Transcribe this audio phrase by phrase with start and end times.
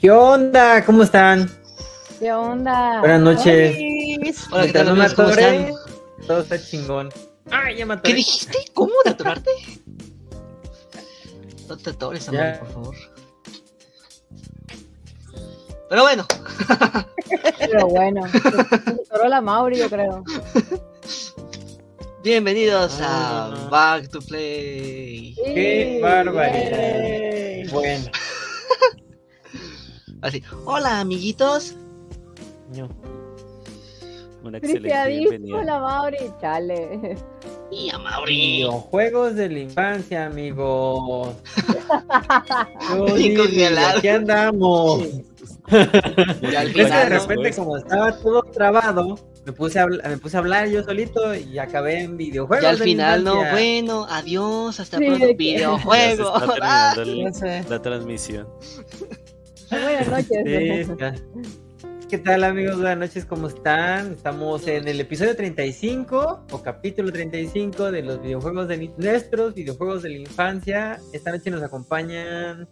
[0.00, 0.84] ¿Qué onda?
[0.84, 1.50] ¿Cómo están?
[2.18, 3.00] ¿Qué onda?
[3.00, 3.76] Buenas noches.
[4.50, 5.14] Hola, ¿qué tal, no me amigos?
[5.14, 5.72] ¿Cómo están?
[6.26, 7.08] Todo está chingón.
[7.50, 8.58] Ay, ya me ¿Qué dijiste?
[8.74, 9.50] ¿Cómo de atorarte?
[11.68, 12.94] No te atores, amor, por favor.
[15.88, 16.26] Pero bueno,
[17.58, 20.24] Pero bueno, se atoró la Mauri, yo creo.
[22.22, 23.52] bienvenidos Ah.
[23.66, 25.34] a Back to Play.
[25.34, 27.72] Qué Sí, barbaridad.
[27.72, 28.04] Bueno,
[30.22, 31.74] Así, hola amiguitos.
[32.76, 32.88] no.
[34.42, 35.64] Una excelente Tristeadísimo bienvenida.
[35.64, 37.18] la Mauri, chale.
[37.70, 38.34] Y a Mauri.
[38.36, 41.34] Videojuegos de la infancia, amigos.
[43.96, 45.02] Aquí andamos.
[46.40, 50.36] Y al Es que de repente, como estaba todo trabado, me puse a, me puse
[50.38, 52.64] a hablar yo solito y acabé en videojuegos.
[52.64, 56.12] Y al de la final, no, bueno, adiós, hasta Sí, pronto, de que- Ya se
[56.12, 58.48] está Ah, terminando la transmisión.
[59.70, 60.88] Buenas noches.
[60.88, 61.18] Sí.
[62.08, 62.76] ¿Qué tal amigos?
[62.76, 64.12] Buenas noches, ¿cómo están?
[64.14, 70.10] Estamos en el episodio 35 o capítulo 35 de los videojuegos de nuestros videojuegos de
[70.10, 70.98] la infancia.
[71.12, 72.68] Esta noche nos acompañan,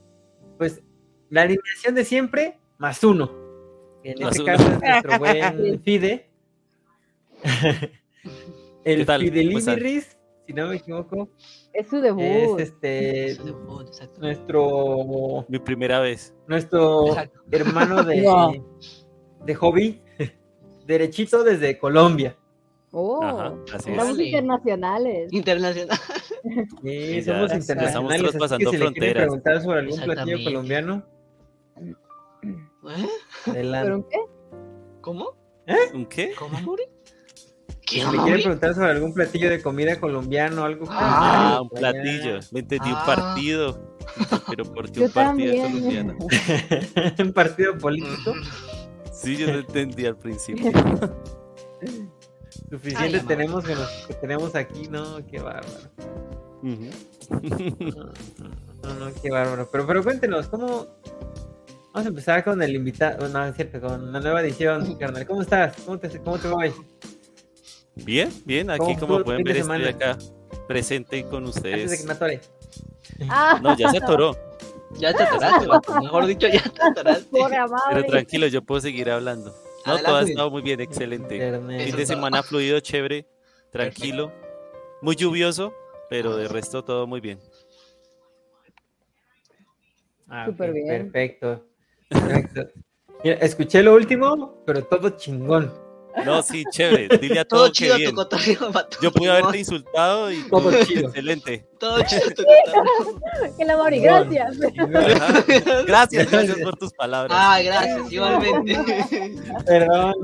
[0.56, 0.82] pues,
[1.30, 3.30] la alineación de siempre más uno.
[4.02, 4.52] En Más este uno.
[4.56, 6.30] caso es nuestro buen Fide.
[8.84, 9.06] el.
[9.06, 11.28] Fidelibiris, si no me equivoco,
[11.78, 12.58] Es su es debut.
[12.60, 14.20] este Exacto.
[14.20, 16.34] nuestro Mi primera vez.
[16.46, 17.40] nuestro Exacto.
[17.52, 18.52] hermano de, No.
[19.44, 20.02] de hobby,
[20.86, 22.36] derechito desde Colombia.
[22.90, 23.86] Oh, Ajá, así es.
[23.86, 24.24] estamos Órale.
[24.24, 25.32] internacionales.
[25.32, 25.98] Internacional.
[26.42, 26.50] Sí,
[26.82, 28.28] Sí, ya somos estamos internacionales.
[28.30, 29.22] así pasando si le fronteras.
[29.24, 31.04] preguntar sobre algún platillo colombiano,
[31.76, 33.06] ¿Eh?
[33.46, 33.84] adelante.
[33.84, 34.18] ¿Pero un qué?
[35.02, 35.34] ¿Cómo?
[35.94, 36.32] ¿Un qué?
[36.38, 36.84] ¿Cómo, Mauri?
[37.90, 41.68] ¿Qué, Si le quieren preguntar sobre algún platillo de comida colombiano, algo Ah, colombiano, un
[41.70, 42.40] platillo.
[42.52, 43.04] Me entendí un Ah.
[43.06, 43.96] partido.
[44.48, 45.62] Pero ¿por qué un partido también.
[45.62, 46.16] colombiano?
[47.18, 48.34] un partido político.
[49.12, 50.70] Sí, yo no entendí al principio.
[52.70, 55.90] Suficiente Ay, tenemos con los que tenemos aquí, no, qué bárbaro.
[56.62, 58.12] No,
[58.82, 59.68] no, no, qué bárbaro.
[59.70, 60.86] Pero, pero cuéntenos, ¿cómo?
[61.94, 65.26] Vamos a empezar con el invitado, no, es cierto, con la nueva edición, carnal.
[65.26, 65.74] ¿Cómo estás?
[65.84, 66.72] ¿Cómo te, cómo te va hoy?
[68.04, 68.70] Bien, bien.
[68.70, 70.16] Aquí ¿Cómo como pueden ver estoy acá
[70.66, 72.04] presente con Antes de que ustedes.
[72.06, 72.40] me atore.
[73.28, 74.36] Ah, No, ya se atoró.
[74.98, 75.66] Ya te atoraste.
[76.00, 77.28] Mejor dicho, ya te atoraste.
[77.90, 79.50] Pero tranquilo, yo puedo seguir hablando.
[79.86, 80.04] No, Adelante.
[80.06, 81.36] todo ha estado muy bien, excelente.
[81.36, 81.86] Internet.
[81.86, 83.26] Fin de semana fluido, chévere,
[83.70, 84.32] tranquilo,
[85.02, 85.72] muy lluvioso,
[86.10, 87.38] pero de resto todo muy bien.
[90.28, 90.86] Ah, Súper bien.
[91.10, 91.64] Perfecto.
[92.08, 92.66] Perfecto.
[93.24, 95.72] Mira, escuché lo último, pero todo chingón.
[96.24, 98.10] No, sí, chévere, dile a todo, Todo que chido bien.
[98.14, 98.72] tu cotorreo.
[99.02, 101.08] Yo pude haberte insultado y Todo chido.
[101.08, 101.66] excelente.
[101.78, 103.20] Todo chido tu cotorreo.
[103.56, 103.64] Que
[104.00, 104.56] gracias.
[104.78, 105.44] Ajá.
[105.86, 107.36] Gracias, gracias por tus palabras.
[107.40, 109.04] Ah, gracias, igualmente.
[109.66, 110.14] Perdón.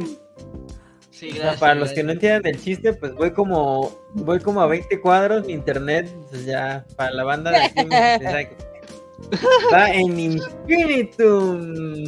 [1.11, 1.61] Sí, O sea, gracias.
[1.61, 5.47] para los que no entiendan el chiste, pues voy como voy como a 20 cuadros,
[5.47, 8.55] mi internet, pues ya, para la banda de aquí.
[9.63, 12.05] Está en Infinitum.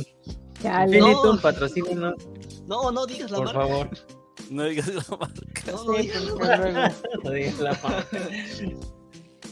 [0.62, 0.98] Chale.
[0.98, 1.40] Infinitum, No.
[1.42, 2.14] patrocínenos,
[2.66, 3.60] No, no digas la por marca.
[3.60, 3.88] favor.
[4.50, 5.72] No digas la marca.
[5.72, 6.94] No, no Sí, digas la pues, marca.
[7.24, 8.18] no digas la marca.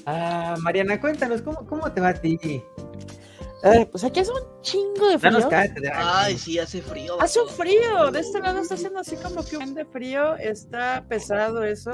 [0.07, 2.39] Ah, Mariana, cuéntanos, ¿cómo, cómo te va a ti?
[2.43, 5.49] Eh, pues aquí hace un chingo de frío.
[5.95, 7.21] Ay, sí, hace frío.
[7.21, 11.05] Hace un frío, de este lado está haciendo así como que un de frío, está
[11.09, 11.91] pesado eso.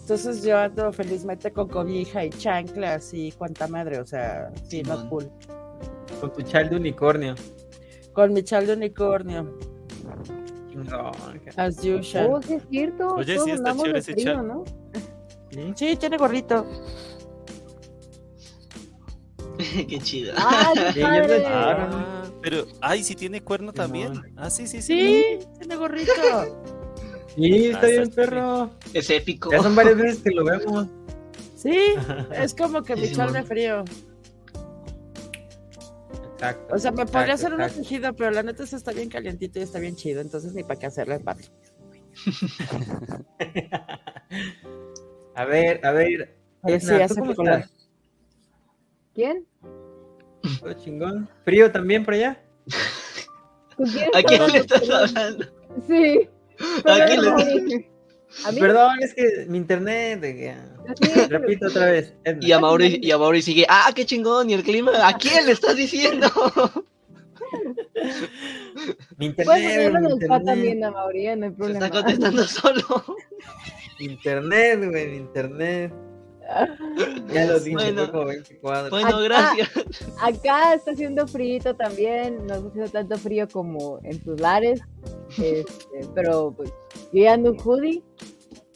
[0.00, 5.08] Entonces yo ando felizmente con cobija y chanclas y cuanta madre, o sea, sí, no
[5.08, 5.30] cool.
[6.20, 7.36] Con tu chal de unicornio.
[8.12, 9.56] Con mi chal de unicornio,
[10.70, 12.30] Chingón, as usual.
[12.32, 13.06] Oh, sí es cierto.
[13.14, 14.42] Oye, todos sí, está chévere ese frío, chat.
[14.44, 14.64] ¿no?
[15.50, 15.72] ¿sí?
[15.76, 16.66] Sí, tiene gorrito.
[19.88, 20.32] Qué chido.
[20.36, 21.44] ¡Ah, qué padre!
[21.46, 24.20] Ah, pero, ay, sí tiene cuerno también.
[24.36, 24.98] Ah, sí, sí, sí.
[25.40, 26.12] Sí, tiene gorrito.
[27.36, 28.70] Sí, está Ah, bien, perro.
[28.92, 29.52] Es épico.
[29.52, 30.88] Ya son varias veces que lo vemos.
[31.54, 31.78] Sí,
[32.32, 33.84] es como que mi chal de frío.
[36.40, 36.74] Exacto.
[36.74, 37.82] O sea, me podría hacer exacto, un exacto.
[37.82, 40.80] tejido, pero la neta eso está bien calientito y está bien chido, entonces ni para
[40.80, 41.48] qué hacerle el pato.
[45.34, 46.36] A ver, a ver.
[49.14, 49.46] ¿Quién?
[50.60, 51.28] ¿Todo chingón?
[51.44, 52.42] ¿Frío también por allá?
[53.76, 55.46] ¿Con quién ¿A quién le estás hablando?
[55.86, 56.28] Sí.
[56.84, 57.86] ¿A quién le Mauri.
[58.44, 58.60] ¿A mí?
[58.60, 60.20] Perdón, es que mi internet.
[60.20, 60.56] de
[61.28, 62.14] Repito otra vez.
[62.24, 62.38] Edna.
[62.46, 65.46] Y a Mauri, y a Mauri sigue, ah, qué chingón, y el clima, ¿a quién
[65.46, 66.28] le estás diciendo?
[69.18, 70.42] Mi internet, mi internet.
[70.44, 71.86] también, a Mauri, no hay Se problema.
[71.86, 73.04] está contestando solo.
[73.98, 75.92] Internet, güey, mi internet.
[77.32, 78.10] Ya lo dije, Bueno.
[78.10, 78.90] como 20 cuadros.
[78.90, 79.20] Bueno, Acá.
[79.22, 79.70] gracias.
[80.20, 84.80] Acá está haciendo frío también, no está haciendo tanto frío como en sus lares,
[85.38, 86.70] este, pero pues
[87.12, 88.02] yo ya ando en hoodie,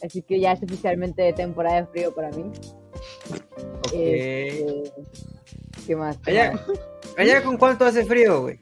[0.05, 2.51] así que ya es oficialmente temporada de frío para mí.
[3.93, 4.91] Este,
[5.85, 6.17] ¿Qué más?
[6.19, 6.61] ¿Qué Allá, más?
[7.17, 8.57] allá con cuánto hace frío, güey.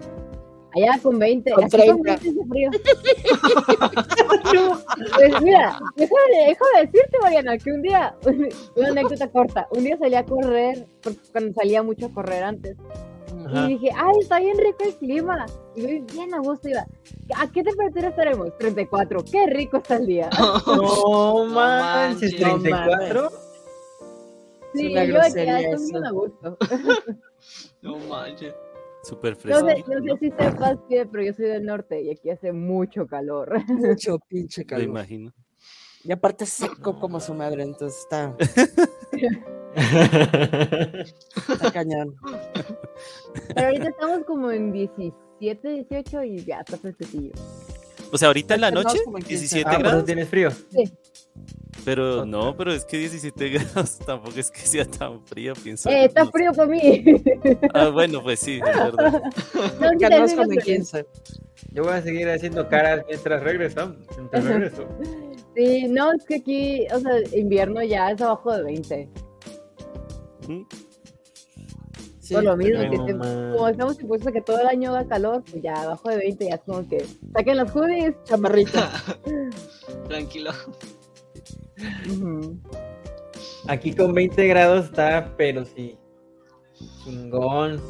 [0.76, 2.04] Allá con 20, Con aquí con 30.
[2.04, 2.72] 20 hace frío.
[5.16, 8.16] pues mira, déjame, déjame decirte, Mariana, que un día,
[8.76, 12.76] una anécdota corta, un día salí a correr, porque cuando salía mucho a correr antes,
[13.46, 13.66] Ajá.
[13.70, 15.46] y dije, ay, está bien rico el clima,
[15.76, 16.86] y voy bien a gusto, iba,
[17.38, 18.58] ¿a qué temperatura estaremos?
[18.58, 20.30] 34, qué rico está el día.
[20.68, 22.34] No manches.
[22.34, 23.30] manches, 34.
[24.74, 26.58] Sí, una yo aquí estoy bien a gusto.
[27.82, 28.54] No manches.
[29.04, 29.68] Súper No fresco.
[29.68, 33.06] sé, no sé si sepas qué, pero yo soy del norte y aquí hace mucho
[33.06, 33.52] calor.
[33.68, 34.84] Mucho pinche Lo calor.
[34.86, 35.34] imagino.
[36.06, 38.36] Y aparte seco como su madre, entonces está,
[39.76, 42.16] está cañón.
[43.56, 47.32] Pero ahorita estamos como en 17, 18 y ya está fresquecillo.
[48.12, 49.40] O sea, ahorita en la noche, como en 15.
[49.56, 50.06] 17 Ah, grados.
[50.06, 50.50] tienes frío.
[51.86, 52.28] Pero Ok.
[52.28, 55.90] no, pero es que 17 grados tampoco es que sea tan frío, pienso.
[55.90, 56.32] Eh, está no sé.
[56.32, 57.04] frío para mí.
[57.74, 59.24] Ah, bueno, pues sí, es verdad.
[59.82, 61.06] No, sí, Calor sí, como en sí, 15.
[61.72, 63.98] Yo voy a seguir haciendo caras mientras regresamos.
[64.16, 64.88] Mientras regreso.
[65.56, 69.10] Sí, no, es que aquí, o sea, invierno ya es abajo de 20.
[70.48, 70.64] ¿Mm?
[72.20, 75.08] Sí, Por lo mismo, que no como estamos impuestos a que todo el año haga
[75.10, 78.16] calor, pues ya abajo de 20 ya es como que saquen los hoodies.
[78.24, 78.90] chamarrita.
[80.08, 80.52] Tranquilo.
[83.68, 85.98] Aquí con 20 grados está, pero sí.
[87.04, 87.82] Chingón.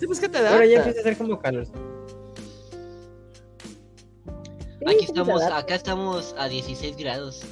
[0.00, 0.52] Sí, pues que te da.
[0.52, 1.66] Ahora ya empieza a hacer como calor.
[4.86, 7.42] Aquí estamos, acá estamos a 16 grados.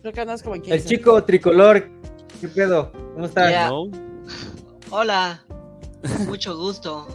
[0.00, 0.76] Creo que andas como en 15.
[0.76, 1.99] El chico tricolor.
[2.40, 2.90] ¿Qué pedo?
[3.14, 3.70] ¿Cómo estás?
[3.70, 3.90] No,
[4.90, 5.42] Hola.
[6.26, 7.06] Mucho gusto.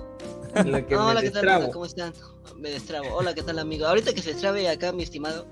[0.66, 1.72] Lo que No, me hola, ¿qué tal?
[1.72, 2.14] ¿Cómo están?
[2.58, 3.08] Me destrabo.
[3.16, 3.86] Hola, ¿qué tal, amigo?
[3.88, 5.48] Ahorita que se destrabe acá, mi estimado.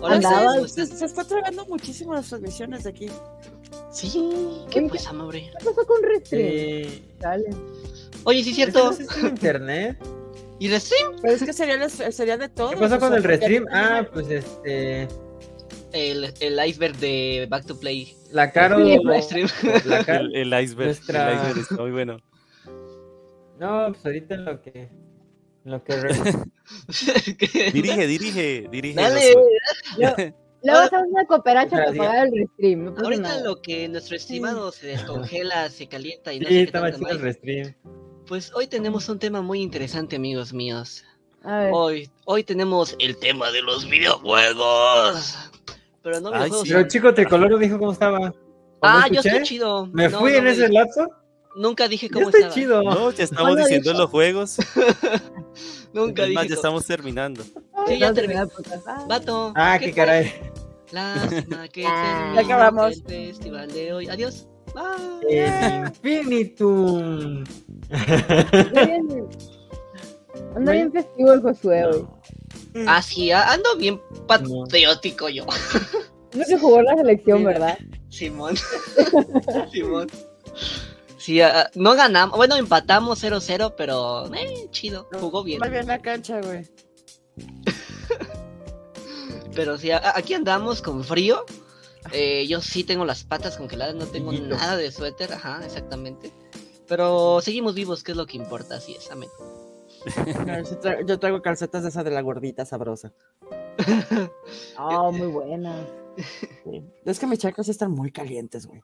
[0.00, 0.34] Hola, ¿qué tal?
[0.34, 3.08] Andaba- ¿Cómo Se, se está tragando muchísimo las transmisiones de aquí.
[3.90, 4.08] Sí,
[4.70, 5.50] ¿qué Oye, pasa, hombre?
[5.58, 6.88] ¿Qué pasó con Restream?
[6.90, 7.04] Sí.
[7.18, 7.50] Dale.
[8.24, 8.90] Oye, sí, ¿Eso cierto.
[8.92, 9.98] es internet?
[10.58, 11.16] ¿Y Restream?
[11.20, 12.70] Pero es que sería, el- sería de todo.
[12.70, 13.66] ¿Qué pasó con el restream?
[13.72, 15.08] Ah, pues este.
[15.96, 18.14] El, el iceberg de Back to Play.
[18.32, 18.78] La Caro.
[18.78, 19.50] La el, el iceberg.
[19.86, 22.18] Nuestra- El iceberg está muy bueno.
[23.58, 24.80] No, pues ahorita en lo que.
[25.64, 25.94] En lo que.
[27.72, 28.94] Dirige, dirige, dirige.
[28.96, 30.34] Dale.
[30.62, 32.84] Luego hacemos una cooperacha para pagar el Restream.
[32.86, 33.40] No Ahorita nada.
[33.44, 37.08] lo que nuestro estimado se descongela, se calienta y no Sí, sé qué estaba chido
[37.10, 37.74] el restream.
[38.26, 41.04] Pues hoy tenemos un tema muy interesante, amigos míos.
[41.44, 41.70] A ver.
[41.72, 45.36] Hoy, hoy tenemos el tema de los videojuegos.
[46.06, 46.68] Pero no Ay, sí.
[46.68, 48.18] Pero el chico tricolor no dijo cómo estaba.
[48.20, 48.32] ¿O no
[48.80, 49.86] ah, yo estoy chido.
[49.88, 51.10] ¿Me No, fui no en me ese lapso?
[51.56, 52.54] Nunca dije Yo cómo estoy estaba.
[52.54, 52.82] chido.
[52.84, 54.56] No, ya estamos lo diciendo los juegos.
[55.92, 57.42] Nunca Es más, dije ya cómo- estamos terminando.
[57.88, 58.48] Sí, ya No, no,
[58.86, 59.04] ah.
[59.08, 59.52] Vato.
[59.56, 60.32] Ah, ¿qué caray.
[60.92, 62.34] Lástima que Ah.
[62.36, 63.02] Ya acabamos.
[63.08, 64.08] el festival de hoy.
[64.08, 64.46] Adiós.
[64.74, 65.36] Bye.
[65.40, 67.42] El Infinitum.
[67.90, 69.28] Anda bien-
[70.54, 72.06] Anda bien festivo el Josué hoy.
[72.86, 75.46] Ah, sí, a- ando bien patriótico yo.
[76.34, 77.52] No que jugó la selección, Mira.
[77.52, 77.78] ¿verdad?
[78.10, 78.56] Simón.
[79.72, 80.08] Simón.
[81.18, 81.40] Sí,
[81.74, 82.36] no ganamos.
[82.36, 85.08] Bueno, empatamos 0-0, pero eh, chido.
[85.18, 85.58] Jugó bien.
[85.60, 86.66] Muy bien la cancha, güey.
[89.54, 91.44] Pero sí, aquí andamos con frío.
[92.12, 95.32] Eh, yo sí tengo las patas congeladas, no tengo nada de suéter.
[95.32, 96.30] Ajá, exactamente.
[96.86, 99.30] Pero seguimos vivos, que es lo que importa, así es, amén.
[100.46, 103.12] No, yo, tra- yo traigo calcetas de esa de la gordita sabrosa.
[104.78, 105.86] Oh, muy buena.
[106.64, 106.84] Sí.
[107.04, 108.80] Es que mis chanclas sí están muy calientes, güey.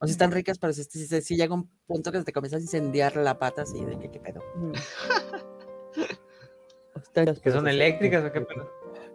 [0.00, 3.16] O sea, están ricas, pero sí- sí llega un punto que te comienzas a incendiar
[3.16, 4.42] la pata así de que qué pedo.
[6.96, 8.70] Están- ¿Que son eléctricas o qué pedo?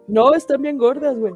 [0.08, 1.34] No, están bien gordas, güey.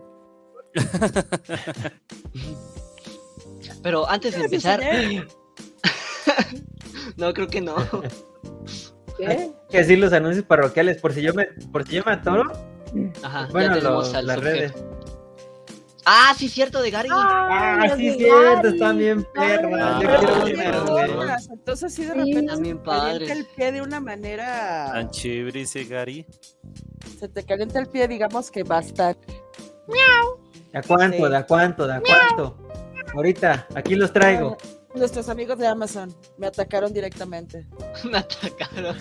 [3.83, 4.81] Pero antes de ¿Qué les empezar,
[7.17, 7.77] no, creo que no.
[9.17, 9.51] ¿Qué?
[9.71, 12.51] Que decir los anuncios parroquiales, por si yo me, por si yo me atoro,
[13.23, 14.59] Ajá, bueno, ya tenemos los- al las subjefe.
[14.59, 14.85] redes.
[16.07, 17.09] Ah, sí, cierto, de Gary.
[17.11, 19.81] Ah, sí, cierto, de están bien perras.
[19.83, 20.09] Ah, Yo
[20.55, 24.91] quiero una, Entonces sí de repente También se te calienta el pie de una manera.
[24.93, 26.27] Tan chévere ese Gary.
[27.19, 29.17] Se te calienta el pie, digamos que va a estar.
[30.73, 31.17] ¿De a cuánto?
[31.25, 31.31] Sí.
[31.31, 31.87] ¿De a cuánto?
[31.87, 32.59] ¿De a cuánto?
[33.15, 34.59] Ahorita, aquí los traigo.
[34.95, 37.67] Nuestros amigos de Amazon me atacaron directamente.
[38.05, 38.97] Me atacaron.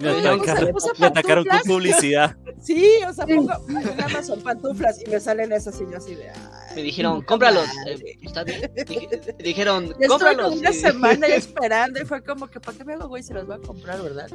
[0.00, 2.36] Me atacaron, me puse me atacaron con publicidad.
[2.60, 6.30] Sí, o sea, pongo en Amazon pantuflas y me salen esas y yo así de.
[6.76, 7.64] Me dijeron, cómpralos.
[7.86, 8.70] Eh, ¿está bien?
[8.86, 10.46] Dije- dijeron, Ya estuve cómpralos.
[10.50, 13.22] como una semana esperando y fue como que, ¿para qué me hago, güey?
[13.22, 14.28] Se los voy a comprar, ¿verdad?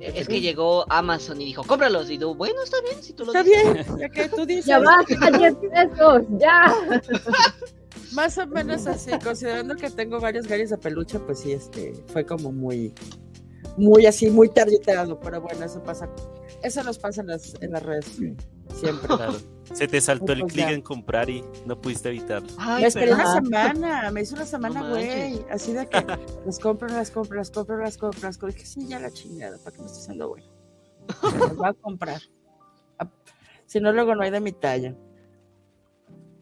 [0.00, 2.10] Es que llegó Amazon y dijo, cómpralos.
[2.10, 3.72] Y yo, bueno, está bien, si tú lo Está dices.
[3.86, 4.66] bien, ya que tú dices.
[4.66, 6.74] Ya basta, 10 pesos, ya.
[8.12, 12.24] Más o menos así, considerando que tengo varios garis de peluche, pues sí, este, fue
[12.24, 12.94] como muy,
[13.76, 16.08] muy así, muy tarjetado, pero bueno, eso pasa,
[16.62, 18.06] eso nos pasa en las, en las redes,
[18.74, 19.06] siempre.
[19.06, 19.36] Claro.
[19.74, 22.48] Se te saltó el clic en comprar y no pudiste evitarlo.
[22.56, 26.04] Ay, me esperé pero- una semana, me hice una semana, güey, así de que
[26.46, 29.58] las compro, las compro, las compro, las compro, las compro, dije, sí, ya la chingada,
[29.58, 30.44] ¿para qué me estoy haciendo, güey?
[31.38, 32.20] Las voy a comprar.
[33.66, 34.94] Si no, luego no hay de mi talla.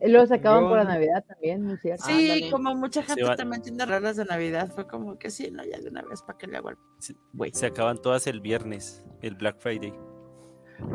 [0.00, 2.04] Y luego se acaban Yo- por la Navidad también, muy cierto.
[2.06, 2.50] Sí, Ándale.
[2.50, 5.78] como mucha gente va- también tiene raras de Navidad, fue como que sí, no, ya
[5.78, 6.70] de una vez, ¿para qué le hago
[7.32, 7.50] güey?
[7.54, 9.92] Se acaban todas el viernes, el Black Friday.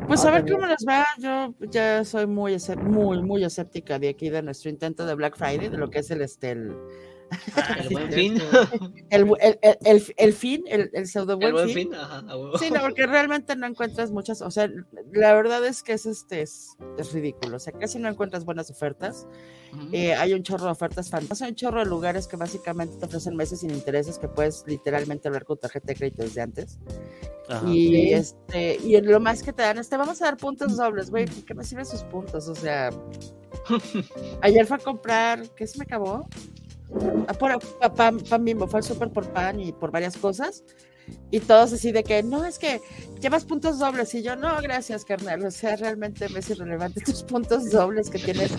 [0.08, 0.58] Pues Ah, a ver también.
[0.60, 1.05] cómo les va.
[1.17, 5.70] Yo ya soy muy, muy, muy escéptica de aquí de nuestro intento de Black Friday,
[5.70, 6.75] de lo que es el este el,
[7.31, 8.36] El buen fin.
[9.10, 11.89] el, el, el, el- fin, el, el pseudo El buen buen fin.
[11.89, 11.96] fin.
[11.96, 12.24] Ajá.
[12.60, 14.70] Sí, no, porque realmente no encuentras muchas, o sea,
[15.13, 18.70] la verdad es que es este es, es ridículo, o sea, casi no encuentras buenas
[18.72, 19.27] ofertas.
[19.94, 23.06] Eh, hay un chorro de ofertas fantásticas, hay un chorro de lugares que básicamente te
[23.06, 26.77] ofrecen meses sin intereses que puedes literalmente hablar con tarjeta de crédito desde antes.
[27.48, 27.65] Ajá.
[27.70, 28.13] Y Sí.
[28.13, 31.25] este, y lo más que te dan es te vamos a dar puntos dobles, güey.
[31.25, 32.48] ¿por ¿Qué me sirven sus puntos?
[32.50, 32.89] O sea,
[34.41, 36.27] ayer fue a comprar, ¿qué se me acabó?
[37.27, 40.63] Ah, por, pa- pan, pan bimbo, fue al súper por pan y por varias cosas.
[41.30, 42.82] Y todos así de que, no, es que
[43.22, 44.13] llevas puntos dobles.
[44.15, 45.46] Y yo, no, gracias, carnal.
[45.46, 48.51] O sea, realmente me es irrelevante tus puntos dobles que tienes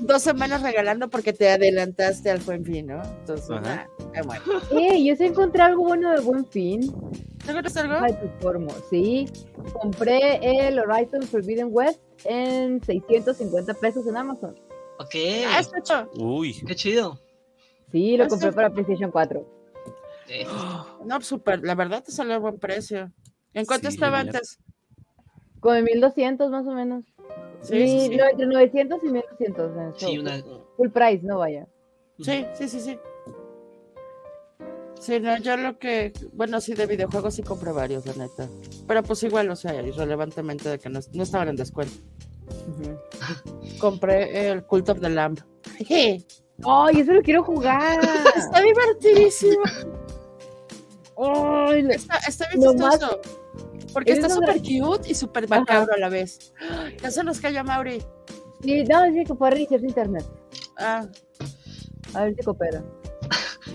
[0.00, 3.02] dos semanas regalando porque te adelantaste al buen fin, ¿no?
[3.02, 3.88] Entonces, Ajá.
[3.98, 4.42] nah, eh, bueno.
[4.72, 6.80] Eh, yo sí encontré algo bueno de Buen Fin.
[7.44, 7.94] ¿Te encuentras algo?
[8.00, 9.26] Ay, informo, sí.
[9.80, 14.54] Compré el Horizon Forbidden West en 650 pesos en Amazon.
[14.98, 15.14] Ok.
[15.48, 16.10] Ah, está hecho.
[16.16, 17.18] Uy, Qué chido.
[17.90, 19.59] Sí, lo Ah, compré para PlayStation 4.
[20.30, 20.46] Eh,
[21.04, 23.10] No, pues, súper, la verdad te salió a buen precio.
[23.52, 24.58] ¿En cuánto Sí, estaba antes?
[25.60, 27.04] Como en 1200 más o menos.
[27.62, 28.16] Sí, Y sí, sí.
[28.16, 29.76] no, entre 900 y 1200.
[29.76, 30.20] en sí, show.
[30.20, 30.42] una.
[30.76, 31.66] Full price, no vaya.
[32.20, 32.98] Sí, sí, sí, sí.
[35.00, 38.48] Sí, no, yo lo que, bueno, sí, de videojuegos sí compré varios, la neta.
[38.86, 41.94] Pero pues igual, o sea, irrelevantemente de que no, no estaban en descuento.
[43.78, 45.38] Compré el Cult of the Lamb.
[45.90, 47.98] ¡Ay, eso lo quiero jugar!
[48.36, 49.62] Está divertidísimo.
[51.90, 53.20] Está, está bien chistoso.
[53.92, 56.52] Porque está súper cute y súper macabro a la vez.
[57.02, 58.02] Ya se nos cayó Mauri.
[58.62, 59.48] Sí, no, sí, que fue
[59.82, 60.24] internet.
[60.78, 61.06] Ah,
[62.14, 62.82] A ver si coopera.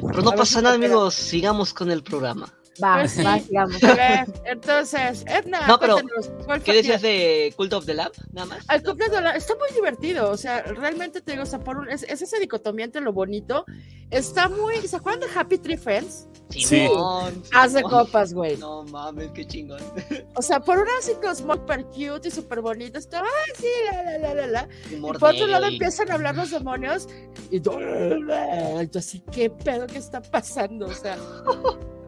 [0.01, 0.93] Pero no pasa si nada, coopera.
[0.93, 1.13] amigos.
[1.15, 2.53] Sigamos con el programa.
[2.83, 3.23] Va, Pues sí.
[3.23, 3.37] va,
[4.45, 8.11] entonces, Edna, No, pero, cuéntanos, ¿cuál ¿Qué decías de Cult of the Lab?
[8.33, 8.65] Nada más.
[8.67, 11.89] Al completo, la- está muy divertido, o sea, realmente te digo, o sea, por un-
[11.89, 13.65] es, es esa dicotomía entre lo bonito,
[14.11, 16.27] está muy, ¿se acuerdan de Happy Tree Friends?
[16.49, 17.43] De Simón.
[17.89, 18.55] copas, güey.
[18.57, 19.79] No mames, qué chingón.
[20.35, 23.51] O sea, por un lado sí que es super cute y súper bonito, está, ay,
[23.57, 24.69] sí, la, la, la, la, la.
[24.91, 27.07] Y por otro lado empiezan a hablar los demonios
[27.49, 30.85] y yo, yo así, ¿qué pedo que está pasando?
[30.87, 31.17] O sea,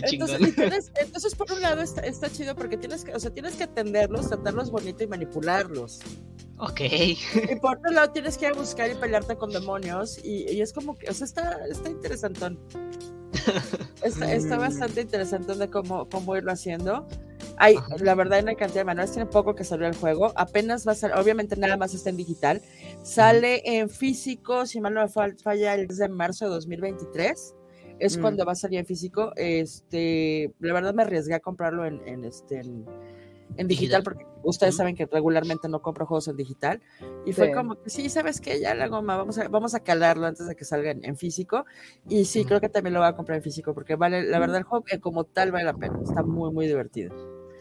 [0.00, 0.30] Qué chingón.
[0.30, 3.54] entonces, tienes- entonces, por un lado está, está chido porque tienes que, o sea, tienes
[3.56, 6.00] que atenderlos, tratarlos bonito y manipularlos.
[6.58, 6.80] Ok.
[6.80, 10.60] Y por otro lado tienes que ir a buscar y pelearte con demonios y, y
[10.62, 12.58] es como que, o sea, está, está interesantón.
[14.02, 14.60] Está, está Mm.
[14.60, 17.06] bastante interesantón de cómo, cómo irlo haciendo.
[17.58, 17.96] Hay, Ajá.
[18.00, 20.32] la verdad, en la cantidad de manuales tiene poco que salió el juego.
[20.36, 22.60] Apenas va a salir, obviamente nada más está en digital.
[23.02, 27.54] Sale en físico, si mal no me fal- falla, el 10 de marzo de 2023.
[27.98, 28.20] Es Mm.
[28.20, 29.32] cuando va a salir en físico.
[29.36, 32.84] Este, la verdad me arriesgué a comprarlo en, en, este, en,
[33.56, 34.02] en digital, Digital.
[34.02, 34.78] porque ustedes Ujú.
[34.78, 36.80] saben que regularmente no compro juegos en digital.
[37.24, 37.52] Y fue Sí.
[37.52, 40.54] como que sí, sabes que ya la goma, vamos a, vamos a calarlo antes de
[40.54, 41.64] que salga en, en físico.
[42.08, 42.48] Y sí, Ujú.
[42.48, 44.84] creo que también lo voy a comprar en físico, porque vale, la verdad, el juego
[44.90, 45.98] eh, como tal vale la pena.
[46.02, 47.14] Está muy, muy divertido.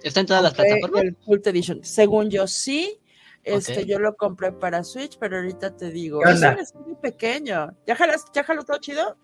[0.03, 1.01] ¿Está en todas las plataformas?
[1.03, 1.83] El Cult Edition.
[1.83, 2.99] Según yo, sí.
[3.45, 7.69] Este, yo lo compré para Switch, pero ahorita te digo, ¿Qué es un estudio pequeño.
[7.85, 9.17] ¿Ya jalas, ya jaló todo chido?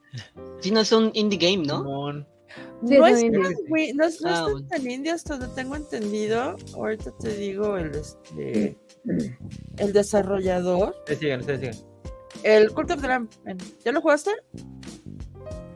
[0.59, 1.83] Sí, no es un indie game, ¿no?
[2.85, 3.23] Sí, no es
[3.67, 4.67] güey, no, es- no Ah, es tan- bueno.
[4.67, 6.55] tan indie hasta donde tengo entendido.
[6.75, 8.77] Ahorita te digo el este
[9.77, 10.95] el desarrollador.
[10.99, 11.91] Ustedes sigan, ustedes sigan.
[12.43, 13.29] El Cult of the Lamb.
[13.85, 14.31] ¿Ya lo jugaste?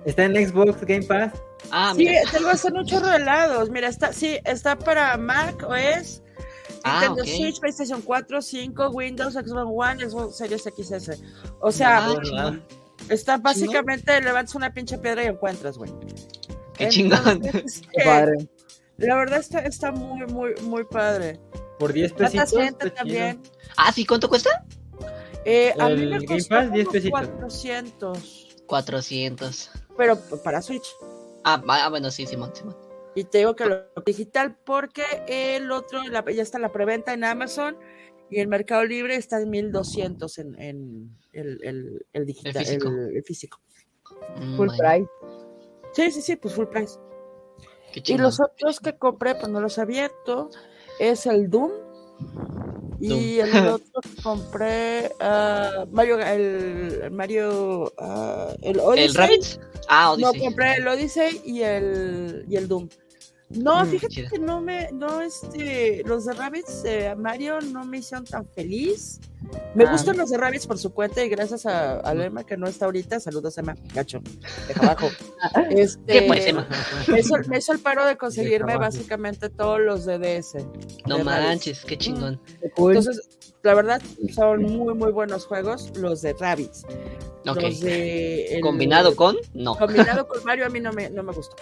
[0.05, 1.33] Está en Xbox Game Pass.
[1.71, 2.21] Ah, sí, mira.
[2.31, 3.69] te lo hacen un chorro de lados.
[3.71, 6.21] Mira, está, sí, está para Mac OS,
[6.87, 7.27] Ah, Nintendo ok.
[7.37, 11.19] Switch, PlayStation 4, 5, Windows, Xbox One, Xbox Series XS.
[11.59, 12.05] O sea,
[12.37, 12.59] Ah,
[13.09, 15.91] está básicamente levantas una pinche piedra y encuentras, güey.
[16.77, 17.41] Qué chingón.
[17.41, 18.49] Qué eh, padre.
[18.97, 21.39] La verdad está, está muy, muy, muy padre.
[21.79, 22.51] Por 10 Mata pesitos.
[22.63, 23.41] gente también.
[23.77, 24.63] Ah, sí, ¿cuánto cuesta?
[25.43, 27.11] Eh, a mí El me Game costó Pass, 10 como pesitos.
[27.11, 29.71] 400, 400.
[29.97, 30.87] pero para Switch.
[31.43, 32.75] Ah, ah, bueno, sí, Simón, Simón.
[33.15, 37.23] Y te digo que lo digital porque el otro la- ya está la preventa en
[37.23, 37.77] Amazon
[38.29, 42.89] y el Mercado Libre está en 1200 en, en el, el, el digital, el físico.
[42.89, 43.59] el físico.
[44.37, 45.09] Mm, Full bueno, price.
[45.93, 46.99] Sí, sí, sí, pues full price.
[48.05, 50.49] Y los otros que compré, pues no los he abierto,
[50.99, 51.71] es el Doom.
[52.99, 59.35] Y el otro que compré, ah, Mario, el, Mario, ah, el Odyssey.
[59.35, 59.41] ¿El?
[59.87, 60.41] Ah, No, Odyssey.
[60.45, 62.89] compré el Odyssey y el, y el Doom.
[63.49, 64.29] No, Mm, fíjate chido.
[64.29, 69.19] que no me, no, este, los de Rabbids, eh, Mario no me hicieron tan feliz.
[69.73, 69.91] Me Ah.
[69.91, 72.85] gustan los de Rabbids por su cuenta y gracias a, a Emma que no está
[72.85, 74.21] ahorita, saludos Emma, gacho,
[74.67, 75.09] deja abajo.
[75.69, 76.67] Este, ¿Qué pues, Emma?
[77.07, 80.55] Me hizo, me hizo el paro de conseguirme básicamente todos los de DS.
[81.07, 81.25] No de Rabbids.
[81.47, 82.39] manches, qué chingón.
[82.75, 82.95] Cool.
[82.95, 83.27] Entonces,
[83.63, 84.01] la verdad,
[84.33, 86.85] son muy, muy buenos juegos los de Rabbids.
[87.47, 87.61] Ok.
[87.61, 89.35] Los de el- ¿Combinado con?
[89.53, 89.75] No.
[89.75, 91.55] Combinado con Mario a mí no me, no me gustó.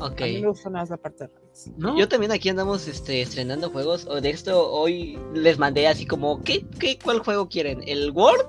[0.00, 0.20] Ok.
[0.22, 1.70] A mí me gustó más la parte de Rabbids.
[1.76, 1.96] ¿No?
[1.98, 4.06] Yo también aquí andamos este, estrenando juegos.
[4.08, 7.82] O De esto hoy les mandé así como, ¿qué, qué, ¿cuál juego quieren?
[7.86, 8.46] ¿El World?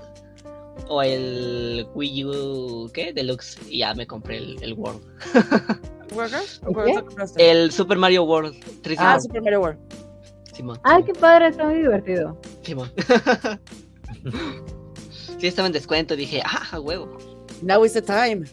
[0.88, 3.14] ¿O el Wii U, qué?
[3.14, 3.58] Deluxe.
[3.70, 5.02] Y ya me compré el, el World.
[6.14, 6.62] ¿Juegas?
[6.64, 7.04] ¿El ¿O qué?
[7.38, 8.56] El Super Mario World.
[8.82, 9.20] 3D Ah.
[9.20, 9.80] Super Mario World.
[10.54, 10.80] Simón.
[10.84, 12.38] Ay, qué padre, está muy divertido.
[12.64, 12.92] Simón.
[15.40, 16.16] sí, estaba en descuento.
[16.16, 17.18] Dije, ah, a huevo.
[17.62, 18.46] Now is the time.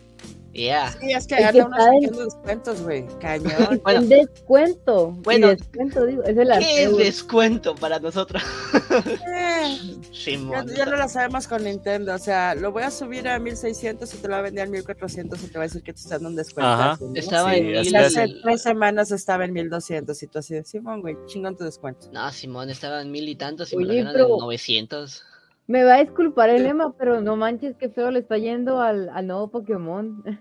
[0.59, 0.91] Yeah.
[0.93, 3.07] Sí, es que Es que anda unos en- descuentos, güey.
[3.21, 3.81] Cañón.
[3.85, 4.01] Bueno.
[4.01, 5.11] El descuento.
[5.23, 5.49] Bueno.
[5.49, 8.43] Descuento, digo, es el ¿Qué es descuento para nosotros?
[8.91, 10.67] Eh, ya, Simón.
[10.77, 12.15] ya no lo sabemos con Nintendo.
[12.15, 14.71] O sea, lo voy a subir a 1600 y te lo va a vender a
[14.71, 16.69] 1400 y te va a decir que te están dando un descuento.
[16.71, 16.93] Ajá.
[16.93, 17.13] así, ¿no?
[17.15, 17.75] Estaba Sí, en mil.
[17.87, 18.31] Y hace es.
[18.43, 22.09] tres semanas estaba en 1200 y tú así de Simón, güey, chingón tu descuento.
[22.13, 25.23] No, Simón, estaba en mil y tantos y me lo Oye, pero- en 900.
[25.69, 29.11] Me va a disculpar el Emma, pero no manches que feo le está yendo al,
[29.11, 30.23] al nuevo Pokémon.
[30.27, 30.41] Está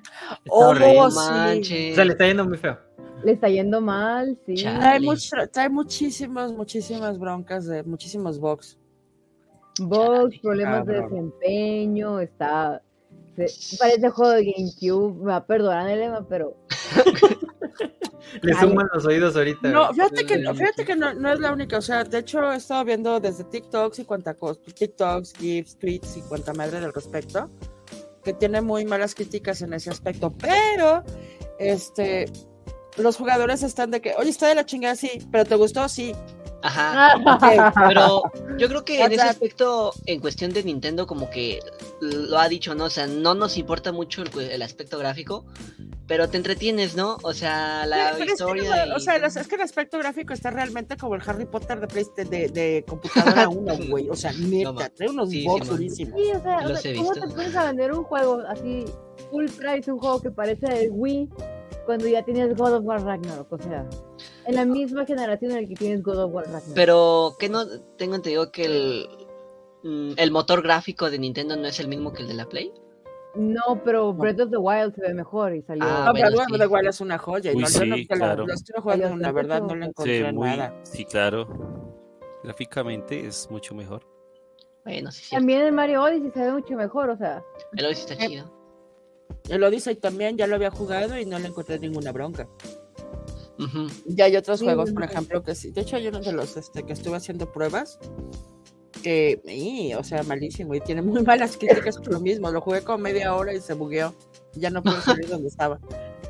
[0.50, 0.74] Oh.
[0.74, 1.18] No sí.
[1.18, 1.92] manches.
[1.92, 2.78] O sea, le está yendo muy feo.
[3.24, 4.56] Le está yendo mal, sí.
[4.56, 8.78] Trae, mucho, trae muchísimas, muchísimas broncas de muchísimos bugs.
[9.82, 12.82] Bugs, Chale, problemas de desempeño, está...
[13.36, 16.56] se- parece juego de GameCube, me va a perdonar el Emma, pero
[18.42, 19.70] Le suman los oídos ahorita.
[19.70, 21.78] No, fíjate que, no, fíjate que no, no es la única.
[21.78, 26.18] O sea, de hecho, he estado viendo desde TikToks y cuanta cosa, TikToks, GIFs, tweets
[26.18, 27.50] y cuanta madre al respecto,
[28.24, 30.34] que tiene muy malas críticas en ese aspecto.
[30.38, 31.04] Pero,
[31.60, 32.26] este,
[32.98, 35.88] los jugadores están de que, oye, está de la chingada, sí, pero ¿te gustó?
[35.88, 36.13] Sí.
[36.68, 37.72] Ajá.
[37.88, 38.24] Pero
[38.58, 41.60] yo creo que en ese aspecto, en cuestión de Nintendo, como que
[42.02, 42.86] lo ha dicho, ¿no?
[42.86, 45.46] O sea, no nos importa mucho el, aspecto gráfico,
[46.08, 47.18] pero te entretienes, ¿no?
[47.24, 48.86] O sea, la Pero es que historia.
[48.86, 51.88] no, o sea, es que el aspecto gráfico está realmente como el Harry Potter de,
[51.88, 54.10] Play- de, de computadora 1, güey.
[54.10, 55.78] O sea, neta, ma- trae unos sí, bugs sí, man.
[55.80, 56.20] durísimos.
[56.20, 57.28] sí, o sea, o Los sea, he ¿cómo visto.
[57.28, 58.86] te pones a vender un juego así
[59.32, 61.30] full price, un juego que parece de Wii,
[61.88, 63.52] cuando ya tienes God of War Ragnarok?
[63.52, 63.89] O sea,
[64.45, 66.76] en la misma generación en la que tienes God of War Ragnarok.
[66.76, 67.65] Pero que no
[67.97, 69.08] tengo entendido que el,
[69.84, 72.71] mm, el motor gráfico de Nintendo no es el mismo que el de la Play.
[73.36, 75.84] No, pero Breath of the Wild se ve mejor y salió.
[75.86, 76.36] Ah, No, pero sí.
[76.50, 77.52] bueno, igual es una joya.
[77.52, 78.45] Y Uy, no, yo no- sí, la- claro.
[78.47, 80.80] lo estoy jugando, Ay, la verdad, no sí, encontré Sí, muy, nada.
[80.84, 81.47] sí, claro.
[82.43, 84.04] Gráficamente es mucho mejor.
[84.86, 85.36] Bueno, sí, sí.
[85.36, 87.43] También el Mario Odyssey se ve mucho mejor, o sea.
[87.76, 88.57] El Odyssey está Eh, chido.
[89.50, 92.48] El Odyssey también ya lo había jugado y no le encontré ninguna bronca.
[93.60, 93.88] Ujú.
[94.06, 95.72] Ya hay otros Sí, juegos, por ejemplo, que sí.
[95.72, 97.98] De hecho, hay uno de los este, que estuve haciendo pruebas.
[99.02, 100.76] Que, y, o sea, malísimo.
[100.76, 102.52] Y tiene muy malas críticas por lo mismo.
[102.52, 104.13] Lo jugué como media hora y se bugueó.
[104.56, 105.80] Y ya no pude salir donde estaba.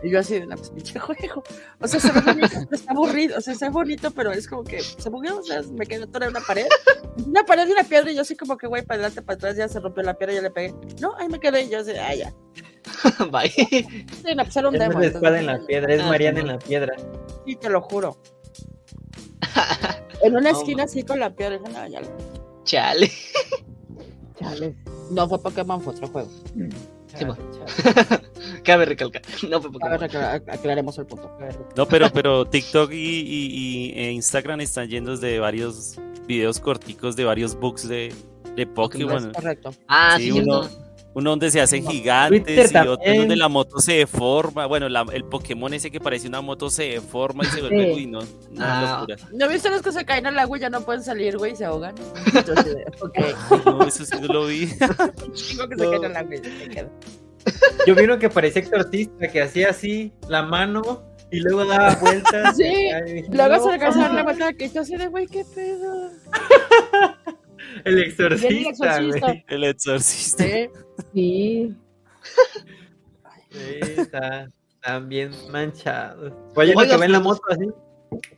[0.03, 1.43] Y yo así de, no, pues pinche juego.
[1.79, 3.37] O sea, se ve bonito, pero está aburrido.
[3.37, 5.39] O sea, se ve bonito, pero es como que se bugueó.
[5.39, 6.67] O sea, me quedé atorada en una pared.
[7.25, 8.11] Una pared y una piedra.
[8.11, 10.35] Y yo así como que, güey, para adelante, para atrás, ya se rompió la piedra,
[10.35, 10.73] ya le pegué.
[11.01, 11.63] No, ahí me quedé.
[11.63, 12.33] Y yo así, ah, ya.
[13.31, 13.49] Bye.
[13.49, 14.99] Sí, no, pues era un Es demo.
[14.99, 16.95] la entonces, en la piedra, es Ah, Mariana sí, en la piedra.
[17.45, 18.17] Sí, te lo juro.
[20.23, 21.57] En una esquina así con la piedra.
[21.57, 22.17] Dije, no, ya lo-
[22.63, 23.11] Chale.
[24.39, 24.75] Chales.
[25.11, 26.29] No fue Pokémon, fue otro juego.
[27.17, 27.37] Sí, ma.
[28.63, 29.21] Cabe recalcar.
[29.49, 31.31] No acla- aclaremos el punto.
[31.75, 35.95] No, pero, pero TikTok y, y- y, e Instagram están llenos de varios
[36.27, 38.13] videos corticos de varios bugs de,
[38.55, 39.31] de Es Pokémon.
[39.33, 39.73] correcto.
[39.87, 40.86] Ah, Sí, sí, uno- cierto.
[41.17, 44.67] Uno donde se hacen gigantes Twitter y otro donde la moto se deforma.
[44.67, 47.91] Bueno, la- el Pokémon ese que parece una moto se deforma y se vuelve, Sí.
[47.95, 48.19] uy, no,
[48.51, 48.99] una Ah.
[48.99, 49.15] locura.
[49.33, 51.53] ¿No viste los que se caen al agua y ya no pueden salir, güey?
[51.53, 51.95] y Se ahogan.
[52.35, 53.17] Entonces, ok.
[53.65, 54.67] No, eso sí no lo vi.
[55.33, 56.91] Chingo que se caen al agua y se quedan.
[57.87, 62.55] Yo vi uno que parecía exorcista, que hacía así la mano y luego daba vueltas.
[62.57, 63.63] Sí, Ay, Luego no.
[63.63, 66.11] se alcanza a dar la vuelta que yo así de, güey, ¿qué pedo?
[67.85, 69.27] El exorcista, el exorcista.
[69.27, 69.45] güey.
[69.47, 70.43] El exorcista.
[70.43, 70.69] Sí.
[71.13, 71.75] Sí.
[73.51, 76.33] Sí, está, están bien manchados.
[76.55, 77.67] Oye, Oiga, que ven la pues- moto así.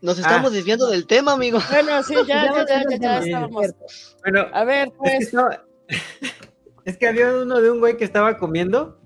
[0.02, 0.56] Nos estamos Ah.
[0.56, 1.60] desviando del tema, amigo.
[1.72, 3.30] Bueno, sí, ya, ya, ya, ya, ya Sí.
[3.30, 4.18] estábamos.
[4.24, 5.14] Bueno, A ver, es que, pues.
[5.22, 5.66] estaba-
[6.86, 9.00] es que había uno de un güey que estaba comiendo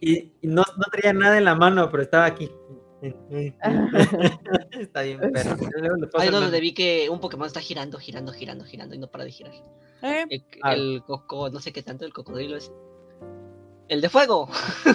[0.00, 2.50] y, y no, no traía nada en la mano, pero estaba aquí.
[4.80, 5.30] Está bien, le
[6.06, 9.24] paso Ahí donde vi que un Pokémon está girando, girando, girando, girando y no para
[9.24, 9.52] de girar.
[10.02, 10.74] eh, El, Ah.
[10.74, 12.72] el coco, no sé qué tanto, el cocodrilo ese.
[13.88, 14.48] El de fuego.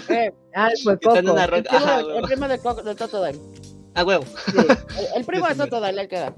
[0.09, 0.69] eh, Ah,
[1.03, 1.15] Coco.
[1.17, 1.29] el
[1.67, 3.39] Ajá, el primo de, Coco- de Totodile.
[3.93, 4.25] A huevo.
[4.25, 4.57] Sí.
[4.57, 4.67] El,
[5.17, 6.35] el primo de Totodile, el que da.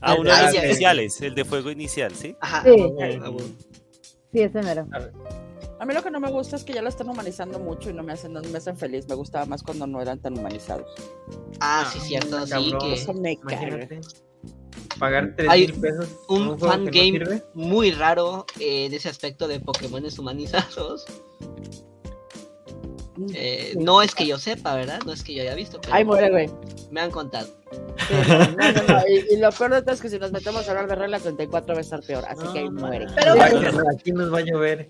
[0.00, 2.36] Ah, uno de Ah, los iniciales, el de fuego inicial, ¿sí?
[2.40, 2.62] Ajá.
[2.64, 2.70] Sí.
[2.80, 3.40] A huevo.
[4.32, 4.86] Sí, ese mero.
[4.92, 4.98] A
[5.84, 8.02] mí lo que no me gusta es que ya lo están humanizando mucho y no
[8.02, 9.06] me hacen, no me hacen feliz.
[9.08, 10.90] Me gustaba más cuando no eran tan humanizados.
[11.60, 12.78] Ah, sí, cierto, sí, cabrón.
[12.80, 13.38] que Eso me.
[14.98, 16.08] Pagar 3 Hay mil pesos.
[16.28, 21.06] un juego fan no game muy raro eh, en ese aspecto de Pokémones humanizados.
[23.34, 25.00] Eh, no es que yo sepa, ¿verdad?
[25.04, 26.50] No es que yo haya visto, pero Ay, muere, güey.
[26.92, 27.48] me han contado.
[28.08, 30.66] Sí, no, no, no, Y, y lo peor de todo es que si nos metemos
[30.66, 32.24] a hablar de regla 34 va a estar peor.
[32.28, 33.06] Así que ahí muere.
[33.16, 33.82] Pero Sí, bueno.
[33.92, 34.88] Aquí nos va a llover.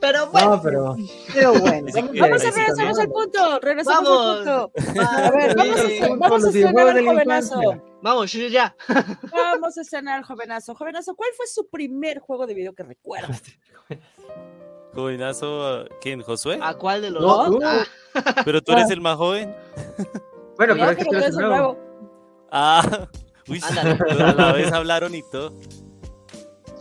[0.00, 0.96] Pero bueno, No, pero.
[1.34, 1.88] Pero bueno.
[1.94, 3.60] Vamos a regresarnos al punto.
[3.60, 4.46] Regresamos Vamos.
[4.48, 4.72] al punto.
[5.00, 7.82] A ver, vamos a, vamos a Los estrenar videojuegos al jovenazo.
[8.02, 8.74] Vamos, ya.
[9.32, 10.74] Vamos a estrenar al jovenazo.
[10.74, 13.28] Jovenazo, ¿cuál fue su primer juego de video que recuerda?
[14.94, 16.22] Jovenazo, ¿quién?
[16.22, 16.58] ¿Josué?
[16.62, 17.62] ¿A cuál de los No, dos?
[18.14, 19.54] Ah, Pero tú eres el más joven.
[20.56, 21.74] Bueno, pero es que tú eres es el nuevo.
[21.74, 21.78] nuevo.
[22.50, 23.08] Ah,
[23.48, 25.52] uy, a la vez hablaron y todo.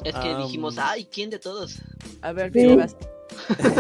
[0.03, 1.79] Es que Ah, dijimos, ay, ¿quién de todos?
[2.21, 2.75] A ver, Sí.
[2.75, 2.95] Vas.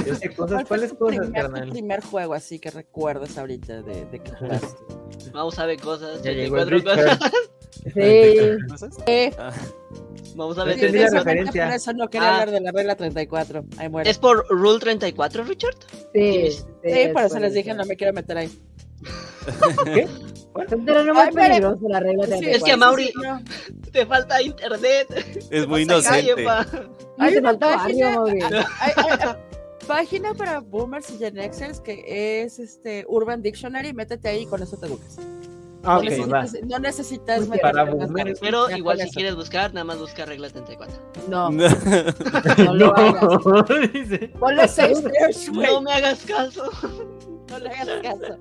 [0.05, 0.35] Yo sé cosas.
[0.35, 1.69] ¿Cuál fue ¿Cuáles tu cosas, primer, tu carnal?
[1.69, 4.67] primer juego así que recuerdas ahorita de, de que jugaste?
[5.33, 7.31] Vamos a ver cosas, Ya llegó el 34 cosas.
[7.83, 7.91] Sí.
[9.05, 9.51] Eh, Ah,
[10.35, 10.91] Vamos a No ver.
[10.93, 11.65] la eso- referencia.
[11.65, 12.33] Por eso no quería Ah.
[12.41, 13.63] hablar de la regla 34.
[13.77, 14.09] Ahí muere.
[14.09, 15.75] ¿Es por Rule 34, Richard?
[16.13, 16.51] Sí.
[16.51, 18.49] Sí, Sí, por eso les dije, no me quiero meter ahí.
[19.85, 20.07] ¿Qué?
[20.85, 21.47] Pero no Ay, muy espere.
[21.47, 22.57] peligroso la regla Sí, 34.
[22.57, 23.91] es que a Mauri- No.
[23.91, 25.47] Te falta internet.
[25.49, 26.45] es muy inocente.
[26.47, 26.67] Ay,
[27.17, 28.41] Hay te falta barrio, página- Mauri.
[28.41, 29.35] Hay- hay- hay-
[29.87, 34.61] página para boomers y Gen Xers que es este Urban Dictionary, métete ahí y con
[34.61, 35.17] eso te educas.
[35.83, 36.45] Ah, no, va.
[36.79, 37.85] necesitas, no para.
[38.41, 39.13] Pero igual si eso.
[39.13, 40.93] quieres buscar, nada más busca regla 34.
[41.29, 41.69] No, No.
[42.65, 43.91] no lo hagas.
[43.93, 44.27] Dice.
[44.39, 44.63] Ponle.
[45.53, 46.69] No me hagas caso.
[47.59, 48.37] No le hagas caso.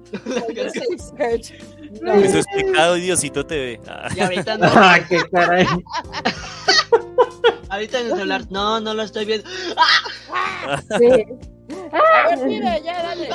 [2.02, 2.14] No.
[2.14, 3.80] Eso es pecado, Diosito TV.
[3.88, 4.66] Ah, Y ahorita no.
[4.74, 5.66] Ah, qué caray.
[7.70, 8.42] Ahorita en el celular.
[8.50, 9.48] No, no lo estoy viendo.
[10.98, 11.24] Sí.
[11.92, 13.28] A ver, mira, ya dale.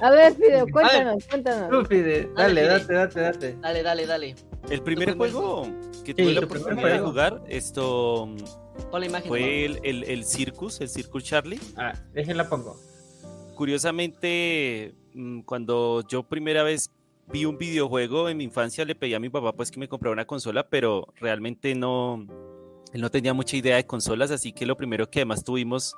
[0.00, 1.70] A ver, Fideo, cuéntanos, cuéntanos.
[1.70, 2.68] Tú, Fide, dale, Fide.
[2.68, 3.56] date, date, date.
[3.60, 4.34] Dale, dale, dale.
[4.70, 5.62] El primer primer juego
[6.04, 8.28] que Sí, tuve la tu primer oportunidad de jugar, esto
[8.90, 9.28] Pon la imagen.
[9.28, 11.60] fue el, el, el Circus, el Circus Charlie.
[11.76, 12.76] Ah, déjenla pongo.
[13.58, 16.90] Curiosamente, mm, cuando yo primera vez
[17.26, 20.12] vi un videojuego en mi infancia, le pedí a mi papá pues que me comprara
[20.12, 22.24] una consola, pero realmente no,
[22.92, 25.94] él no tenía mucha idea de consolas, así que lo primero que además tuvimos,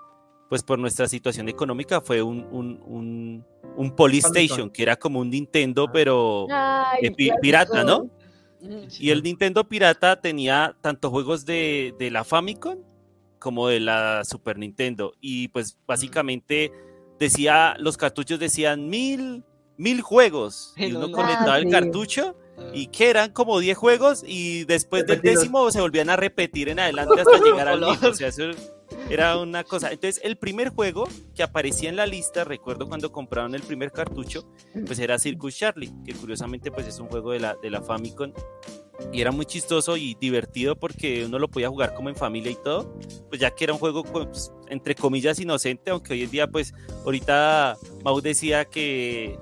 [0.48, 3.44] pues por nuestra situación económica, fue un, un, un,
[3.76, 5.90] un Polystation, que era como un Nintendo, Ah.
[5.92, 8.04] pero Ay, de pi- pirata, ¿no?
[8.62, 8.86] Mm.
[8.98, 12.78] Y el Nintendo Pirata tenía tanto juegos de, de la Famicom
[13.38, 15.12] como de la Super Nintendo.
[15.20, 16.70] Y pues básicamente
[17.20, 19.44] decía, los cartuchos decían mil,
[19.76, 20.72] mil juegos.
[20.76, 21.16] Y No, uno no.
[21.16, 22.34] conectaba Ah, el cartucho
[22.74, 26.80] y que eran como 10 juegos y después del décimo se volvían a repetir en
[26.80, 28.08] adelante hasta llegar al mismo.
[28.08, 28.50] O sea, eso
[29.08, 29.90] era una cosa.
[29.92, 34.48] Entonces, el primer juego que aparecía en la lista, recuerdo cuando compraron el primer cartucho,
[34.86, 38.32] pues era Circus Charlie, que curiosamente pues es un juego de la, de la Famicom.
[39.12, 42.56] Y era muy chistoso y divertido porque uno lo podía jugar como en familia y
[42.56, 42.98] todo,
[43.30, 46.74] pues ya que era un juego pues, entre comillas inocente, aunque hoy en día pues
[47.06, 49.38] ahorita Mau decía que,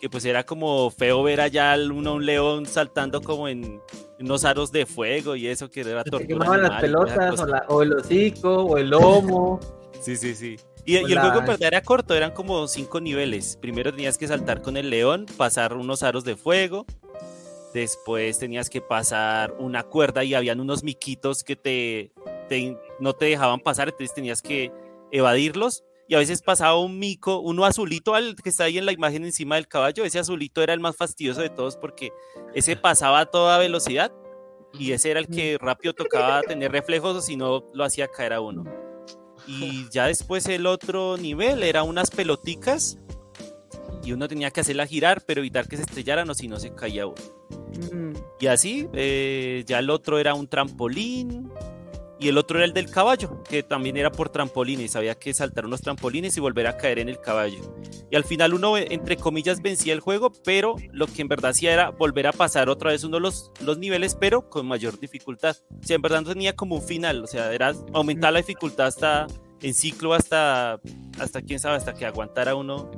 [0.00, 3.80] que pues era como feo ver allá al- uno un león saltando como en
[4.20, 7.46] unos aros de fuego y eso que era Se tortura quemaban las animal pelotas, o,
[7.46, 9.60] la- o el hocico, o el lomo.
[10.00, 10.56] Sí, sí, sí.
[10.86, 13.58] Y, y el juego en verdad era corto, eran como cinco niveles.
[13.60, 16.86] Primero tenías que saltar con el león, pasar unos aros de fuego.
[17.74, 22.12] Después tenías que pasar una cuerda y habían unos miquitos que te,
[22.48, 24.72] te- no te dejaban pasar, entonces tenías que
[25.12, 25.84] evadirlos.
[26.10, 29.24] Y a veces pasaba un mico, uno azulito al que está ahí en la imagen
[29.24, 30.04] encima del caballo.
[30.04, 32.12] Ese azulito era el más fastidioso de todos porque
[32.52, 34.10] ese pasaba a toda velocidad
[34.76, 38.32] y ese era el que rápido tocaba tener reflejos o si no lo hacía caer
[38.32, 38.64] a uno.
[39.46, 42.98] Y ya después el otro nivel era unas peloticas
[44.02, 46.74] y uno tenía que hacerla girar pero evitar que se estrellaran o si no se
[46.74, 47.22] caía uno.
[48.40, 51.52] Y así, eh, ya el otro era un trampolín
[52.20, 55.64] y el otro era el del caballo, que también era por trampolines, había que saltar
[55.64, 57.74] unos trampolines y volver a caer en el caballo.
[58.10, 61.72] Y al final uno, entre comillas, vencía el juego, pero lo que en verdad hacía
[61.72, 65.56] era volver a pasar otra vez uno de los, los niveles, pero con mayor dificultad.
[65.82, 68.88] O sea, en verdad no tenía como un final, o sea, era aumentar la dificultad
[68.88, 69.26] hasta
[69.62, 70.80] en ciclo hasta,
[71.18, 72.90] hasta quién sabe, hasta que aguantara uno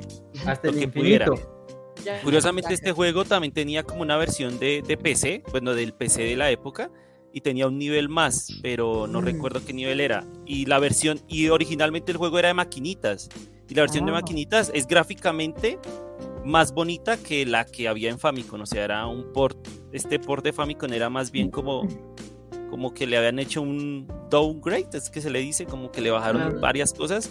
[0.46, 1.34] Hasta lo el que infinito.
[1.34, 2.22] pudiera.
[2.22, 6.36] Curiosamente este juego también tenía como una versión de, de PC, bueno, del PC de
[6.36, 6.90] la época,
[7.32, 9.24] y tenía un nivel más, pero no Mm.
[9.24, 10.24] recuerdo qué nivel era.
[10.46, 13.28] Y la versión, y originalmente el juego era de maquinitas,
[13.68, 14.16] y la versión de Ah.
[14.16, 15.78] maquinitas es gráficamente
[16.44, 19.56] más bonita que la que había en Famicom, o sea, era un port,
[19.92, 21.86] este port de Famicom era más bien como,
[22.68, 26.10] como que le habían hecho un downgrade, es que se le dice, como que le
[26.10, 27.30] bajaron varias cosas.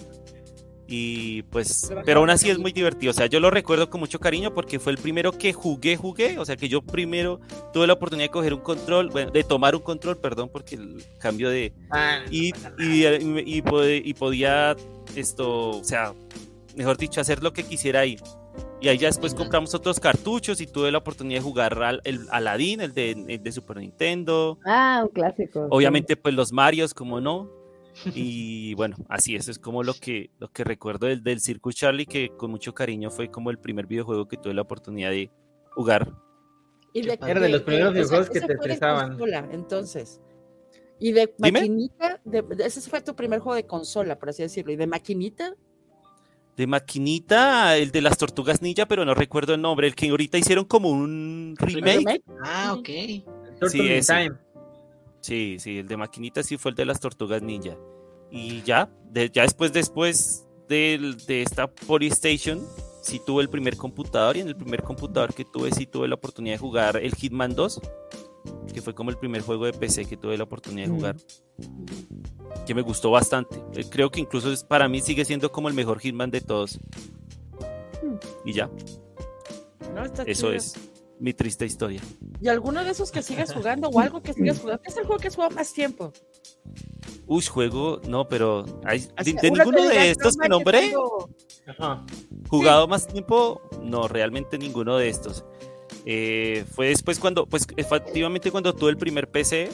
[0.94, 3.12] Y pues, pero aún así es muy divertido.
[3.12, 6.38] O sea, yo lo recuerdo con mucho cariño porque fue el primero que jugué, jugué.
[6.38, 7.40] O sea, que yo primero
[7.72, 11.02] tuve la oportunidad de coger un control, bueno, de tomar un control, perdón, porque el
[11.18, 11.72] cambio de.
[11.92, 14.76] Ah, no Y, y, y, y pod- y podía
[15.16, 16.14] esto, o sea,
[16.76, 18.18] mejor dicho, hacer lo que quisiera ahí.
[18.82, 22.28] Y ahí ya después compramos otros cartuchos y tuve la oportunidad de jugar al el
[22.32, 24.58] Aladdin, el de, el de Super Nintendo.
[24.66, 25.60] Ah, un clásico.
[25.62, 25.68] sí.
[25.70, 27.50] Obviamente, pues los Marios, como no.
[28.16, 32.06] Y bueno, así eso es como lo que, lo que recuerdo del, del Circus Charlie,
[32.06, 35.30] que con mucho cariño fue como el primer videojuego que tuve la oportunidad de
[35.72, 36.12] jugar.
[36.94, 39.18] Y de, Era de los primeros videojuegos que te estresaban.
[39.52, 40.20] entonces.
[41.00, 41.60] Y de Dime.
[41.62, 44.72] maquinita, de- de- ese fue tu primer juego de consola, por así decirlo.
[44.72, 45.56] Y de maquinita,
[46.58, 50.38] De maquinita, el de las tortugas ninja, pero no recuerdo el nombre, el que ahorita
[50.38, 51.98] hicieron como un remake.
[52.00, 52.90] remake, Ah, ok.
[53.60, 54.14] Turtle sí, ese.
[54.14, 54.36] Time.
[55.22, 57.78] Sí, sí, el de maquinita sí fue el de las tortugas ninja.
[58.32, 62.60] Y ya, de- ya después, después del- de esta Polystation,
[63.02, 66.16] sí tuve el primer computador y en el primer computador que tuve sí tuve la
[66.16, 67.80] oportunidad de jugar el Hitman 2,
[68.74, 70.96] que fue como el primer juego de PC que tuve la oportunidad de Mm.
[70.96, 71.16] jugar,
[72.66, 73.62] que me gustó bastante.
[73.76, 76.80] Eh, Creo que incluso es, para mí sigue siendo como el mejor Hitman de todos.
[78.46, 78.70] Y ya,
[79.94, 80.06] ¿no?
[80.06, 80.54] Está eso chido.
[80.54, 80.74] es
[81.22, 82.02] mi triste historia.
[82.42, 84.82] ¿Y alguno de esos que sigas jugando o algo que sigas jugando?
[84.82, 86.12] ¿Qué es el juego que has jugado más tiempo?
[87.28, 90.50] Uy, juego, no, pero hay- Así, de, de uno que ninguno de estos "No que
[90.50, 90.80] nombré.
[90.90, 91.30] tengo-
[91.68, 92.04] Ajá.
[92.50, 95.46] jugado más tiempo, no, realmente ninguno de estos.
[96.06, 99.70] Eh, fue después cuando, pues efectivamente cuando tuve el primer PC,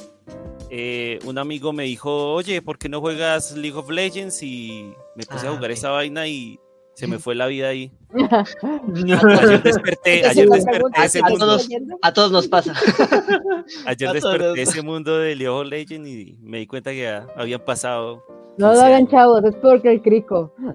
[0.70, 4.44] eh, un amigo me dijo, oye, ¿por qué no juegas League of Legends?
[4.44, 6.60] Y me puse a Ah, jugar esa vaina y
[6.98, 7.92] se me fue la vida ahí.
[8.16, 11.68] Ayer desperté, ayer desperté ese a mundo, todos-
[12.02, 12.74] A todos nos pasa.
[13.86, 17.64] ayer desperté ese mundo de League of Legends y me di cuenta que ya habían
[17.64, 18.26] pasado.
[18.58, 20.56] No lo 15 hagan, chavos, es porque el crico.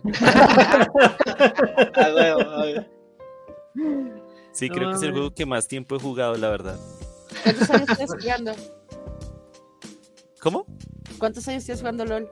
[4.53, 6.77] Sí, creo que es el juego que más tiempo he jugado, la verdad.
[7.43, 8.53] ¿Cuántos años tienes jugando?
[10.41, 10.67] ¿Cómo?
[11.19, 12.31] ¿Cuántos años tienes jugando LOL?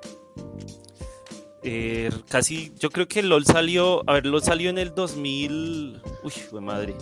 [1.63, 6.31] Eh, casi, yo creo que LOL salió, a ver, LOL salió en el 2000, uy,
[6.31, 6.95] fue madre.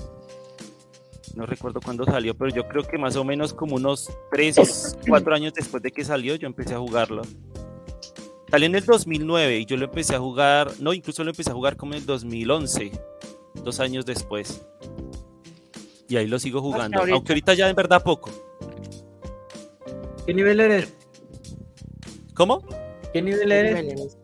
[1.36, 5.34] No recuerdo cuándo salió, pero yo creo que más o menos como unos 3, 4
[5.34, 7.22] años después de que salió, yo empecé a jugarlo.
[8.50, 11.54] Salió en el 2009 y yo lo empecé a jugar, no, incluso lo empecé a
[11.54, 12.90] jugar como en el 2011,
[13.62, 14.66] dos años después.
[16.08, 17.14] Y ahí lo sigo jugando, ahorita.
[17.14, 18.30] aunque ahorita ya en verdad poco.
[20.26, 20.92] ¿Qué nivel eres?
[22.34, 22.64] ¿Cómo?
[23.12, 24.16] ¿Qué nivel eres?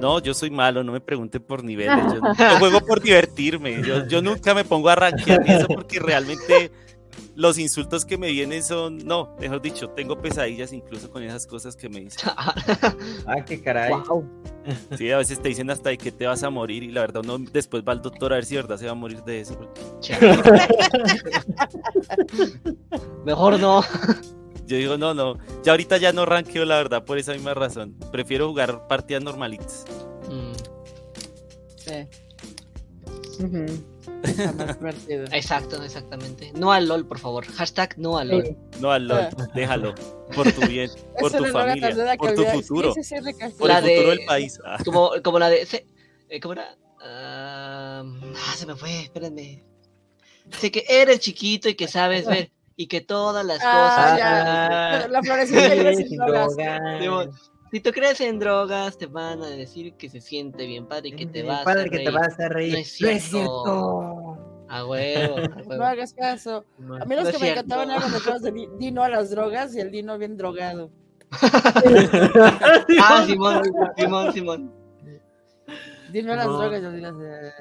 [0.00, 1.96] No, yo soy malo, no me pregunten por niveles.
[2.12, 3.82] Yo, yo juego por divertirme.
[3.82, 6.70] Yo, yo nunca me pongo a rankear ni eso porque realmente
[7.34, 8.98] los insultos que me vienen son.
[8.98, 12.30] No, mejor dicho, tengo pesadillas incluso con esas cosas que me dicen.
[13.26, 13.92] Ah, qué caray.
[13.92, 14.24] Wow.
[14.96, 17.22] Sí, a veces te dicen hasta de que te vas a morir y la verdad
[17.24, 19.40] uno después va al doctor a ver si de verdad se va a morir de
[19.40, 19.56] eso.
[19.56, 19.80] porque
[23.24, 23.82] Mejor no.
[24.68, 25.38] Yo digo, no, no.
[25.64, 27.94] Ya ahorita ya no rankeo la verdad por esa misma razón.
[28.12, 29.84] Prefiero jugar partidas normalitas.
[30.30, 30.52] Mm,
[31.76, 32.06] Sí,
[33.44, 33.64] Ujú.
[34.22, 35.24] está más divertido.
[35.32, 36.52] exacto, exactamente.
[36.54, 37.46] No al LOL, por favor.
[37.46, 38.44] Hashtag no al LOL.
[38.46, 38.56] Sí.
[38.80, 39.94] No al LOL, déjalo.
[40.34, 43.56] Por tu bien, por tu familia, por tu futuro, sí, sí, Ricardo.
[43.56, 44.60] por La el futuro de- del país.
[44.66, 44.78] Ah.
[44.84, 45.64] Como, como la de.
[45.64, 45.86] se-
[46.28, 46.76] eh, ¿Cómo era?
[47.02, 49.64] Ah, ah, se me fue, espérenme.
[50.60, 54.18] Sé que eres chiquito y que sabes ver y que todas las Ah, cosas.
[54.18, 55.04] ya.
[55.04, 56.56] Ah, La florecita y Sí, drogas.
[56.56, 57.50] drogas.
[57.72, 61.12] Si tú crees en drogas, te van a decir que se siente bien padre y
[61.12, 62.04] que te Bien vas padre a que reír.
[62.08, 62.72] te vas a reír.
[62.72, 64.38] No es cierto.
[64.70, 66.64] A huevo, a No hagas caso.
[67.00, 67.46] A mí los No que me cierto.
[67.60, 70.90] encantaban eran los juegos de Di- Dino a las drogas y el Dino bien drogado.
[73.02, 73.62] Ah, Simón,
[73.96, 74.72] Simón, Simón.
[76.12, 76.58] Dino a las No.
[76.58, 77.52] drogas, yo digo, eh,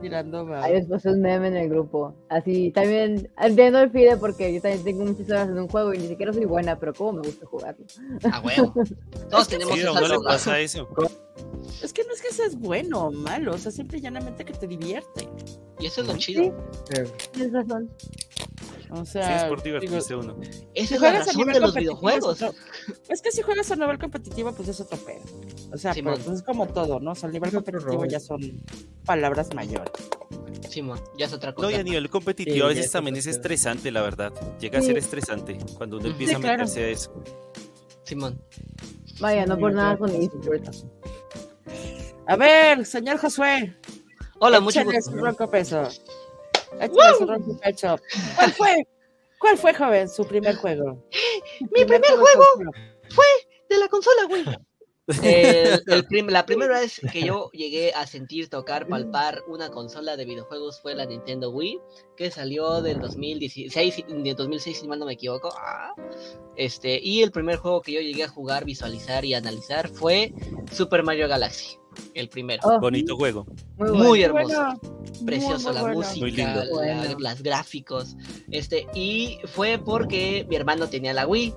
[0.00, 0.64] tirando va.
[0.64, 2.14] Ahí les puse un meme en el grupo.
[2.28, 5.98] Así, también entiendo el fide porque yo también tengo muchas horas en un juego y
[5.98, 7.84] ni siquiera soy buena, pero como me gusta jugarlo.
[8.32, 8.74] A huevo.
[9.30, 10.88] Todos tenemos Sí, esa uno le pasa eso.
[11.82, 14.52] Es que no es que seas bueno o malo, o sea, simple y llanamente que
[14.52, 15.28] te divierte.
[15.78, 16.54] Y eso es lo chido.
[17.32, 17.90] Tienes razón.
[18.92, 20.36] O Sí, sea, es por digo, divertirse uno.
[20.74, 22.44] Esa si es la juegas a razón nivel de los competitivo, videojuegos.
[23.08, 25.22] Es, que si juegas a nivel competitivo, pues es otro pedo.
[25.72, 26.14] O sea, Simón.
[26.24, 27.12] pues es como todo, ¿no?
[27.12, 28.40] O sea, el nivel competitivo ya son
[29.04, 29.92] palabras mayores.
[30.68, 31.70] Simón, ya es otra No, cosa.
[31.72, 34.32] y a nivel competitivo Sí, a veces es también es estresante, la verdad.
[34.60, 34.88] Llega a Sí.
[34.88, 36.58] ser estresante cuando uno Sí, empieza a claro.
[36.64, 37.22] meterse a eso.
[38.02, 38.42] Simón.
[39.20, 40.84] Vaya, no por nada con esports.
[42.26, 43.74] A ver, señor Josué.
[44.38, 44.80] Hola, gusto.
[45.02, 45.82] su ronco peso.
[46.80, 47.96] Échale su ronco pecho.
[48.36, 48.86] ¿Cuál fue?
[49.38, 51.02] ¿Cuál fue, joven, su primer juego?
[51.74, 52.44] Mi primer juego.
[53.68, 54.44] de la consola, güey.
[55.22, 60.16] El- el prim- la primera vez que yo llegué a sentir, tocar, palpar una consola
[60.16, 61.80] de videojuegos fue la Nintendo Wii,
[62.16, 65.48] que salió del 2016, de 2006, si mal no me equivoco.
[65.58, 65.94] Ah.
[66.54, 70.32] Este, y el primer juego que yo llegué a jugar, visualizar y analizar fue
[70.72, 71.78] Super Mario Galaxy,
[72.14, 72.60] el primero.
[72.64, 73.44] Oh, Bonito juego.
[73.76, 74.04] muy bueno.
[74.04, 74.54] Muy hermoso.
[74.54, 74.80] bueno.
[75.26, 75.96] precioso Muy, la bueno.
[75.98, 76.62] música, Muy lindo.
[76.82, 78.16] la- las gráficos,
[78.50, 81.54] este, y fue porque mi hermano tenía la Wii,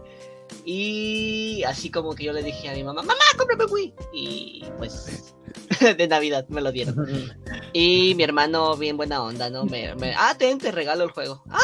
[0.66, 5.34] y así como que yo le dije a mi mamá, mamá, cómprame Wii, y pues,
[5.98, 6.96] de Navidad me lo dieron,
[7.74, 9.66] y mi hermano, bien buena onda, ¿no?
[9.66, 11.60] Me, me- ah, ten, te regalo el juego, ah,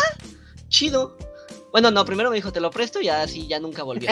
[0.70, 1.18] chido,
[1.72, 4.10] bueno, no, primero me dijo, te lo presto, y así ya nunca volvió,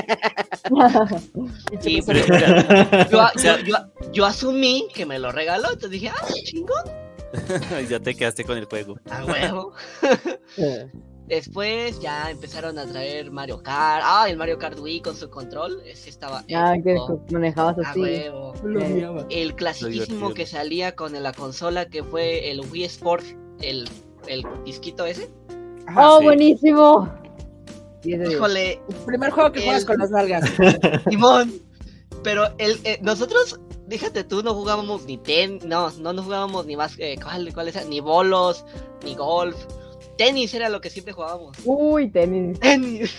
[0.69, 0.77] lo
[2.05, 2.25] pero-
[3.11, 3.75] yo, yo, yo,
[4.11, 6.83] yo asumí que me lo regaló, entonces dije, ah, chingón,
[7.89, 8.97] ya te quedaste con el juego.
[9.09, 9.73] a huevo.
[11.27, 14.01] Después ya empezaron a traer Mario Kart.
[14.05, 15.81] Ah, el Mario Kart Wii con su control.
[15.85, 16.45] Ese estaba.
[16.47, 16.95] Ya que
[17.31, 17.99] manejabas A así.
[17.99, 18.53] huevo.
[18.79, 19.25] Eh.
[19.29, 23.25] El clasiquísimo que salía con la consola que fue el Wii Sport.
[23.59, 23.89] El,
[24.27, 25.29] el disquito ese.
[25.85, 26.23] Ajá, ¡Oh, sí.
[26.25, 27.13] buenísimo!
[28.07, 30.49] Híjole, El primer juego que juegas con las nalgas.
[31.09, 31.53] Simón.
[32.23, 36.75] Pero el, eh, nosotros, déjate tú, no jugábamos ni ten, no, no nos jugábamos ni
[36.75, 37.87] más, eh, ¿cuál, cuál es?
[37.87, 38.65] Ni bolos,
[39.03, 39.55] ni golf.
[40.17, 41.57] Tenis era lo que siempre jugábamos.
[41.63, 42.59] Uy, tenis.
[42.59, 43.15] Tenis.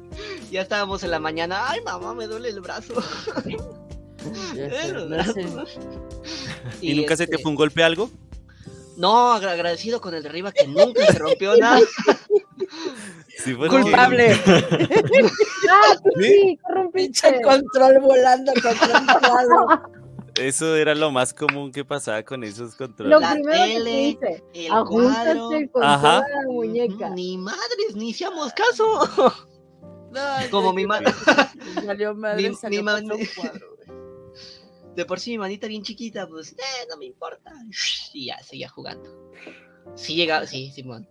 [0.50, 1.68] ya estábamos en la mañana.
[1.70, 2.94] Ay, mamá, me duele el brazo.
[4.56, 5.24] El.
[6.80, 8.10] ¿Y, nunca se te este, fue un golpe algo?
[8.96, 11.80] No, agra- agradecido con el de arriba que nunca se rompió nada.
[13.44, 14.32] Sí, Culpable.
[15.70, 17.42] ¡Ah, sí, Pinche corrompiste!
[17.42, 19.82] control volando contra un lado.
[20.34, 23.20] que Eso era lo más común que pasaba con esos Lo controles.
[23.20, 25.52] La primero que te dice, El ajustaste cuadro.
[25.56, 26.18] el control Ajá.
[26.18, 27.10] a la muñeca.
[27.10, 29.44] Ni madres, ni hicimos caso.
[30.10, 31.00] No, Como mi ma-
[31.84, 33.98] Salió madre, Mi- salió mi contra man- un cuadro, güey.
[34.96, 37.52] De por sí mi manita bien chiquita, pues, eh, no me importa.
[38.14, 39.30] Y ya, seguía jugando.
[39.94, 41.08] Sí, llegaba, sí, Simón.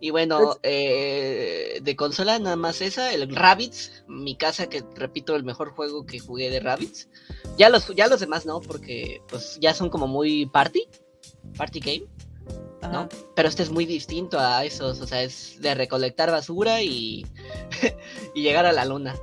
[0.00, 5.44] Y bueno, eh, de consola nada más esa, el Rabbids, mi casa, que repito, el
[5.44, 7.08] mejor juego que jugué de Rabbids.
[7.56, 10.84] Ya los, ya los demás no, porque pues ya son como muy party,
[11.56, 12.04] party game,
[12.82, 13.00] ¿no?
[13.00, 13.08] Ajá.
[13.34, 17.26] Pero este es muy distinto a esos, o sea, es de recolectar basura y,
[18.34, 19.16] y llegar a la luna.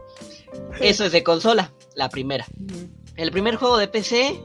[0.82, 2.46] Eso es de consola, la primera.
[3.15, 4.41] El primer juego de PC,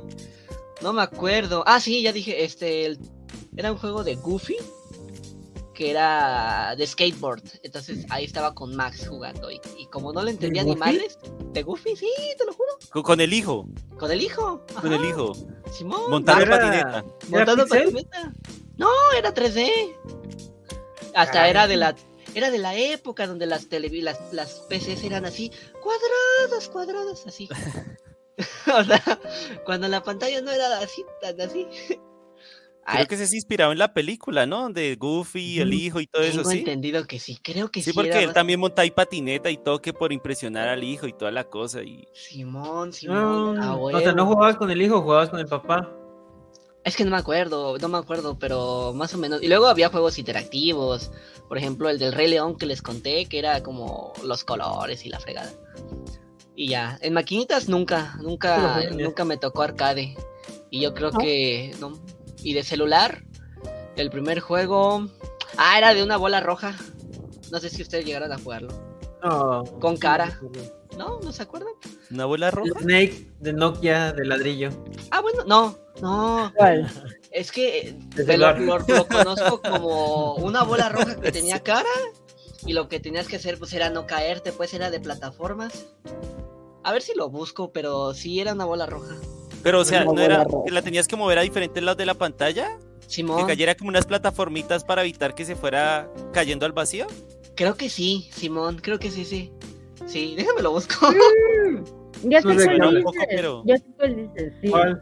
[0.82, 1.64] no me acuerdo.
[1.66, 2.98] Ah, sí, ya dije, este, el-
[3.56, 4.56] era un juego de Goofy,
[5.74, 7.42] que era de skateboard.
[7.62, 9.50] Entonces ahí estaba con Max jugando.
[9.50, 11.18] Y, y como no le entendía madres,
[11.52, 12.68] de Goofy, sí, te lo juro.
[12.90, 13.66] Con, con el hijo,
[13.98, 14.64] Con el hijo.
[14.80, 15.32] con el hijo.
[15.72, 16.10] Simón.
[16.10, 16.88] Montando Era- patineta.
[16.98, 17.82] ¿Era montando pixel?
[17.84, 18.34] patineta.
[18.76, 19.96] No, era 3D.
[21.14, 21.50] Hasta Ay.
[21.50, 21.94] era de la
[22.34, 25.50] era de la época donde las televi- las, las PCs eran así,
[25.82, 27.48] cuadradas, cuadradas, así.
[28.72, 29.02] o sea,
[29.66, 31.66] cuando la pantalla no era así, tan así.
[32.86, 34.70] Creo que se inspiraba en la película, ¿no?
[34.70, 36.58] De Goofy, el hijo y todo eso, tengo ¿sí?
[36.58, 37.90] entendido que sí, creo que sí.
[37.90, 41.06] Sí, porque era él también monta ahí patineta y todo que por impresionar al hijo
[41.06, 41.82] y toda la cosa.
[41.82, 43.56] Y Simón, Simón.
[43.56, 45.88] No, a o sea, no jugabas con el hijo, jugabas con el papá.
[46.82, 49.42] Es que no me acuerdo, no me acuerdo, pero más o menos.
[49.42, 51.10] Y luego había juegos interactivos,
[51.48, 55.10] por ejemplo el del Rey León que les conté, que era como los colores y
[55.10, 55.52] la fregada.
[56.56, 60.16] Y ya, en maquinitas nunca, nunca, nunca me tocó arcade.
[60.70, 61.18] Y yo creo ¿No?
[61.18, 61.98] que no.
[62.42, 63.22] Y de celular,
[63.96, 65.06] el primer juego,
[65.56, 66.76] ah, era de una bola roja.
[67.50, 68.68] No sé si ustedes llegaron a jugarlo.
[69.22, 69.64] No.
[69.80, 70.38] Con cara.
[70.96, 71.20] ¿No?
[71.20, 71.72] ¿No se acuerdan?
[72.10, 72.72] una bola roja.
[72.80, 74.70] Snake de Nokia de ladrillo.
[75.10, 76.52] Ah, bueno, no, no.
[76.56, 76.90] ¿Cuál?
[77.30, 81.88] Es que eh, lo, lo- lo conozco como una bola roja que tenía cara
[82.66, 85.86] y lo que tenías que hacer pues era no caerte, pues era de plataformas.
[86.82, 89.14] A ver si lo busco, pero sí era una bola roja.
[89.62, 92.14] Pero, o sea, ¿no era que la tenías que mover a diferentes lados de la
[92.14, 92.78] pantalla?
[93.00, 97.06] Que Simón, cayera como unas plataformitas para evitar que se fuera cayendo al vacío.
[97.56, 99.52] creo que sí, Simón, creo que sí, sí.
[100.06, 100.94] Sí, déjame lo busco.
[102.22, 102.40] Ya.
[104.70, 105.00] ¿Cuál?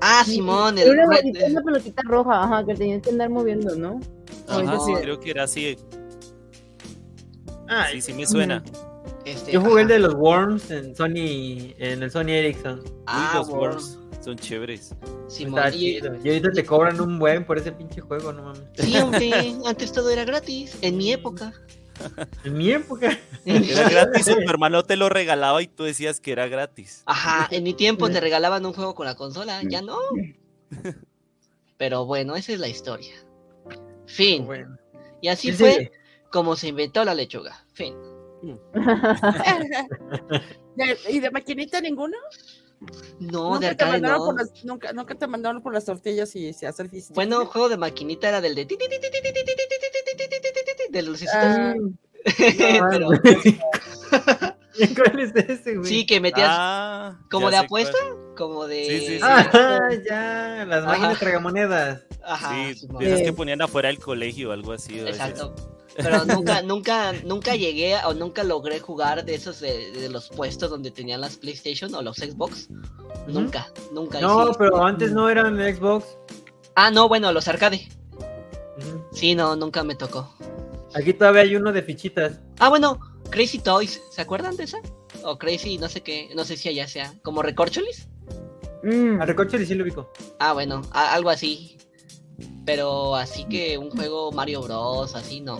[0.00, 1.18] Ah, Simón, Era el una,
[1.48, 4.00] una pelotita roja, ajá, que tenías que andar moviendo, ¿no?
[4.48, 5.76] Ajá, sí, creo que era así.
[7.68, 8.62] Ah, Sí, sí me suena.
[9.24, 12.82] Este, yo jugué el de los Worms en Sony, en el Sony Ericsson.
[13.06, 13.48] Ah, los.
[13.48, 14.94] Worms son chéveres.
[15.28, 16.00] Está y-.
[16.22, 18.62] Y ahorita te cobran un buen por ese pinche juego, no mames.
[18.74, 21.52] Sí, hombre, antes todo era gratis, en mi época.
[22.44, 23.16] En mi época.
[23.44, 27.04] Era gratis, tu hermano te lo regalaba y tú decías que era gratis.
[27.06, 29.98] Ajá, en mi tiempo te regalaban un juego con la consola, ya no.
[31.76, 33.14] Pero bueno, esa es la historia.
[34.06, 34.46] Fin.
[34.46, 34.76] Bueno.
[35.20, 35.92] Y así ¿Qué fue
[36.30, 37.64] como se inventó la lechuga.
[37.72, 37.94] Fin.
[41.08, 42.16] ¿Y de maquinita ninguno?
[43.20, 44.18] No, nunca de te mandaron.
[44.18, 47.14] Por las, nunca, te mandaron por las tortillas y se hace el físico.
[47.14, 48.66] Bueno, juego de maquinita era del de
[50.90, 51.24] de los
[52.90, 53.08] Pero...
[54.96, 55.84] ¿Cuál es ese.
[55.84, 57.98] Sí, que metías como de apuesta,
[58.36, 58.84] como de.
[58.84, 59.20] Sí, sí, sí.
[59.22, 62.04] Ah, ya, las máquinas tragamonedas.
[62.24, 64.98] Ajá, sí, esas que ponían afuera del colegio o algo así.
[65.00, 65.54] Exacto.
[65.96, 70.70] Pero nunca, nunca, nunca llegué o nunca logré jugar de esos de, de los puestos
[70.70, 72.68] donde tenían las PlayStation o los Xbox.
[73.26, 74.20] Nunca, nunca.
[74.20, 76.16] No, pero antes no eran Xbox.
[76.74, 77.88] Ah, no, bueno, los arcade.
[79.12, 80.34] Sí, no, nunca me tocó.
[80.94, 82.40] Aquí todavía hay uno de fichitas.
[82.58, 82.98] Ah, bueno,
[83.30, 84.78] Crazy Toys, ¿se acuerdan de esa?
[85.24, 87.14] O Crazy, no sé qué, no sé si allá sea.
[87.22, 88.08] ¿Como Recorcholis?
[88.82, 89.20] Mm.
[89.20, 90.10] A Recorcholis sí lo ubico.
[90.38, 91.78] Ah, bueno, algo así.
[92.64, 95.58] Pero así que un juego Mario Bros, así no.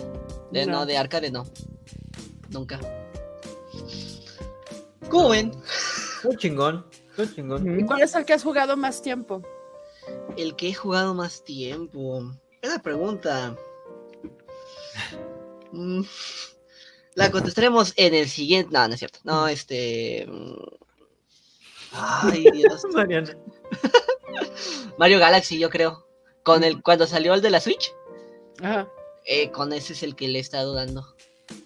[0.51, 0.79] De, no.
[0.79, 0.85] No.
[0.85, 1.45] de arcade no.
[2.49, 2.79] Nunca.
[5.09, 5.51] ¿Cómo ven?
[6.23, 6.85] Muy chingón.
[7.17, 7.79] Muy chingón.
[7.79, 9.41] ¿Y cuál es el que has jugado más tiempo?
[10.37, 12.23] El que he jugado más tiempo.
[12.61, 13.55] Buena pregunta.
[15.71, 16.01] Mm,
[17.15, 18.71] La contestaremos en el siguiente.
[18.73, 19.19] No, no es cierto.
[19.23, 20.25] No, este.
[20.27, 20.55] mm,
[21.93, 22.83] Ay, Dios.
[24.97, 26.05] Mario Galaxy, yo creo.
[26.43, 27.93] Con el, cuando salió el de la Switch,
[28.61, 28.87] Ajá.
[29.25, 31.01] eh, con ese es el que le he estado dando.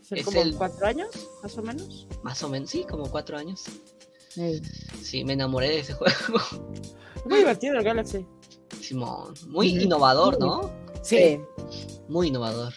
[0.07, 1.09] ¿Son Es como el- cuatro años,
[1.43, 2.07] más o menos?
[2.23, 3.63] Más o menos, sí, como cuatro años.
[4.30, 4.61] Sí.
[5.01, 6.39] Sí, me enamoré de ese juego.
[7.25, 8.25] Muy divertido el Galaxy.
[8.80, 10.71] Simón, muy innovador, ¿no?
[11.01, 11.39] Sí,
[12.07, 12.73] Muy innovador.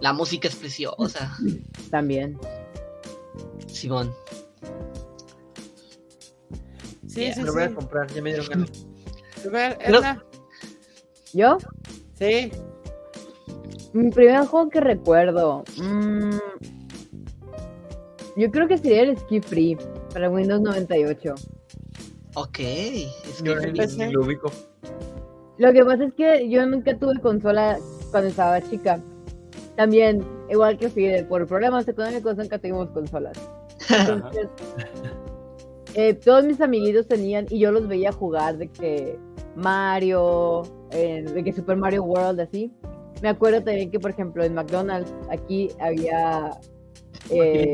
[0.00, 1.36] La música es preciosa.
[1.90, 2.38] también.
[3.68, 4.14] Simón.
[7.06, 7.74] Sí, sí, Me lo voy a sí.
[7.74, 8.70] comprar, ya me dieron ganas.
[9.44, 10.00] A ver, No.
[11.32, 11.58] ¿Yo?
[12.14, 12.52] Sí.
[13.92, 15.64] Mi primer juego que recuerdo.
[15.76, 16.38] mm,
[18.36, 19.78] yo creo que sería el Ski Free
[20.12, 21.34] para Windows 98.
[22.34, 22.58] Ok.
[22.58, 24.10] Es que empecé.
[24.10, 24.50] lo ubico.
[25.58, 27.78] Lo que pasa es que yo nunca tuve consola
[28.10, 29.00] cuando estaba chica.
[29.76, 33.38] También, igual que Fidel, por problemas económicos nunca tuvimos consolas.
[33.88, 34.48] Entonces,
[35.94, 39.18] eh, todos mis amiguitos tenían y yo los veía jugar de que
[39.56, 40.62] Mario,
[40.92, 42.72] eh, de que Super Mario World, así.
[43.22, 46.50] Me acuerdo también que, por ejemplo, en McDonald's aquí había...
[47.30, 47.70] eh,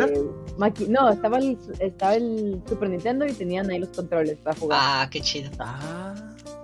[0.59, 4.79] maqui- no, estaba el, estaba el Super Nintendo y tenían ahí los controles para jugar.
[4.83, 5.51] Ah, qué chido.
[5.59, 6.14] Ah,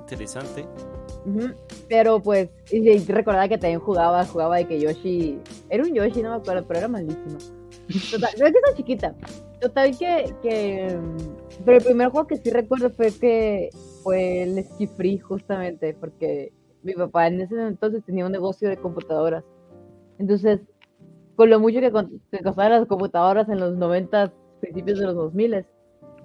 [0.02, 0.66] interesante.
[1.26, 1.54] Ujú,
[1.88, 5.38] Pero pues, y, y recordaba que también jugaba, jugaba de que Yoshi,
[5.70, 7.38] era un Yoshi, no me acuerdo, pero era malísimo.
[8.10, 9.14] Total, creo que estaba chiquita.
[9.60, 10.98] Total que, que,
[11.64, 13.70] pero el primer juego que sí recuerdo fue que
[14.04, 16.52] fue el Ski Free justamente, porque
[16.82, 19.42] mi papá en ese entonces tenía un negocio de computadoras.
[20.18, 20.60] Entonces,
[21.34, 25.14] con lo mucho que, con- que costaban las computadoras en los 90, principios de los
[25.16, 25.64] 2000,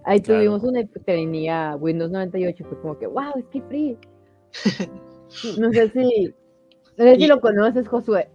[0.03, 0.39] ahí Claro.
[0.41, 3.97] tuvimos una pues, tenía Windows 98, fue como que, wow, Ski Free.
[5.59, 6.33] No sé si,
[6.97, 8.29] no sé si Y- lo conoces, Josué.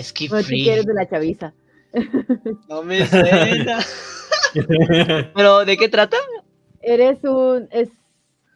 [0.00, 1.52] Skip No, que eres de la chaviza.
[2.68, 3.78] No me suena.
[5.34, 6.16] Pero, ¿de qué trata?
[6.82, 7.88] Eres un, es,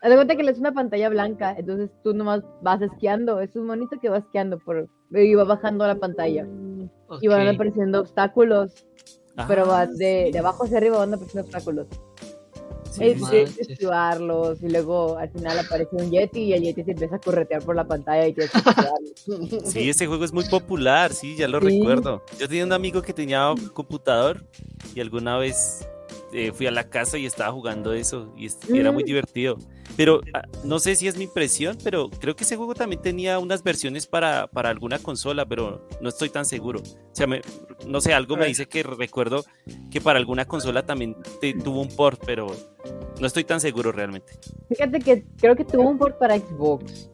[0.04, 3.66] haz de cuenta que es una pantalla blanca, entonces tú nomás vas esquiando, es un
[3.66, 6.46] monito que va esquiando por, y va bajando la pantalla,
[7.22, 8.72] y van apareciendo obstáculos,
[9.48, 11.86] pero Ah, vas de, de abajo hacia arriba van apareciendo obstáculos.
[12.90, 13.54] sí, Es sí, sí.
[13.54, 17.18] que esquivarlos, y luego al final aparece un Yeti, y el Yeti se empieza a
[17.20, 18.60] corretear por la pantalla y tienes que.
[19.64, 21.78] Sí, ese juego es muy popular, sí, ya lo Sí.
[21.80, 22.22] recuerdo.
[22.38, 24.44] Yo tenía un amigo que tenía un computador
[24.94, 25.88] y alguna vez
[26.34, 29.06] eh, fui a la casa y estaba jugando eso y, es- y era muy Mm.
[29.06, 29.56] divertido.
[29.96, 33.38] Pero ah, no sé si es mi impresión, pero creo que ese juego también tenía
[33.38, 36.80] unas versiones para, para alguna consola, pero no estoy tan seguro.
[36.80, 37.40] O sea, me-
[37.86, 39.44] no sé, algo me dice que recuerdo
[39.92, 42.48] que para alguna consola también te- tuvo un port, pero
[43.20, 44.32] no estoy tan seguro realmente.
[44.68, 47.10] Fíjate que creo que tuvo un port para Xbox.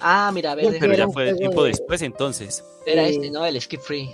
[0.00, 2.64] Ah, mira, a ver, Pero ya fue tiempo de- después entonces.
[2.86, 3.44] era este, ¿no?
[3.44, 4.10] El Skip Free.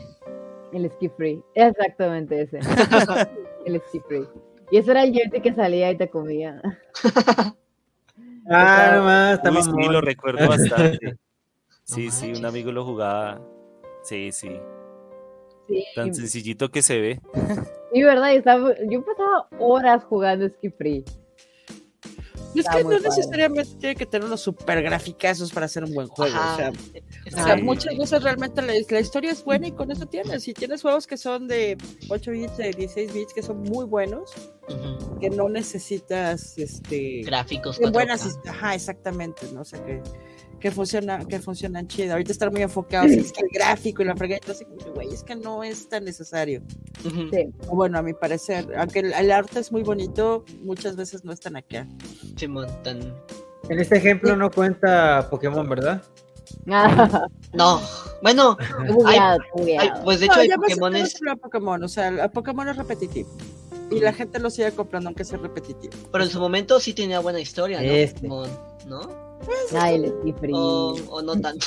[0.73, 1.43] El skip free.
[1.55, 2.59] Exactamente ese.
[3.67, 4.27] el skip free.
[4.71, 6.61] Y eso era el Jersey que salía y te comía.
[8.49, 8.93] Ah,
[9.43, 11.17] nomás, Uy, sí, lo recuerdo bastante.
[11.83, 13.41] Sí, sí, un amigo lo jugaba.
[14.03, 14.61] Sí, sí.
[15.69, 15.85] Sí.
[15.95, 17.21] Tan sencillito que se ve.
[17.93, 21.05] Y verdad, y estaba, yo pasaba horas jugando skip free.
[22.61, 23.01] Es que no padre.
[23.03, 26.35] necesariamente tiene que tener unos super graficazos para hacer un buen juego.
[26.37, 26.55] Ajá.
[26.55, 26.73] O sea,
[27.41, 30.43] o sea, muchas veces realmente la, la historia es buena y con eso tienes.
[30.43, 31.77] Si tienes juegos que son de
[32.09, 34.33] 8 bits, de 16 bits, que son muy buenos,
[34.69, 35.19] Ujú.
[35.21, 37.79] que no necesitas este Gráficos.
[37.79, 37.93] que 4K.
[37.93, 40.03] buenas, ajá, exactamente, no sé que
[40.61, 42.13] que funciona, que funcionan chido.
[42.13, 45.23] Ahorita están muy enfocados en es que el gráfico y la fregada, entonces, güey, es
[45.23, 46.63] que no es tan necesario.
[47.03, 47.49] Sí.
[47.73, 51.57] Bueno, a mi parecer, aunque el, el arte es muy bonito, muchas veces no están
[51.57, 51.87] acá.
[52.37, 53.01] Simón, tan...
[53.69, 56.03] En este ejemplo no cuenta Pokémon, ¿verdad?
[57.53, 57.81] No,
[58.23, 60.05] bueno, he bugueado, he ay, bugueado.
[60.05, 61.09] pues de hecho No, hay Pokémon el
[61.41, 63.29] Pokémon, o sea, el Pokémon es repetitivo.
[63.91, 65.93] Y la gente lo sigue comprando aunque sea repetitivo.
[66.13, 67.89] pero en su momento sí tenía buena historia, ¿no?
[67.91, 68.29] Este.
[68.29, 68.51] Pokémon,
[68.87, 69.26] ¿no?
[69.75, 70.53] El free.
[70.55, 71.67] O, o no tanto.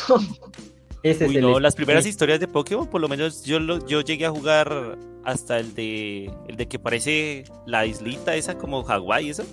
[1.04, 2.10] Ese Uy, es el no, las primeras sí.
[2.10, 6.30] historias de Pokémon, por lo menos yo lo, yo llegué a jugar hasta el de
[6.50, 9.44] el de que parece la islita esa como Hawái, eso.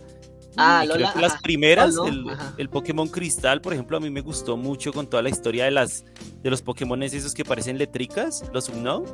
[0.57, 1.13] Ah, Y creo Lola.
[1.13, 4.57] que las primeras, Oh, no, el, el Pokémon Cristal, por ejemplo, a mí me gustó
[4.57, 6.05] mucho con toda la historia de las
[6.43, 9.05] de los Pokémon esos que parecen letricas, los Unknown.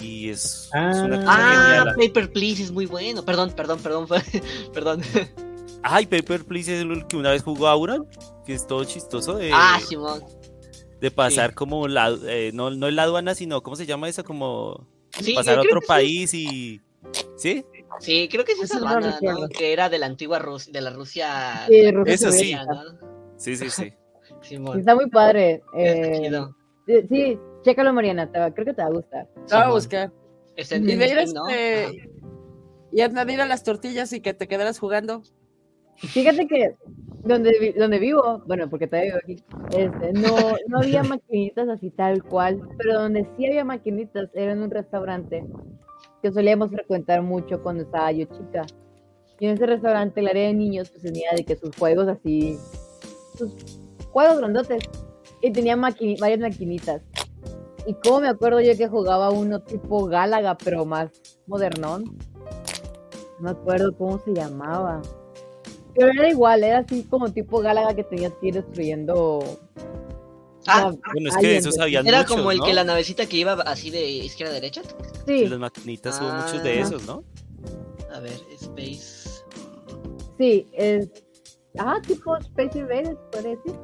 [0.00, 1.94] Y es, es una cosa Ah, genial.
[1.96, 3.24] Paper Please es muy bueno.
[3.24, 4.06] Perdón, perdón, perdón.
[4.74, 5.00] perdón.
[5.88, 8.08] Ay, Paper Please es el que una vez jugó Auron,
[8.44, 10.20] que es todo chistoso de, Ah, Simón.
[11.00, 14.24] de pasar como la, eh, no, no la aduana, sino, ¿cómo se llama eso?
[14.24, 15.86] Como Sí, pasar a otro sí.
[15.86, 16.80] país y...
[17.36, 17.64] ¿Sí?
[18.00, 19.00] Sí, creo que es no ¿no?
[19.00, 19.48] recuerdo.
[19.48, 21.64] Que era de la antigua Rusia, de la Rusia.
[21.68, 22.56] Sí, Rusia Eso sí.
[23.36, 23.84] Sí, sí, sí.
[23.84, 23.92] Sí,
[24.42, 24.78] Simón.
[24.80, 25.62] Está muy padre.
[25.76, 26.30] Eh,
[26.86, 28.30] sí, sí, chécalo, Mariana.
[28.30, 29.28] te va- creo que te va a gustar.
[29.36, 30.12] Lo voy a buscar.
[30.56, 32.10] Y de ir este,
[32.92, 35.22] y añadir a las tortillas y que te quedaras jugando.
[35.98, 36.74] Fíjate que
[37.24, 42.22] donde, donde vivo, bueno, porque todavía vivo aquí, este, no, no había maquinitas así tal
[42.22, 45.44] cual, pero donde sí había maquinitas era en un restaurante
[46.22, 48.64] que solíamos frecuentar mucho cuando estaba yo chica.
[49.38, 52.56] Y en ese restaurante, el área de niños, pues tenía de que sus juegos así,
[53.36, 53.54] sus
[54.10, 54.82] juegos grandotes,
[55.42, 57.02] y tenía maquini- varias maquinitas.
[57.86, 61.10] Y como me acuerdo yo que jugaba uno tipo Gálaga, pero más
[61.46, 62.04] modernón.
[63.38, 65.02] No me acuerdo cómo se llamaba.
[65.96, 69.58] Pero era igual, era así como tipo Gálaga que tenías que ir destruyendo.
[70.68, 71.78] Ah, no, Bueno, es que aliens.
[71.80, 72.64] habían era muchos, como el ¿no?
[72.64, 74.82] que la navecita que iba así de izquierda a derecha.
[75.26, 76.82] Sí, Sí, las maquinitas hubo muchos de Ah.
[76.82, 77.22] esos, ¿no?
[78.12, 79.42] A ver, Space.
[80.38, 81.08] sí, es.
[81.78, 83.74] Ah, tipo Space Invaders, podría decir.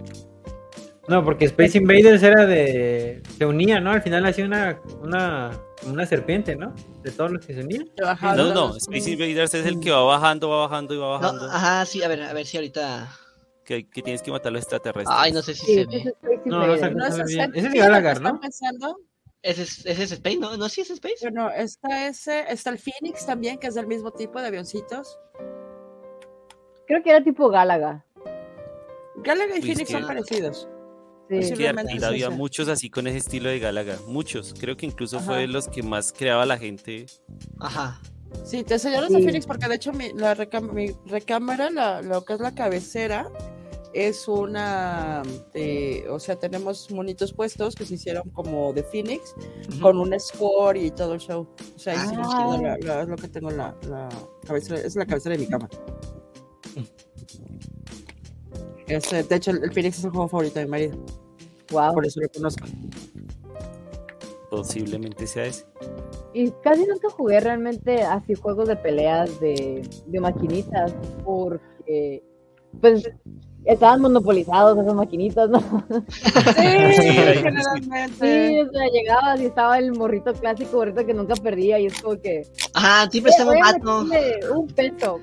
[1.09, 3.23] No, porque Space Invaders era de.
[3.37, 3.91] Se unía, ¿no?
[3.91, 5.51] Al final hacía una, una,
[5.85, 6.73] una serpiente, ¿no?
[7.03, 7.91] De todos los que se unían.
[8.23, 11.45] No, no, Space Invaders es el que va bajando, va bajando y va No, bajando.
[11.47, 13.11] ajá, sí, a ver, a ver si ahorita.
[13.65, 15.17] Que, que tienes que matar a los extraterrestres.
[15.19, 16.41] Ay, no sé si Sí, se ese es ve.
[16.47, 16.67] No, no.
[16.67, 17.53] ¿No es ese bien.
[17.55, 18.41] Ese es están ¿no?
[18.41, 18.97] pensando?
[19.43, 20.57] Ese es, ese es Space, ¿no?
[20.57, 21.17] ¿No sí es Space?
[21.23, 25.19] Bueno, está ese, está el Phoenix también, que es del mismo tipo de avioncitos.
[26.87, 28.05] Creo que era tipo Gálaga.
[29.17, 30.69] Galaga y Uy, Phoenix son parecidos.
[31.41, 34.55] Posiblemente y es había muchos así con ese estilo de Galaga, muchos.
[34.59, 35.27] Creo que incluso Ajá.
[35.27, 37.07] fue de los que más creaba la gente.
[37.61, 38.01] Ajá.
[38.45, 39.17] Sí, te enseñaron Sí.
[39.17, 42.55] de Phoenix porque de hecho mi, la recam- mi recámara, la, lo que es la
[42.55, 43.31] cabecera,
[43.95, 45.23] es una,
[45.53, 49.35] eh, o sea, tenemos monitos puestos que se hicieron como de Phoenix,
[49.83, 51.47] con un score y todo el show.
[51.77, 52.59] O sea, ahí sí Ah.
[52.63, 54.09] la- la- es lo que tengo en la, la
[54.47, 55.69] cabecera, es la cabecera de mi cama.
[58.87, 61.05] Es, eh, de hecho, el, el Phoenix es el juego favorito de mi marido,
[61.73, 61.95] Wow.
[61.95, 62.65] por eso lo conozco.
[64.51, 65.65] Posiblemente sea ese.
[66.35, 70.95] Y casi nunca jugué realmente así juegos de peleas de, de maquinitas,
[71.25, 72.23] porque
[72.81, 73.11] pues
[73.65, 75.59] estaban monopolizados esas maquinitas, ¿no?
[76.11, 76.63] Sí,
[77.03, 78.49] generalmente.
[78.49, 82.01] Sí, o sea, llegabas y estaba el morrito clásico, morrito que nunca perdía, y es
[82.03, 82.43] como que
[82.75, 83.53] Ajá, siempre "Eh, estaba
[84.03, 85.21] un un peso.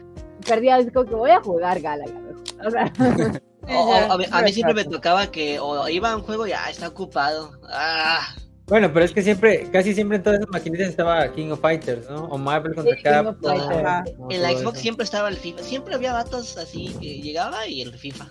[0.47, 2.19] Perdía, es como que voy a jugar Galaga.
[2.65, 3.03] O sea, Sí,
[3.69, 6.69] a, mí, a mí siempre me tocaba que o iba a un juego y ah,
[6.69, 7.51] está ocupado.
[7.69, 8.35] Ah,
[8.67, 12.09] Bueno, pero es que siempre, casi siempre en todas esas maquinitas estaba King of Fighters,
[12.09, 12.25] ¿no?
[12.25, 13.57] O Marvel contra Sí, King of Capcom.
[13.59, 13.85] Fighters.
[13.85, 14.03] Ajá.
[14.17, 14.27] ¿no?
[14.31, 14.81] en la Xbox eso.
[14.81, 15.63] siempre estaba el FIFA.
[15.63, 18.27] Siempre había vatos así que llegaba y el FIFA.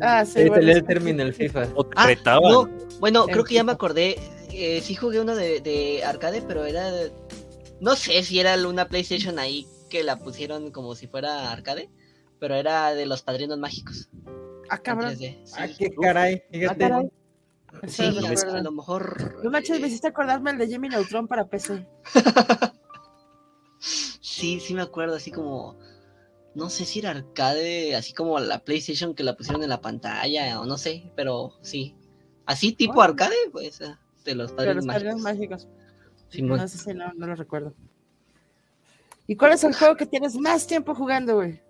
[0.00, 1.68] Ah, sí, bueno, el término el FIFA.
[1.74, 2.68] O te Ah, no,
[3.00, 4.16] bueno, El creo que ya me acordé.
[4.52, 6.90] Eh, sí jugué uno de, de arcade, pero era.
[7.80, 11.90] No sé si era una PlayStation ahí que la pusieron como si fuera arcade,
[12.42, 14.08] pero era de los padrinos mágicos.
[14.68, 15.12] Ah, cabrón.
[15.14, 15.54] 3D, sí.
[15.56, 16.42] Ah, qué caray.
[16.44, 16.78] Ah, Fíjate.
[16.80, 17.12] caray.
[17.82, 19.40] Eso Sí, no a, a lo mejor.
[19.44, 21.86] No manches, me hiciste acordarme el de Jimmy Neutron para PC.
[23.78, 25.78] Sí, sí me acuerdo, así como.
[26.56, 30.60] No sé si era arcade, así como la PlayStation que la pusieron en la pantalla,
[30.60, 31.94] o no sé, pero sí.
[32.44, 33.02] Así tipo Oh.
[33.02, 35.66] arcade, pues, ah, de los De padres los padres mágicos.
[35.66, 35.68] mágicos.
[36.28, 36.58] Simón.
[36.58, 37.72] No sé si no, no lo recuerdo.
[39.28, 41.60] ¿Y cuál es el juego que tienes más tiempo jugando, güey?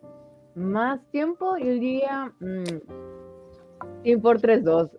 [0.55, 2.33] Más tiempo, yo diría.
[2.41, 2.65] Mm,
[4.05, 4.91] Team Fortress 2.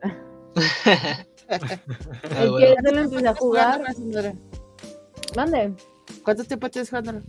[1.49, 1.59] Ah,
[2.39, 2.65] El bueno.
[2.65, 3.81] que se lo empecé a jugar.
[5.35, 5.73] Mande.
[6.23, 7.19] ¿Cuánto tiempo tienes jugándolo?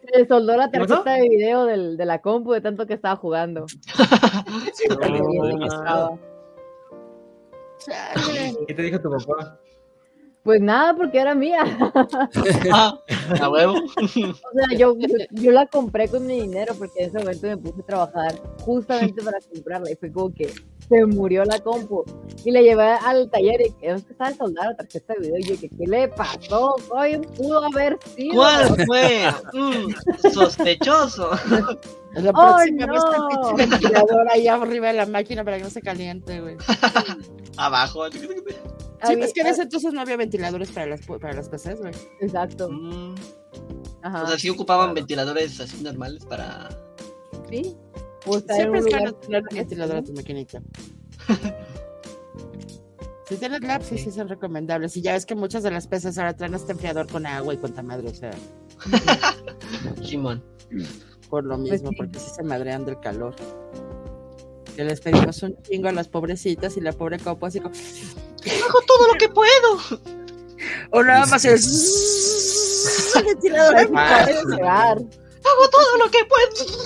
[0.04, 0.20] ¿Dónde?
[0.20, 3.66] Me soldó la tarjeta de video del, de la compu de tanto que estaba jugando.
[8.68, 9.60] ¿Qué te dijo tu papá?
[10.44, 11.64] Pues nada, porque era mía.
[12.74, 13.00] Ah,
[13.42, 13.76] a huevo.
[13.76, 17.58] O sea, yo, yo, yo la compré con mi dinero porque en ese momento me
[17.58, 20.52] puse a trabajar justamente para comprarla y fue como que
[20.88, 22.04] se murió la compu
[22.44, 25.60] y la llevé al taller y que estaba soldada la tarjeta de video y yo
[25.60, 28.36] que qué le pasó, Oye, pudo haber sido.
[28.36, 29.32] ¿Cuál fue?
[29.54, 31.32] Mm, sospechoso.
[32.14, 33.50] La ¡Oh, próxima vez no!
[33.50, 36.58] el ventilador ahí arriba de la máquina para que no se caliente, güey.
[37.58, 38.10] Abajo.
[38.12, 38.20] Sí,
[39.20, 41.94] es que en ese entonces no había ventiladores para las, para las PCs, güey.
[42.22, 42.70] Exacto.
[42.70, 43.16] Mm,
[44.04, 44.24] Ajá.
[44.24, 46.70] O sea, sí ocupaban ventiladores así normales para.
[47.50, 47.76] Sí.
[48.26, 50.62] En Siempre es bueno tener un ventilador a tu maquinita.
[53.30, 54.06] Si tienes lapsos, sí.
[54.06, 54.12] Sí.
[54.12, 54.98] son recomendables.
[54.98, 57.58] Y ya ves que muchas de las PCs ahora traen este enfriador con agua y
[57.58, 58.32] con madre, o sea,
[60.04, 60.44] Simón.
[61.30, 63.34] por lo Pues mismo, porque sí se madrean del calor.
[64.76, 67.74] Que les pedimos un chingo a las pobrecitas y la pobre copo así como.
[67.74, 70.02] Hago todo lo que puedo.
[70.92, 71.60] O nada más el.
[73.26, 75.08] ventilador
[75.54, 76.48] Hago todo lo que puedo.
[76.54, 76.78] Es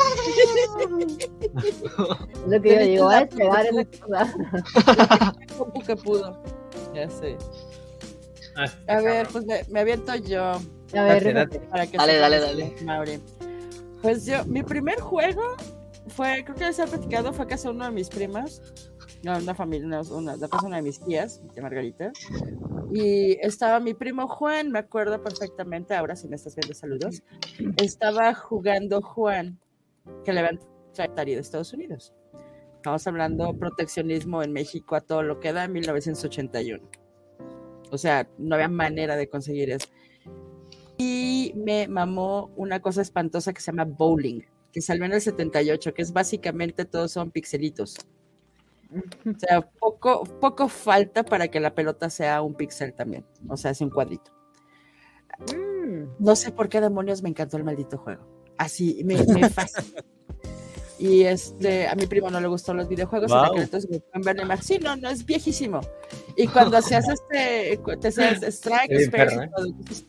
[2.47, 5.34] lo que yo digo, a despegar esa cosa.
[5.57, 6.41] Copo que pudo.
[6.93, 7.38] Ya sé.
[8.55, 10.43] Ah, A ver, pues me, me aviento yo.
[10.43, 10.61] A
[11.03, 11.59] ver, date.
[11.59, 12.76] Para que Dale, dale, dale.
[12.84, 13.20] Mauri.
[14.01, 15.55] Pues yo, mi primer juego
[16.07, 18.61] fue, creo que les he platicado, fue casi uno de mis primas.
[19.24, 22.11] No, una familia, una, una, la casa de mis tías, mi tía Margarita.
[22.91, 27.24] Y estaba mi primo Juan, me acuerdo perfectamente, ahora si me estás viendo, saludos.
[27.78, 29.59] Estaba jugando Juan,
[30.24, 30.59] que le habían
[30.93, 32.13] traído de Estados Unidos.
[32.76, 36.89] Estamos hablando proteccionismo en México a todo lo que da en 1981.
[37.91, 39.88] O sea, no había manera de conseguir eso.
[40.97, 44.41] Y me mamó una cosa espantosa que se llama bowling,
[44.72, 47.95] que salió en el 78, que es básicamente todos son pixelitos.
[48.92, 53.26] O sea, poco, poco falta para que la pelota sea un pixel también.
[53.50, 54.32] O sea, es un cuadrito.
[55.54, 58.26] Mm, No sé por qué demonios me encantó el maldito juego.
[58.58, 59.42] Así, me, me.
[61.00, 63.45] Y este, a mi primo no le gustó los videojuegos, en Wow.
[63.45, 65.82] aquel entonces me en verle sí, no, no, es viejísimo.
[66.36, 69.50] Y cuando hacías este, te hacías strike, space perro, ¿eh?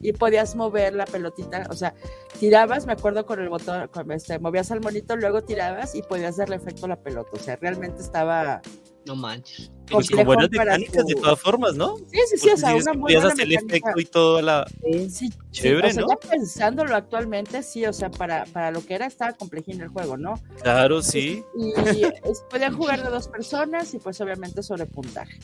[0.00, 1.94] y podías mover la pelotita, o sea,
[2.38, 6.36] tirabas, me acuerdo con el botón, con este, movías al monito, luego tirabas y podías
[6.36, 8.62] darle efecto a la pelota, o sea, realmente estaba,
[9.08, 9.72] No manches.
[9.90, 11.96] Pues con buenas mecánicas de todas formas, ¿no?
[11.96, 14.66] sí, sí, sí, o Porque sea, dices una muy buena el efecto y todo la
[14.82, 15.08] sí.
[15.08, 16.08] Sí, chévere, o sea, ¿no?
[16.10, 20.18] ya pensándolo actualmente, sí, o sea, para, para lo que era, estaba complejín el juego,
[20.18, 20.34] ¿no?
[20.62, 21.42] Claro, sí.
[21.56, 21.72] Y
[22.04, 25.38] es- podían jugar de dos personas y pues obviamente sobre puntaje.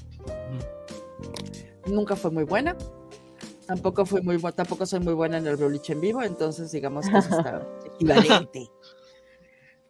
[1.87, 2.77] Nunca fue muy buena.
[3.67, 7.17] Tampoco fui muy tampoco soy muy buena en el boliche en vivo, entonces digamos que
[7.17, 8.71] eso está equivalente.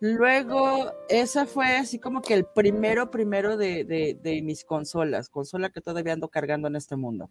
[0.00, 5.70] Luego, esa fue así como que el primero, primero de, de- de mis consolas, consola
[5.70, 7.30] que todavía ando cargando en este mundo.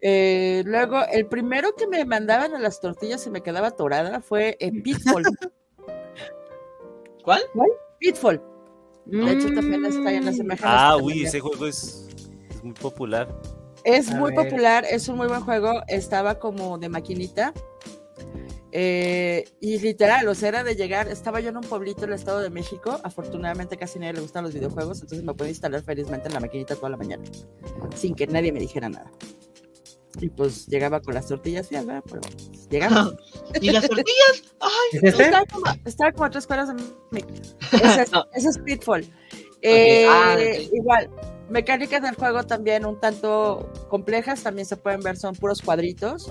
[0.00, 4.56] Eh, luego, el primero que me mandaban a las tortillas y me quedaba atorada fue
[4.58, 5.22] eh, Pitfall.
[7.24, 7.42] ¿Cuál?
[8.00, 8.42] Pitfall.
[9.04, 10.70] De hecho, también está ahí en las Mm, imágenes.
[10.72, 12.08] Ah, uy, ese juego es,
[12.50, 13.28] es muy popular.
[13.84, 14.44] Es A muy ver.
[14.48, 15.82] popular, es un muy buen juego.
[15.88, 17.52] Estaba como de maquinita.
[18.74, 22.14] Eh, y literal, o sea, era de llegar, estaba yo en un pueblito en el
[22.14, 26.28] Estado de México, afortunadamente casi nadie le gustan los videojuegos, entonces me pude instalar felizmente
[26.28, 27.22] en la maquinita toda la mañana,
[27.94, 29.12] sin que nadie me dijera nada.
[30.20, 32.02] Y pues llegaba con las tortillas frías, ¿verdad?
[32.06, 33.12] Pero pues, llegaba.
[33.60, 34.42] ¿Y las tortillas?
[34.60, 35.14] Ay, ¿Es?
[35.20, 36.84] Estaba como, estaba como a tres cuadras de mí.
[37.72, 38.24] Ese es, No.
[38.34, 39.06] ese es Pitfall.
[39.62, 40.72] Eh, Ah, ok.
[40.74, 41.10] Igual,
[41.50, 46.30] mecánicas del juego también un tanto complejas, también se pueden ver, son puros cuadritos.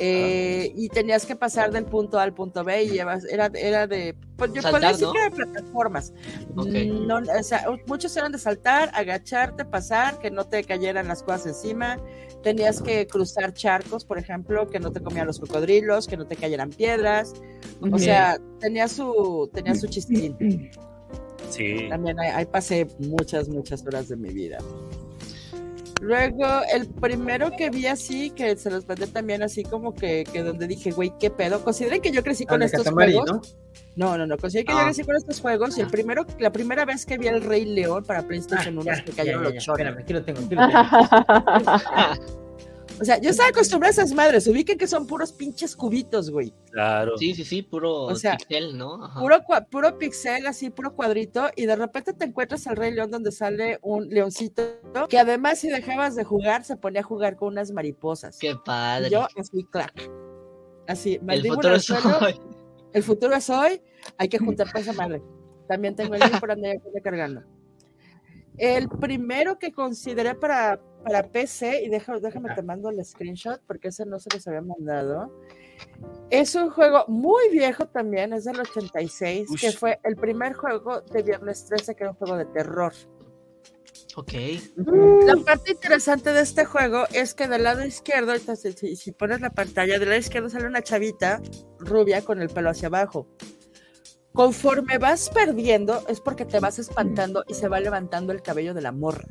[0.00, 3.86] Eh, Y tenías que pasar del punto A al punto B y llevas, era, era
[3.86, 5.12] de, pues yo Saltar, podría decir ¿no?
[5.12, 6.12] que era de plataformas.
[6.56, 6.68] Ok.
[7.06, 11.46] No, o sea, muchos eran de saltar, agacharte, pasar, que no te cayeran las cosas
[11.46, 11.98] encima.
[12.42, 16.36] Tenías que cruzar charcos, por ejemplo, que no te comían los cocodrilos, que no te
[16.36, 17.34] cayeran piedras.
[17.80, 17.98] O Bien.
[17.98, 20.70] sea, tenía su, tenía su chistín.
[21.50, 21.86] Sí.
[21.88, 24.58] También ahí, ahí pasé muchas, muchas horas de mi vida.
[26.00, 30.44] Luego, el primero que vi así, que se los mandé también así como que, que
[30.44, 31.64] donde dije, güey, ¿qué pedo?
[31.64, 33.30] Consideren que yo crecí Ah, con estos Katamari, juegos.
[33.96, 34.10] ¿no?
[34.10, 34.84] No, no, no, consideren que yo Ah.
[34.84, 38.04] crecí con estos juegos y el primero, la primera vez que vi el Rey León
[38.04, 39.80] para PlayStation 1 Ah, es que cayeron los choros.
[39.80, 42.38] Espérame, aquí lo tengo, aquí lo tengo.
[43.00, 46.52] O sea, yo estaba acostumbrada a esas madres, ubiquen que son puros pinches cubitos, güey.
[46.72, 47.16] Claro.
[47.16, 49.04] Sí, sí, sí, puro O sea, pixel, ¿no?
[49.04, 49.20] Ajá.
[49.20, 49.38] Puro,
[49.70, 53.78] puro pixel, así, puro cuadrito, y de repente te encuentras al Rey León donde sale
[53.82, 54.62] un leoncito,
[55.08, 58.38] que además si dejabas de jugar, se ponía a jugar con unas mariposas.
[58.38, 59.08] Qué padre.
[59.08, 60.10] Y yo así, clac.
[60.88, 62.40] Así, El futuro es suelo, hoy.
[62.92, 63.80] el futuro es hoy,
[64.16, 65.22] hay que juntar para esa madre.
[65.68, 67.42] También tengo el link por donde ya estoy cargando.
[68.58, 73.88] El primero que consideré para, para PC, y deja- déjame te mando el screenshot porque
[73.88, 75.32] ese no se los había mandado.
[76.30, 79.76] Es un juego muy viejo también, es del 86, que Ush.
[79.76, 82.92] fue el primer juego de Viernes 13, que era un juego de terror.
[84.16, 84.32] Ok.
[85.24, 89.40] La parte interesante de este juego es que del lado izquierdo, entonces, si, si pones
[89.40, 91.40] la pantalla, del lado izquierdo sale una chavita
[91.78, 93.28] rubia con el pelo hacia abajo.
[94.38, 98.80] Conforme vas perdiendo, es porque te vas espantando y se va levantando el cabello de
[98.80, 99.24] la morra.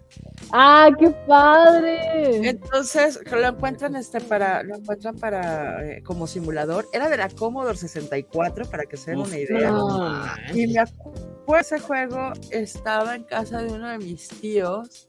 [0.51, 2.49] ¡Ah, qué padre!
[2.49, 6.89] Entonces lo encuentran este para, lo encuentran para eh, como simulador.
[6.91, 9.71] Era de la Commodore 64 para que se den una idea.
[9.71, 15.06] No, Y me acuerdo ese juego estaba en casa de uno de mis tíos.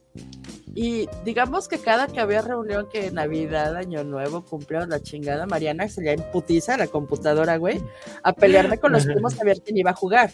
[0.75, 5.89] Y digamos que cada que había reunión, que Navidad, Año Nuevo, cumpleaños, la chingada, Mariana
[5.89, 7.83] se le imputiza a la computadora, güey,
[8.23, 10.31] a pelearme con los primos a ver quién iba a jugar.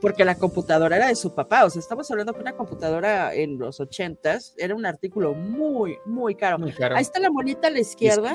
[0.00, 1.66] Porque la computadora era de su papá.
[1.66, 6.34] O sea, estamos hablando que una computadora en los ochentas era un artículo muy, muy
[6.34, 6.58] caro.
[6.58, 6.96] muy caro.
[6.96, 8.32] Ahí está la monita a la izquierda.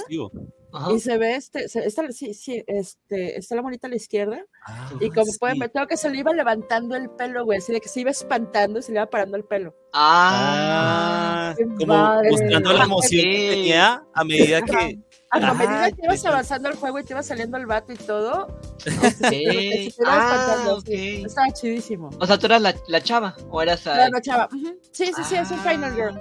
[0.75, 0.91] Ajá.
[0.93, 4.43] Y se ve este, se- está, sí, sí, este, está la monita a la izquierda.
[4.67, 5.37] Ah, Y como sí.
[5.39, 8.01] pueden ver, tengo que se le iba levantando el pelo, güey, así de que se
[8.01, 9.73] iba espantando y se le iba parando el pelo.
[9.93, 12.29] Ah, Ah, como padre.
[12.31, 14.65] buscando la emoción que tenía a medida Ajá.
[14.87, 14.99] que.
[15.31, 17.91] A la Ah, medida que ibas avanzando el juego y te iba saliendo el vato
[17.91, 18.85] y todo, ok.
[19.17, 20.85] se te iba Ah, espantando, ok.
[20.85, 21.23] sí.
[21.25, 22.09] estaba chidísimo.
[22.19, 24.47] O sea, tú eras la, la chava o eras Era ah, una chava.
[24.53, 24.79] Ujú.
[24.91, 25.69] Sí, sí, sí, es un Ah.
[25.71, 26.19] Final Girl.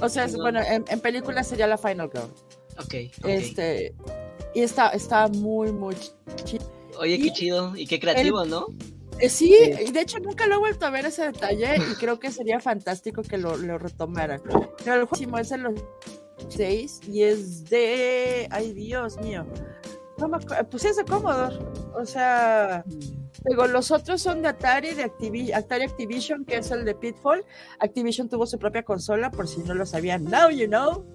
[0.00, 2.30] O sea, es- bueno, en, en película sería la Final Girl.
[2.78, 3.24] Ok, ok.
[3.28, 3.94] Este,
[4.54, 5.94] y está, está muy, muy
[6.44, 6.64] chido.
[6.98, 8.66] Oye, y- qué chido y qué creativo, ¿no?
[9.18, 9.54] Eh, sí,
[9.86, 12.60] y de hecho nunca lo he vuelto a ver ese detalle y creo que sería
[12.60, 14.42] fantástico que lo, lo retomaran.
[14.84, 15.74] Pero el juego es de los
[16.50, 18.46] seis y es de.
[18.50, 19.46] Ay, Dios mío.
[20.18, 20.38] No me.
[20.70, 21.56] Pues es de Commodore.
[21.94, 22.84] O sea,
[23.48, 27.42] digo, los otros son de Atari, de Activi- Atari Activision, que es el de Pitfall.
[27.78, 30.24] Activision tuvo su propia consola, por si no lo sabían.
[30.24, 31.06] Now you know.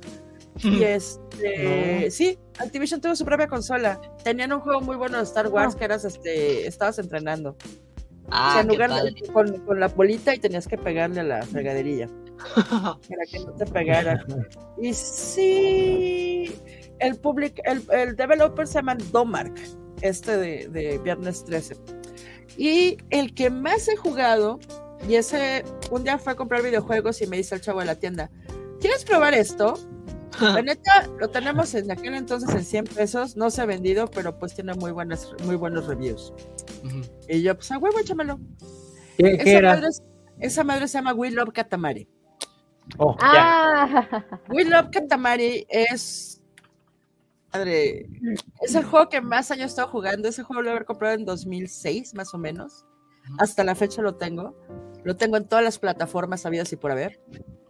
[0.64, 4.00] Y este, sí, Activision tuvo su propia consola.
[4.24, 7.52] Tenían un juego muy bueno de Star Wars que eras, este, estabas entrenando.
[7.52, 9.12] o Ah, sea, en qué lugar padre.
[9.12, 12.08] de con, con la bolita y tenías que pegarle a la fregaderilla
[12.56, 14.26] para que no te pegara.
[14.82, 16.56] Y sí,
[17.00, 19.54] el public, el, el developer se llama Domark,
[20.02, 21.76] este de, de Viernes 13.
[22.58, 24.60] Y el que más he jugado,
[25.08, 27.96] y ese, un día fue a comprar videojuegos y me dice el chavo de la
[27.96, 28.30] tienda,
[28.80, 29.74] ¿quieres probar esto?
[30.42, 34.38] La neta, lo tenemos en aquel entonces en 100 pesos, no se ha vendido, pero
[34.40, 36.34] pues tiene muy, buenas, muy buenos reviews.
[37.28, 38.40] Y yo, pues a huevo, échamelo.
[39.18, 39.74] ¿Qué, Esa era?
[39.76, 40.04] madre, es-
[40.40, 42.08] esa madre se llama We Love Katamari.
[42.98, 43.16] Oh.
[43.20, 44.26] ¡Ah!
[44.50, 46.42] We Love Katamari es.
[47.54, 48.08] Madre,
[48.62, 50.28] es el juego que más años he estado jugando.
[50.30, 52.86] Ese juego lo he haber comprado en 2006, más o menos.
[53.38, 54.56] Hasta la fecha lo tengo.
[55.04, 57.20] Lo tengo en todas las plataformas habidas y por haber.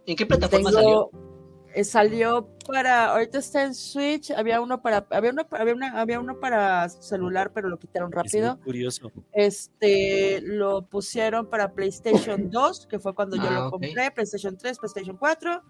[0.06, 1.31] ¿En qué plataforma Tengo- salió?
[1.74, 3.12] Eh, salió para.
[3.12, 4.30] Ahorita está en Switch.
[4.30, 5.06] Había uno para.
[5.10, 8.60] Había uno, había una, había uno para celular, pero lo quitaron Es muy rápido.
[8.64, 9.10] curioso.
[9.32, 13.70] Este lo pusieron para PlayStation 2, que fue cuando yo Ah, lo ok.
[13.72, 15.62] compré, PlayStation 3, PlayStation 4.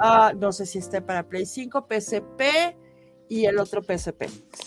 [0.00, 2.76] Ah, no sé si esté para Play 5, PSP
[3.28, 4.22] y el otro PSP.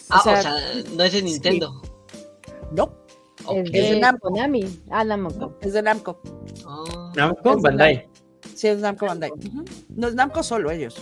[0.09, 0.53] Ah, o sea, o sea,
[0.95, 1.81] no es de Nintendo.
[2.71, 3.03] No,
[3.47, 3.67] Ok.
[3.73, 4.29] Es de Namco.
[4.29, 4.81] Konami.
[4.89, 5.57] Ah, Namco.
[5.61, 6.19] es de Namco.
[6.65, 7.11] Ah.
[7.15, 8.07] Namco, Bandai.
[8.55, 9.31] Sí, es Namco Bandai.
[9.31, 9.65] Ujú.
[9.95, 10.95] No es Namco solo ellos.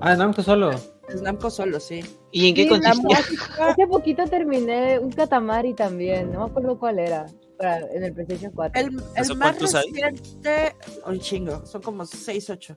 [0.00, 0.70] Ah, Namco solo.
[1.08, 2.00] Es Namco solo, sí.
[2.32, 3.18] ¿Y en qué Sí, consistía?
[3.60, 6.30] Hace poquito terminé un Katamari también.
[6.32, 7.26] No me acuerdo cuál era.
[7.58, 8.80] Para, en el PlayStation 4.
[8.80, 9.90] el, ¿Eso el más cuántos hay?
[9.90, 12.74] reciente, un chingo, son como 6, 8.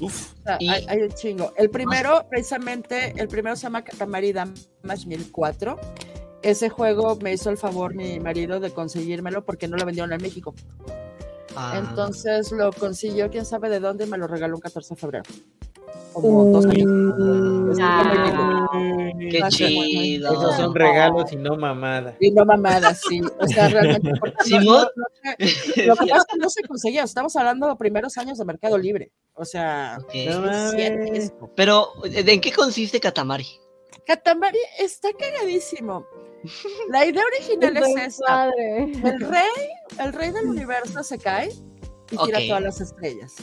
[0.00, 1.52] Uf, O sea, Y- hay, hay un chingo.
[1.56, 5.78] El primero, precisamente, el primero se llama Katamari Damash 1004.
[6.40, 10.22] Ese juego me hizo el favor mi marido de conseguírmelo porque no lo vendieron en
[10.22, 10.54] México.
[11.56, 11.74] Ah.
[11.78, 15.24] Entonces lo consiguió, quién sabe de dónde, y me lo regaló un 14 de febrero.
[16.12, 16.86] Como dos años.
[17.80, 18.68] Ah.
[19.18, 19.56] Qué sí,
[20.18, 20.32] chido.
[20.32, 22.14] Esos son regalos y no mamadas.
[22.20, 23.20] Y no mamadas, sí.
[23.38, 24.12] O sea, realmente.
[24.20, 27.02] porque no- lo que pasa es que no se conseguía.
[27.04, 29.10] Estamos hablando de primeros años de Mercado Libre.
[29.34, 30.14] O sea, Ok.
[30.28, 30.70] No mames.
[30.72, 33.46] siete es- Pero, ¿en qué consiste Katamari?
[34.06, 36.06] Katamari está cagadísimo.
[36.90, 38.26] La idea original es esta.
[38.26, 38.82] padre.
[39.04, 39.68] El rey,
[40.00, 41.48] el rey del universo se cae
[42.10, 42.44] y tira Ok.
[42.48, 43.34] todas las estrellas.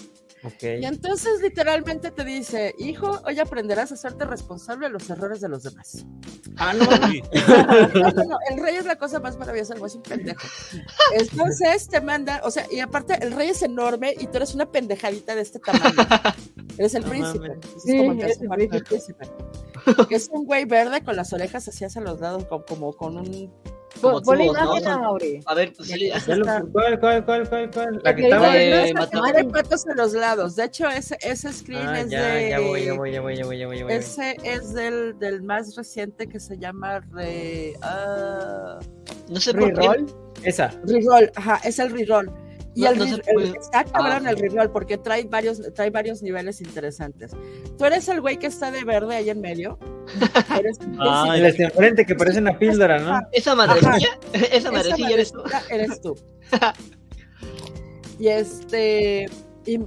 [0.61, 5.49] Y entonces literalmente te dice, hijo, hoy aprenderás a hacerte responsable de los errores de
[5.49, 6.05] los demás.
[6.55, 6.85] Ah, no.
[6.85, 10.47] No, no, no, el rey es la cosa más maravillosa, el güey es un pendejo.
[11.13, 14.71] Entonces te manda, o sea, y aparte el rey es enorme y tú eres una
[14.71, 16.07] pendejadita de este tamaño.
[16.77, 17.57] Eres el No príncipe.
[17.75, 19.25] Es Sí, como tercer el del príncipe.
[20.09, 23.53] Es un güey verde con las orejas así hacia los lados, como, como con un...
[24.01, 25.39] Como imagen a Mauri.
[25.47, 26.09] A ver, pues sí.
[26.27, 27.99] Ya lo- ¿Cuál, cuál, cuál, cuál, cuál?
[28.03, 28.53] La que estaba.
[28.53, 28.93] de.
[29.11, 30.55] Tiene patos a los lados.
[30.55, 32.49] De hecho, ese, ese screen Ah, es ya, de...
[32.51, 33.93] ya voy, ya voy, ya voy, ya voy, ya voy, ya voy.
[33.93, 37.73] Ese es del, del más reciente que se llama Re...
[37.81, 38.77] ah,
[39.27, 39.81] No sé por qué.
[39.81, 40.05] Reroll.
[40.43, 40.67] Esa.
[40.85, 42.31] Reroll, ajá, es el reroll.
[42.75, 46.21] Y No- el, no el- está cabrón Ah, el reroll porque trae varios, trae varios
[46.21, 47.31] niveles interesantes.
[47.77, 49.77] Tú eres el güey que está de verde ahí en medio.
[50.59, 51.33] Eres Ah.
[51.35, 53.19] El de enfrente que parece una píldora, ¿no?
[53.31, 55.43] Esa madrecilla, esa Esa madrecilla eres tú.
[55.69, 56.15] eres tú.
[58.19, 59.29] y este.
[59.65, 59.79] Y,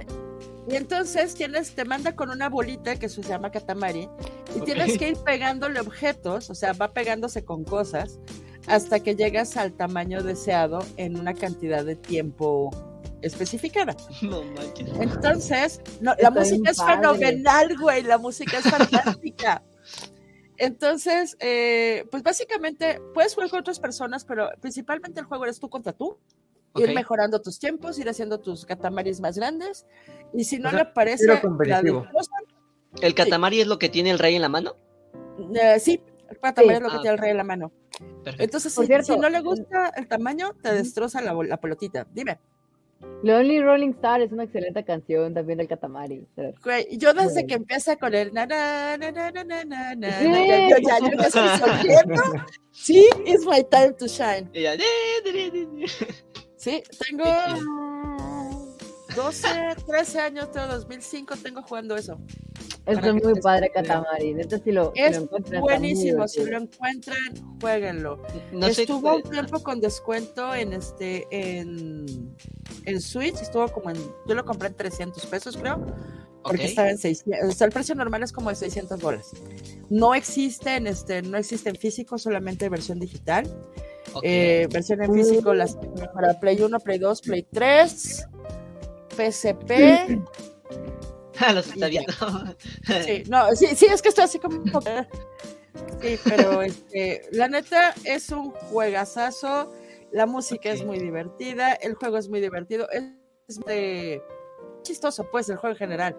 [0.69, 4.07] entonces tienes, te manda con una bolita que se llama Katamari.
[4.55, 8.19] Y tienes que ir pegándole objetos, o sea, va pegándose con cosas
[8.67, 12.69] hasta que llegas al tamaño deseado en una cantidad de tiempo
[13.21, 13.95] especificada.
[14.21, 14.89] No manches.
[14.99, 16.95] Entonces, no, la Está música es padre.
[16.95, 19.63] fenomenal, güey, la música es fantástica.
[20.57, 25.69] Entonces, eh, pues básicamente puedes jugar con otras personas, pero principalmente el juego eres tú
[25.69, 26.17] contra tú.
[26.75, 29.85] Ir mejorando tus tiempos, ir haciendo tus catamaris más grandes.
[30.33, 31.41] Y si no O sea, le parece la
[33.01, 34.75] ¿El Katamari es lo que tiene el rey en la mano?
[35.55, 36.75] eh, sí, el catamari Sí.
[36.77, 37.71] es lo que Ah, tiene el rey en la mano.
[38.37, 42.07] Entonces, si, cierto, si, no le gusta el tamaño, te destroza la, pelotita.
[42.13, 42.39] Dime.
[43.21, 46.25] Lonely Rolling Star es una excelente canción también del Catamari.
[46.91, 50.25] Yo desde que empieza con el na na na na na na na, na sí.
[50.47, 51.43] ya, yo ya, yo estoy
[52.71, 54.49] Sí, it's my time to shine.
[56.55, 57.25] Sí, tengo
[59.15, 59.47] 12,
[59.87, 62.19] 13 años, tengo 2005, tengo jugando eso.
[62.85, 64.33] Es Para que muy padre Katamari.
[64.33, 68.21] Neta, si lo, si Es lo Buenísimo, si lo encuentran, jueguenlo.
[68.51, 68.81] No sé.
[68.81, 72.35] estuvo un tiempo con descuento en este en,
[72.85, 73.97] en Switch, estuvo como en
[74.27, 75.77] yo lo compré en 300 pesos, creo.
[76.43, 76.69] Porque Ok.
[76.69, 79.31] estaba en 600, o sea, el precio normal es como de 600 bolas.
[79.89, 83.47] No existe en este, no existe en físico, solamente versión digital.
[84.11, 84.23] Ok.
[84.25, 85.77] Eh, versión en físico las
[86.13, 88.27] para Play 1, Play 2, Play 3,
[89.15, 90.21] PSP.
[91.39, 92.13] Ah, los está viendo.
[93.05, 94.63] Sí, no, sí, sí, es que estoy así como.
[96.01, 99.71] Sí, pero este, la neta es un juegazazo.
[100.11, 103.03] La música es muy divertida, el juego es muy divertido, es,
[103.47, 104.21] es de-
[104.83, 106.15] chistoso, pues, el juego en general.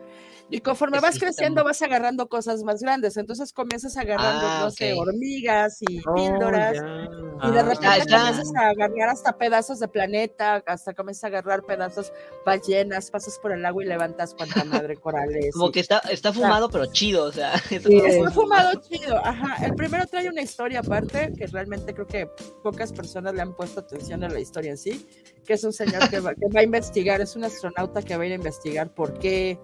[0.51, 3.17] Y conforme vas creciendo, vas agarrando cosas más grandes.
[3.17, 5.01] Entonces comienzas agarrando, Ah, no sé, ok.
[5.01, 6.75] hormigas y Oh, píldoras.
[6.75, 7.49] ya.
[7.49, 11.27] Y de Ah, repente está- comienzas a agarrar hasta pedazos de planeta, hasta comienzas a
[11.29, 12.13] agarrar pedazos
[12.45, 15.53] ballenas, pasas por el agua y levantas cuanta madre corales.
[15.55, 17.53] Como y- que está, está fumado, pero chido, o sea.
[17.85, 19.65] Sí, Está fumado chido, ajá.
[19.65, 22.27] El primero trae una historia aparte, que realmente creo que
[22.63, 25.07] pocas personas le han puesto atención a la historia en sí,
[25.45, 28.23] que es un señor que va, que va a investigar, es un astronauta que va
[28.23, 29.59] a ir a investigar por qué,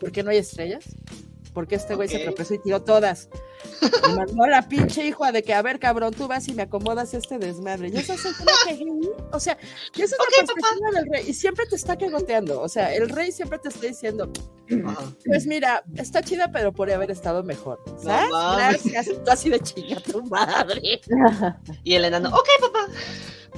[0.00, 0.84] por qué no hay estrellas,
[1.54, 2.22] por qué este güey se Ok.
[2.24, 3.28] tropezó y tiró todas.
[3.82, 7.14] Y mandó la pinche hija de que, a ver, cabrón, tú vas y me acomodas
[7.14, 7.88] este desmadre.
[7.90, 8.30] Y esa es que-
[9.32, 9.56] o sea,
[9.94, 13.08] y esa es la perspectiva del rey, y siempre te está cagoteando, o sea, el
[13.08, 14.30] rey siempre te está diciendo,
[15.26, 17.80] pues mira, está chida, pero podría haber estado mejor.
[18.02, 18.30] ¿Sabes?
[18.30, 18.84] mames.
[18.84, 19.22] Gracias.
[19.24, 21.00] Tú así de chinga tu madre.
[21.84, 22.86] Y el enano, ok, papá.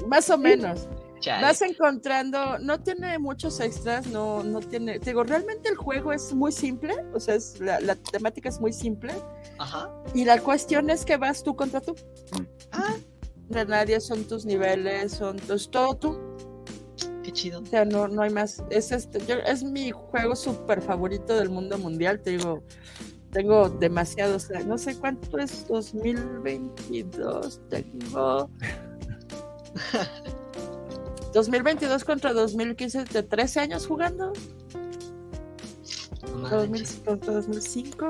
[0.08, 0.88] Más o menos.
[1.24, 1.42] Chale.
[1.42, 6.34] vas encontrando, no tiene muchos extras, no, no tiene, te digo, realmente el juego es
[6.34, 9.12] muy simple, o sea, es, la, la temática es muy simple,
[9.58, 9.90] Ajá.
[10.12, 11.94] y la cuestión es que vas tú contra tú.
[12.72, 12.94] Ah,
[13.48, 16.18] de nadie son tus niveles, son tus, todo tú,
[17.22, 17.60] Qué chido.
[17.62, 18.62] o sea, no, no hay más.
[18.68, 22.62] Es, este, yo- es mi juego súper favorito del mundo mundial, te digo,
[23.32, 28.50] tengo demasiados, no sé cuánto es 2022, tengo...
[31.34, 34.32] 2022 contra 2015, de 13 años jugando,
[36.22, 37.00] No 2000 manches.
[37.04, 38.08] contra 2005.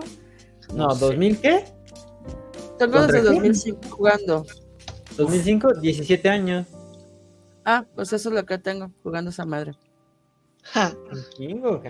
[0.74, 1.04] No, sé.
[1.06, 1.64] ¿2000 qué?
[2.78, 3.52] Tengo ¿Contra desde quién?
[3.52, 4.46] 2005 jugando.
[5.16, 5.80] ¿2005?
[5.80, 6.66] 17 años.
[7.64, 9.72] Ah, pues eso es lo que tengo jugando esa madre.
[10.64, 10.92] Ja.
[11.10, 11.82] Un chingo,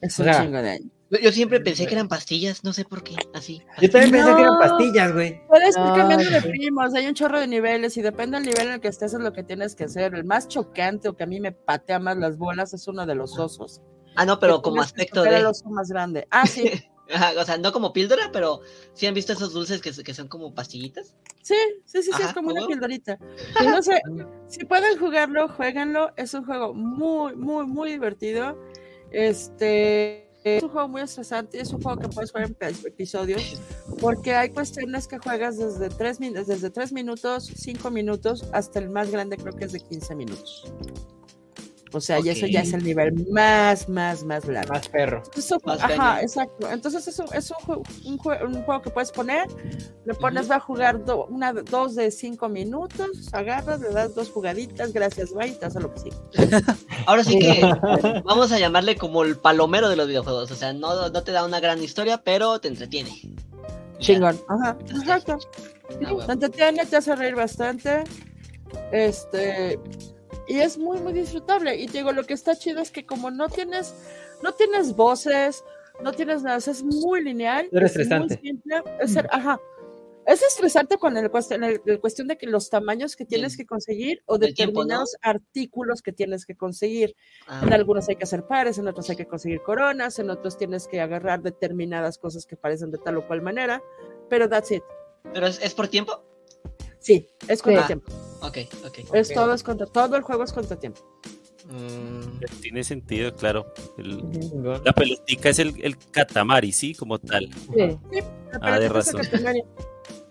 [0.00, 0.92] Es O un sea, chingo de años.
[1.22, 3.14] Yo siempre pensé que eran pastillas, no sé por qué.
[3.32, 3.62] Así.
[3.80, 4.58] Yo también pensé que eran No.
[4.58, 5.40] pastillas, güey.
[5.46, 8.66] Puedes ir No, cambiando de primos, hay un chorro de niveles y depende del nivel
[8.68, 10.14] en el que estés es lo que tienes que hacer.
[10.14, 13.14] El más chocante o que a mí me patea más las bolas es uno de
[13.14, 13.80] los osos.
[14.16, 15.36] Ah, no, pero Que como aspecto de.
[15.36, 16.26] el oso más grande.
[16.30, 16.64] Ah, sí,
[17.38, 20.54] o sea, no como píldora, pero sí han visto esos dulces que, que son como
[20.54, 21.14] pastillitas.
[21.42, 21.54] sí,
[21.84, 22.68] sí, sí, sí, Ajá, es como una ¿huevo?
[22.72, 23.16] pildorita.
[23.60, 24.00] Entonces,
[24.48, 26.12] si pueden jugarlo, jueguenlo.
[26.16, 28.58] Es un juego muy, muy, muy divertido.
[29.12, 33.60] Este es un juego muy estresante, es un juego que puedes jugar en episodios,
[34.00, 39.10] porque hay cuestiones que juegas desde 3 desde tres minutos, 5 minutos, hasta el más
[39.10, 40.72] grande creo que es de 15 minutos.
[41.96, 44.72] O sea, y eso ya es el nivel más, más, más largo.
[44.74, 45.22] Más perro.
[45.36, 46.70] Eso- Más ajá, exacto.
[46.70, 49.46] Entonces es, un, es un, un jue- un juego que puedes poner,
[50.04, 54.30] le pones, va a jugar do- una, dos de cinco minutos, agarras, le das dos
[54.30, 56.16] jugaditas, gracias, bye, y te hace lo que sigue.
[57.06, 57.60] Ahora sí que
[58.24, 60.50] vamos a llamarle como el palomero de los videojuegos.
[60.50, 63.10] O sea, no, no te da una gran historia, pero te entretiene.
[63.98, 64.38] Chingón.
[64.48, 65.38] Ajá, exacto.
[66.04, 66.26] Ah, bueno.
[66.26, 68.04] Te entretiene, te hace reír bastante.
[68.92, 69.78] Este.
[70.48, 71.76] Y es muy, muy disfrutable.
[71.76, 73.94] Y te digo, lo que está chido es que como no tienes,
[74.42, 75.64] no tienes voces,
[76.02, 77.66] no tienes nada, o sea, es muy lineal.
[77.66, 78.38] Es muy estresante.
[78.40, 79.58] simple, es ser- ajá.
[80.26, 83.58] Es estresante con el cuestión, el, el cuestión de que los tamaños que tienes Del-
[83.58, 84.84] que conseguir o del tiempo, ¿no?
[84.86, 87.14] determinados artículos que tienes que conseguir.
[87.46, 90.58] Ah, En algunos hay que hacer pares, en otros hay que conseguir coronas, en otros
[90.58, 93.80] tienes que agarrar determinadas cosas que parecen de tal o cual manera.
[94.28, 94.82] Pero that's it.
[95.32, 96.20] ¿Pero es, es por tiempo?
[96.98, 97.86] Sí, es contra Sí.
[97.86, 98.12] tiempo.
[98.40, 98.98] Ok, ok.
[99.14, 101.00] Es todo es contra todo el juego es contra tiempo.
[101.68, 103.66] Mm, Tiene sentido, claro.
[103.98, 104.22] El-
[104.84, 107.48] la pelotica es el, el catamari, sí, como tal.
[107.74, 107.98] Sí.
[108.60, 109.20] Ah, de razón.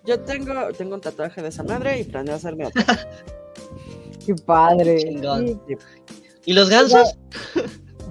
[0.06, 2.84] Yo tengo, tengo un tatuaje de esa madre y planeo hacerme otro.
[4.26, 5.00] Qué padre.
[5.00, 5.76] Sí.
[6.46, 7.18] ¿Y los gansos?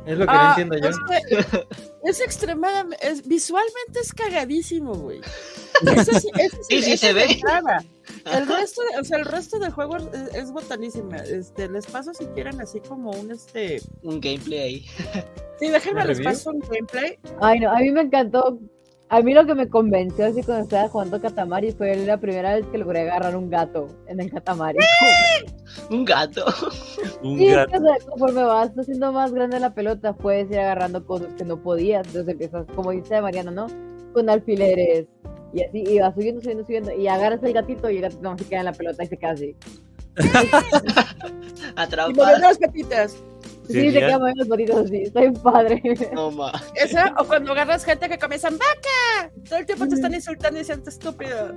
[0.06, 0.88] Es lo que Ah, no entiendo yo.
[0.88, 0.98] Es,
[1.46, 1.66] que
[2.04, 5.20] es extremadamente, es, visualmente es cagadísimo, güey.
[5.96, 6.28] Ese sí,
[6.68, 7.40] Sí, sí ese se ve.
[8.26, 11.16] El resto, de- o sea, el resto del juego es, es botanísima.
[11.16, 13.82] Este, les paso si quieren así como un este.
[14.02, 14.86] Un gameplay ahí.
[15.58, 17.18] Sí, déjenme ¿Un les paso un gameplay.
[17.40, 18.58] Ay, no, a mí me encantó.
[19.10, 22.66] A mí lo que me convenció así cuando estaba jugando Katamari fue la primera vez
[22.66, 24.78] que logré agarrar un gato en el Katamari.
[25.90, 26.44] Un gato.
[27.22, 27.70] Un Sí, es gato.
[27.72, 31.44] que o sea, conforme vas haciendo más grande la pelota, puedes ir agarrando cosas que
[31.44, 32.06] no podías.
[32.06, 33.66] Entonces empiezas, como dice Mariana, ¿no?
[34.14, 35.06] Con alfileres.
[35.52, 36.92] Y así, y vas subiendo, subiendo, subiendo.
[36.92, 39.16] Y agarras el gatito y el gatito no se queda en la pelota y se
[39.16, 39.54] queda así.
[41.76, 42.12] Y Atrapado.
[42.14, 43.16] mover las patitas.
[43.66, 44.06] Sí, se Genial.
[44.06, 44.96] queda moviendo los patitos así.
[45.02, 45.82] Está bien padre.
[46.12, 46.52] No ma.
[46.74, 49.32] Esa, o cuando agarras gente que comienzan ¡vaca!
[49.48, 51.54] Todo el tiempo te están insultando y diciendo estúpido.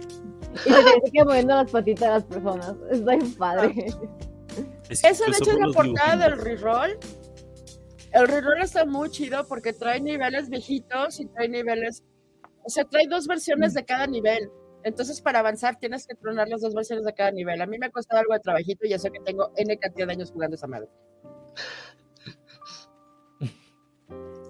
[0.66, 2.76] Y se, se queda moviendo las patitas de las personas.
[2.92, 3.86] Está bien padre.
[4.90, 6.20] Es Eso de hecho es la portada dibujos.
[6.20, 6.98] del reroll.
[8.14, 12.04] El reroll está muy chido porque trae niveles viejitos y trae niveles.
[12.64, 14.50] O sea, trae dos versiones de cada nivel.
[14.84, 17.62] Entonces, para avanzar, tienes que tronar las dos versiones de cada nivel.
[17.62, 20.08] A mí me ha costado algo de trabajito y ya sé que tengo N cantidad
[20.08, 20.88] de años jugando esa madre.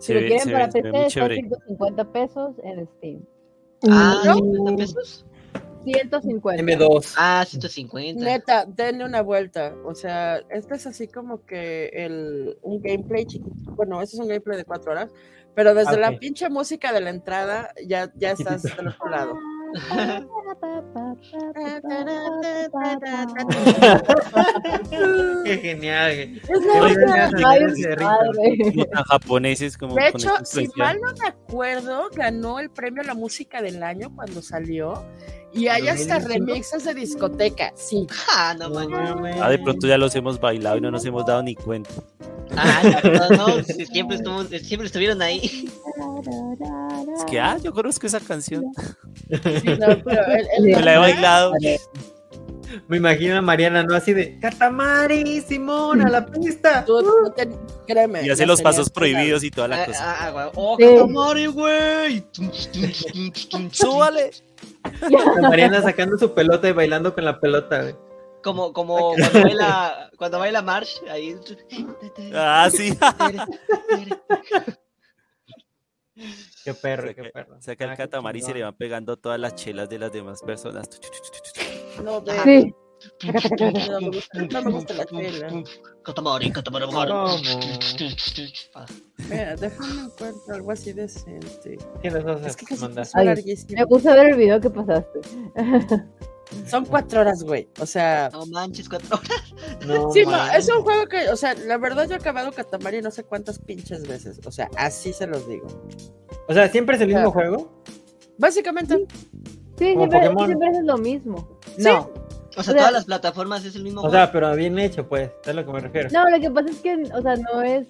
[0.08, 1.36] Si lo quieren para PC, está chévere.
[1.36, 3.26] 150 pesos en Steam.
[3.90, 4.34] Ah, ¿No?
[4.36, 5.26] 50 pesos.
[5.86, 6.64] 150.
[6.64, 7.14] M2.
[7.18, 8.24] Ah, 150.
[8.24, 9.74] Neta, denle una vuelta.
[9.86, 13.72] O sea, este es así como que el, un gameplay chiquito.
[13.76, 15.12] Bueno, este es un gameplay de cuatro horas.
[15.56, 16.20] Pero desde Ah, la ok.
[16.20, 19.34] pinche música de la entrada, ya, ya estás del otro lado.
[25.46, 26.42] Qué genial.
[27.76, 33.62] de japoneses como hecho, si mal no me acuerdo, ganó el premio a la música
[33.62, 35.06] del año cuando salió.
[35.58, 36.28] Y hay hasta 2025?
[36.46, 38.06] remixes de discoteca, sí.
[38.30, 39.36] Ah, no mames.
[39.42, 41.90] Ah, de pronto ya los hemos bailado y no nos hemos dado ni cuenta.
[42.56, 45.70] Ah, no, no, no, siempre, estuvo, siempre estuvieron ahí.
[47.18, 48.66] Es que, ah, yo conozco esa canción.
[49.30, 51.54] Sí, no, pero el- el- Me la he bailado.
[52.88, 53.96] Me imagino a Mariana, ¿no?
[53.96, 56.84] Así de, Katamari, Simón, a la pista.
[56.86, 57.50] Tú, no te-
[57.88, 58.24] créeme.
[58.26, 60.04] Y hace los pasos prohibidos y toda la Ah, cosa.
[60.04, 60.46] ah, ah, güey.
[60.56, 60.86] ¡Oh, Sí.
[60.86, 62.26] Katamari, güey!
[63.72, 64.32] ¡Súbale!
[65.42, 67.96] Mariana sacando su pelota y bailando con la pelota, güey.
[68.44, 71.36] Como, como cuando baila, cuando baila Marsh, ahí.
[72.34, 72.98] Ah, sí.
[76.64, 77.62] Qué perro, qué perro.
[77.62, 80.12] saca el Ah, qué catamar y se le van pegando todas las chelas de las
[80.12, 80.90] demás personas.
[82.04, 82.74] No, ve, Sí.
[83.24, 85.64] no me gusta, no me gusta la chela.
[86.04, 86.86] Katamari, Katamari,
[89.60, 91.78] déjame encuentro algo así decente.
[92.02, 93.76] ¿Qué nos vas a Es que.
[93.76, 95.20] Me puse a ver el video que pasaste.
[96.66, 97.68] Son cuatro horas, güey.
[97.80, 99.54] O sea, No manches, cuatro horas.
[99.86, 103.02] No, sí, no, es un juego que, o sea, la verdad yo he acabado Katamari
[103.02, 104.40] no sé cuántas pinches veces.
[104.46, 105.68] O sea, así se los digo.
[106.48, 107.84] O sea, ¿siempre es el mismo juego?
[108.38, 110.46] Básicamente, Sí, Como siempre, Pokémon.
[110.48, 111.48] siempre es lo mismo.
[111.78, 111.84] Sí.
[111.84, 114.16] No, O sea, O sea, todas las plataformas es el mismo O juego.
[114.16, 115.30] sea, pero bien hecho, pues.
[115.46, 116.10] Es lo que me refiero.
[116.12, 117.88] no, lo que pasa es que, o sea, no es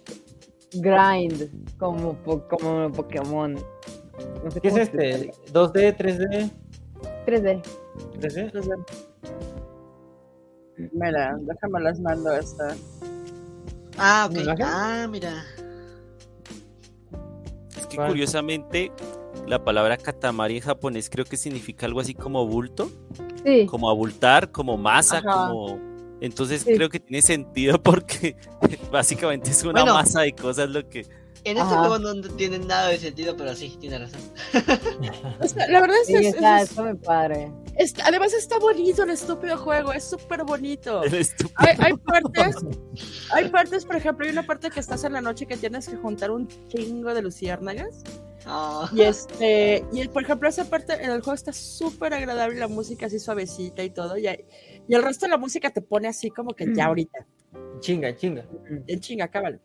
[0.73, 2.17] grind como,
[2.49, 3.53] como Pokémon.
[4.43, 5.09] No sé ¿Qué es este?
[5.11, 5.71] explicarlo.
[5.73, 6.51] ¿2D, 3D?
[7.25, 7.61] 3D.
[8.19, 8.38] 3D?
[8.39, 8.79] entonces,
[10.91, 12.75] mira, déjame las mando esta.
[13.97, 14.38] Ah, ok.
[14.61, 15.43] Ah, mira.
[17.77, 18.09] Es que ¿Cuál?
[18.09, 18.91] curiosamente
[19.47, 22.91] la palabra katamari en japonés creo que significa algo así como bulto,
[23.45, 23.65] Sí.
[23.65, 25.47] como abultar, como masa, Ajá.
[25.49, 25.79] como...
[26.19, 26.73] Entonces Sí.
[26.75, 28.35] creo que tiene sentido porque
[28.91, 29.93] básicamente es una Bueno.
[29.93, 31.05] masa de cosas lo que...
[31.43, 34.19] En este juego no tiene nada de sentido, pero sí, tiene razón.
[35.39, 37.51] O sea, la verdad es Sí, que es- está, es- está muy padre.
[37.77, 41.01] es- además está bonito el estúpido juego, es súper bonito.
[41.55, 42.55] Hay, hay partes,
[43.31, 45.95] hay partes, por ejemplo, hay una parte que estás en la noche que tienes que
[45.95, 48.03] juntar un chingo de luciérnagas.
[48.49, 52.67] Ah, Y este, y por ejemplo, esa parte en el juego está súper agradable, la
[52.67, 54.17] música así suavecita y todo.
[54.17, 57.25] Y, y el resto de la música te pone así como que ya ahorita.
[57.79, 58.45] Chinga, chinga.
[58.87, 59.59] En chinga, cábalo.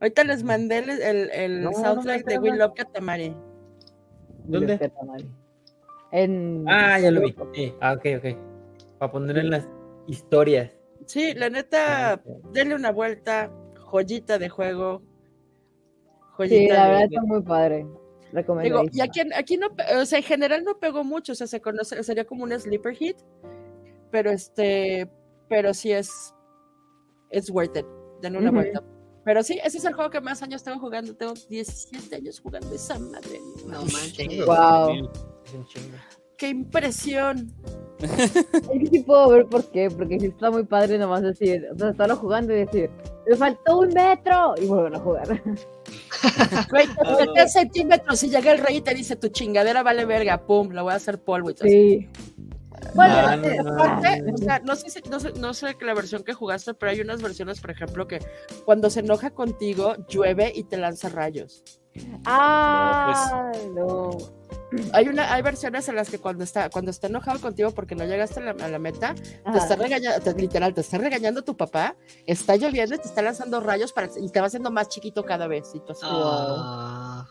[0.00, 2.56] Ahorita les mandé el, el, el No, soundtrack de We.
[2.56, 3.36] Love Katamari.
[4.44, 4.78] ¿Dónde?
[4.78, 5.28] Katamari.
[6.12, 6.64] En...
[6.68, 7.34] Ah, ya lo vi.
[7.54, 7.74] Sí.
[7.80, 8.38] Ah, ok, ok.
[8.98, 9.68] Para poner en las
[10.06, 10.70] historias.
[11.06, 12.20] Sí, la neta, Ah,
[12.52, 13.50] denle una vuelta.
[13.80, 15.02] Joyita de juego.
[16.46, 17.86] Sí, la de- verdad está muy padre.
[18.62, 19.68] Digo, y aquí, aquí no,
[20.00, 22.94] o sea, en general no pegó mucho, o sea, se conoce, sería como un sleeper
[22.94, 23.16] hit,
[24.10, 25.10] pero este,
[25.48, 26.34] pero sí es,
[27.30, 27.86] es worth it,
[28.20, 28.60] denle una Ujú.
[28.60, 28.82] vuelta.
[29.24, 32.74] Pero sí, ese es el juego que más años tengo jugando, tengo 17 años jugando
[32.74, 33.40] esa madre.
[33.66, 34.46] no manches.
[34.46, 34.94] Wow.
[34.94, 35.96] sí, es un chingo.
[36.38, 37.52] ¡Qué impresión!
[37.98, 41.76] Es que sí puedo ver por qué, porque sí está muy padre nomás decir, o
[41.76, 42.88] sea, estarlo jugando y decir,
[43.26, 45.42] me faltó un metro y vuelven a jugar.
[46.70, 50.46] Güey, te metes centímetros y llega el rey y te dice, tu chingadera vale verga,
[50.46, 51.68] pum, lo voy a hacer polvo y todo.
[51.68, 52.08] Sí.
[52.94, 54.34] Bueno, no, no, Aparte, no.
[54.34, 56.92] o sea, no sé, si- no, sé, no sé que la versión que jugaste, pero
[56.92, 58.20] hay unas versiones, por ejemplo, que
[58.64, 61.64] cuando se enoja contigo, llueve y te lanza rayos.
[62.24, 64.10] Ah, no.
[64.92, 68.04] Hay una, hay versiones en las que cuando está, cuando está enojado contigo porque no
[68.04, 71.56] llegaste a la, a la meta, te está regañando, te- literal, te está regañando tu
[71.56, 71.96] papá,
[72.26, 75.46] está lloviendo y te está lanzando rayos para, y te va haciendo más chiquito cada
[75.46, 75.70] vez.
[75.74, 77.26] Y, tú así, Ah,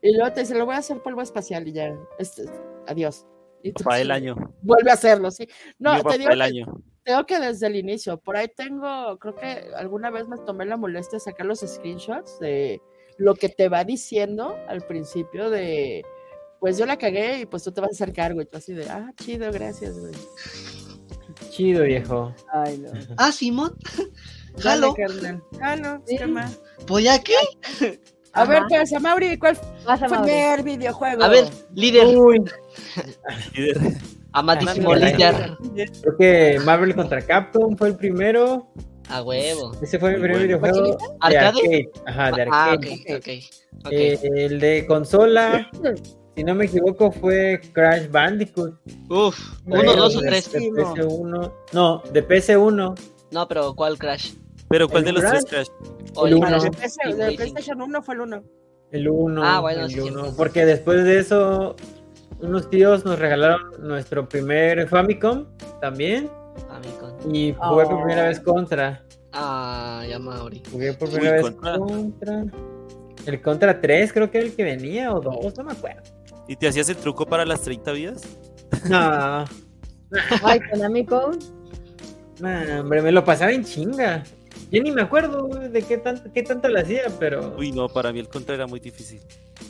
[0.00, 2.44] y luego te dice, lo voy a hacer polvo espacial y ya, este,
[2.86, 3.26] adiós.
[3.62, 4.36] Y tú, Papá del sí, año.
[4.62, 5.48] Vuelve a hacerlo, sí.
[5.80, 6.66] No, Yo te digo, que, año.
[7.02, 10.76] tengo que desde el inicio, por ahí tengo, creo que alguna vez me tomé la
[10.76, 12.80] molestia de sacar los screenshots de
[13.18, 16.04] lo que te va diciendo al principio de,
[16.60, 18.72] pues yo la cagué y pues tú te vas a hacer cargo y tú así
[18.74, 20.12] de, ah, chido, gracias, güey.
[21.50, 22.34] Chido, viejo.
[22.52, 22.90] Ay, no.
[23.18, 23.74] ah, Simón.
[24.62, 24.94] Dale, Jalo.
[24.94, 25.42] carnal.
[25.58, 26.16] Jalo, Sí.
[26.16, 26.50] tema.
[26.86, 27.34] ¿Pues ya qué?
[28.32, 28.66] A ver, Ajá.
[28.68, 31.22] pues, Mauri, ¿cuál Vas a fue el primer videojuego?
[31.22, 32.06] A ver, líder.
[32.16, 32.42] Uy,
[34.32, 35.56] Amadísimo Ah, líder.
[36.02, 38.70] creo que Marvel contra Capcom fue el primero.
[39.08, 39.72] A huevo.
[39.80, 40.46] Ese fue mi primer bueno.
[40.46, 40.96] videojuego.
[40.98, 41.46] De ¿Arcade?
[41.46, 41.90] arcade.
[42.06, 42.94] Ajá, de Ah, arcade.
[42.94, 43.86] ok, ok.
[43.86, 43.92] ok.
[43.92, 45.70] Eh, el de consola,
[46.36, 48.74] si no me equivoco, fue Crash Bandicoot.
[49.08, 50.52] Uf, uno, dos o tres.
[50.52, 51.52] De PS1.
[51.72, 52.94] No, de PS1.
[53.32, 54.34] No, pero ¿cuál Crash?
[54.68, 55.68] Pero ¿cuál de los ¿El tres Crash?
[56.14, 56.56] O El el uno.
[56.58, 56.70] y de
[57.14, 58.42] Play PlayStation 1 fue el 1.
[58.92, 59.42] El 1.
[59.44, 60.32] Ah, bueno, el sí, uno.
[60.36, 61.74] Porque después de eso,
[62.40, 65.46] unos tíos nos regalaron nuestro primer Famicom
[65.80, 66.30] también.
[66.70, 67.16] Amigo.
[67.32, 67.96] Y jugué por Oh.
[68.04, 69.02] primera vez contra.
[69.32, 70.62] Ah, ya Mauri.
[70.70, 71.78] Jugué por Uy, primera vez Contra.
[71.78, 72.44] contra.
[73.26, 76.02] El contra 3 creo que era el que venía, o 2, no me acuerdo.
[76.48, 78.22] ¿Y te hacías el truco para las 30 vidas?
[78.88, 79.44] No,
[80.42, 81.38] Ay, Konami Code.
[82.40, 84.22] no, hombre, me lo pasaba en chinga.
[84.70, 87.54] Yo ni me acuerdo de qué tanto, qué tanto lo hacía, pero.
[87.58, 89.20] Uy, no, para mí el contra era muy difícil.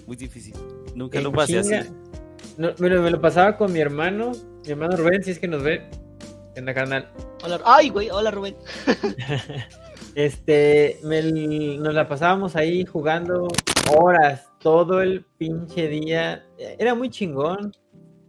[0.07, 0.55] Muy difícil.
[0.95, 1.81] Nunca en lo pasé chinga.
[1.81, 1.91] así.
[2.57, 4.33] No, me, lo, me lo pasaba con mi hermano,
[4.65, 5.89] mi hermano Rubén, si es que nos ve.
[6.55, 7.11] ¿Qué onda, carnal?
[7.45, 8.57] Hola, ay, güey, hola Rubén.
[10.15, 11.21] Este, me
[11.79, 13.49] nos la pasábamos ahí jugando
[13.95, 16.45] horas, todo el pinche día.
[16.59, 17.71] Era muy chingón.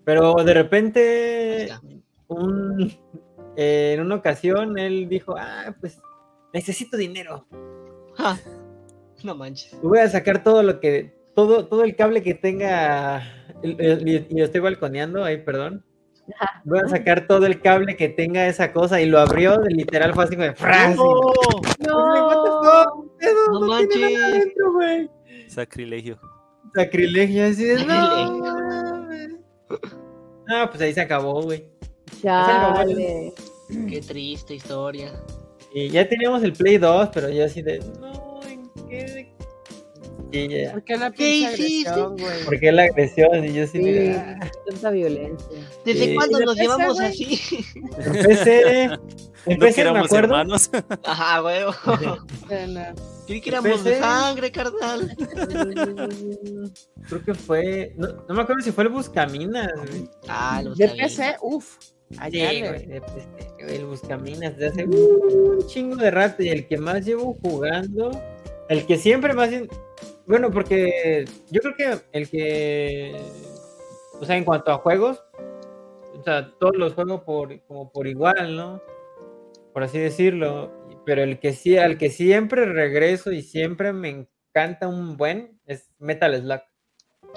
[0.05, 1.67] Pero de repente,
[2.27, 2.91] un,
[3.57, 5.99] eh, en una ocasión, él dijo, ah, pues
[6.53, 7.47] necesito dinero.
[8.13, 8.37] Ja.
[9.23, 9.75] No manches.
[9.81, 13.23] Voy a sacar todo lo que, todo, todo el cable que tenga,
[13.63, 15.83] y lo estoy balconeando, ahí, perdón.
[16.65, 20.13] Voy a sacar todo el cable que tenga esa cosa y lo abrió, de literal
[20.13, 20.55] fue así como de.
[20.95, 21.33] No,
[21.79, 23.09] No.
[23.17, 24.41] Pedo, No no tiene nada manches.
[24.41, 25.16] adentro, güey.
[25.61, 26.19] Sacrilegio.
[26.75, 27.93] Sacrilegio, así de no.
[27.93, 28.43] Sacrilegio.
[28.43, 29.31] mames".
[30.49, 31.65] Ah, pues ahí se acabó, güey.
[32.21, 33.33] Chale.
[33.89, 35.11] qué triste historia.
[35.73, 39.33] Y ya teníamos el Play 2, pero yo así de, no, ¿en qué?
[40.31, 41.89] Y ya, ¿Por qué la ¿Qué hiciste?
[41.89, 42.43] agresión, güey?
[42.45, 43.45] ¿por qué la agresión?
[43.45, 45.47] Y yo así de, Sí, ah, tanta violencia.
[45.85, 46.15] ¿Desde Sí.
[46.15, 47.07] cuándo ¿Y la nos PC, llevamos güey?
[47.07, 47.65] así?
[47.97, 48.97] empecé, No
[49.45, 50.25] empecé, que me éramos acuerdo.
[50.35, 50.69] hermanos.
[51.03, 51.61] Ajá, güey.
[53.27, 55.13] Creí que éramos de sangre, carnal.
[57.09, 60.09] Creo que fue, no, no me acuerdo si fue el Buscaminas, güey.
[60.29, 61.07] Ah, lo De está bien.
[61.07, 61.77] PC, uff.
[62.09, 63.27] Sí, Allá güey, de PC,
[63.61, 68.11] güey, el Buscaminas de hace un chingo de rato y el que más llevo jugando,
[68.69, 69.49] el que siempre más,
[70.25, 73.21] bueno, porque yo creo que el que,
[74.21, 75.21] o sea, en cuanto a juegos,
[76.17, 78.81] o sea, todos los juego por, como por igual, ¿no?
[79.73, 80.71] Por así decirlo,
[81.07, 85.89] pero el que sí, al que siempre regreso y siempre me encanta un buen es
[85.99, 86.59] Metal Slug.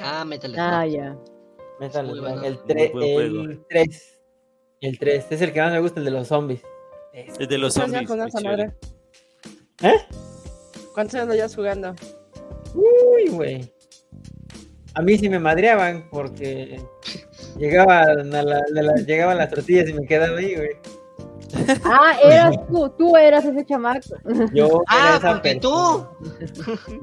[0.01, 0.57] Ah, métele.
[0.59, 1.17] Ah, ya.
[1.79, 2.43] Metal bueno.
[2.43, 3.43] el, Muy tre- buen juego.
[3.45, 4.21] el 3.
[4.81, 6.63] El 3 es el que más me gusta, el de los zombies.
[7.15, 8.73] El de los ¿Cuántos años zombies.
[9.83, 9.95] ¿Eh?
[10.93, 11.95] ¿Cuántos años llevas jugando?
[12.75, 13.73] Uy, güey.
[14.95, 16.81] A mí sí me madreaban porque
[17.57, 20.71] llegaban a la, de la- llegaban las tortillas y me quedaba ahí, güey.
[21.85, 24.01] Ah, eras tú, tú eras ese chamaco.
[24.53, 25.61] Yo Ah, era esa porque.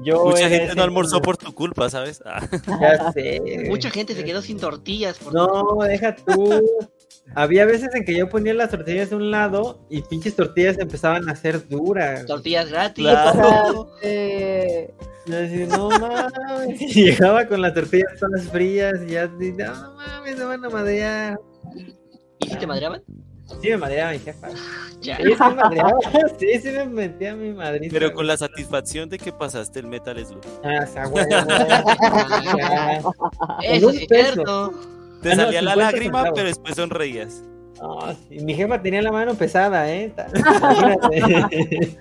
[0.02, 2.22] Yo Mucha gente ese no almorzó por tu culpa, ¿sabes?
[2.24, 2.46] Ah,
[2.80, 3.64] Ya sé.
[3.68, 5.18] Mucha gente se quedó sin tortillas.
[5.18, 6.60] Por No, deja tú.
[7.34, 11.28] Había veces en que yo ponía las tortillas de un lado y pinches tortillas empezaban
[11.28, 12.24] a ser duras.
[12.24, 13.04] Tortillas gratis.
[13.04, 13.90] Claro.
[14.02, 14.94] Eh,
[15.26, 16.80] Yo decía, no mames.
[16.80, 20.70] Y llegaba con las tortillas todas frías y ya, así, no mames, se van a
[20.70, 21.38] madrear.
[22.38, 23.02] ¿Y si te madreaban?
[23.60, 24.48] Sí, me madreaba mi jefa.
[25.00, 25.16] Ya.
[25.16, 25.92] Sí, sí me madreaba.
[26.40, 27.92] Sí, sí me metía mi madrita.
[27.92, 30.40] Pero con la satisfacción de que pasaste el Metal Slug.
[30.64, 31.28] Ah, esa huevo.
[32.58, 33.00] Ya.
[33.62, 34.72] Eso es cierto.
[35.22, 36.30] Te Ah, no, salía la 50 lágrima, centavos.
[36.34, 37.42] pero después sonreías.
[38.28, 40.12] Sí, mi jefa tenía la mano pesada, ¿eh?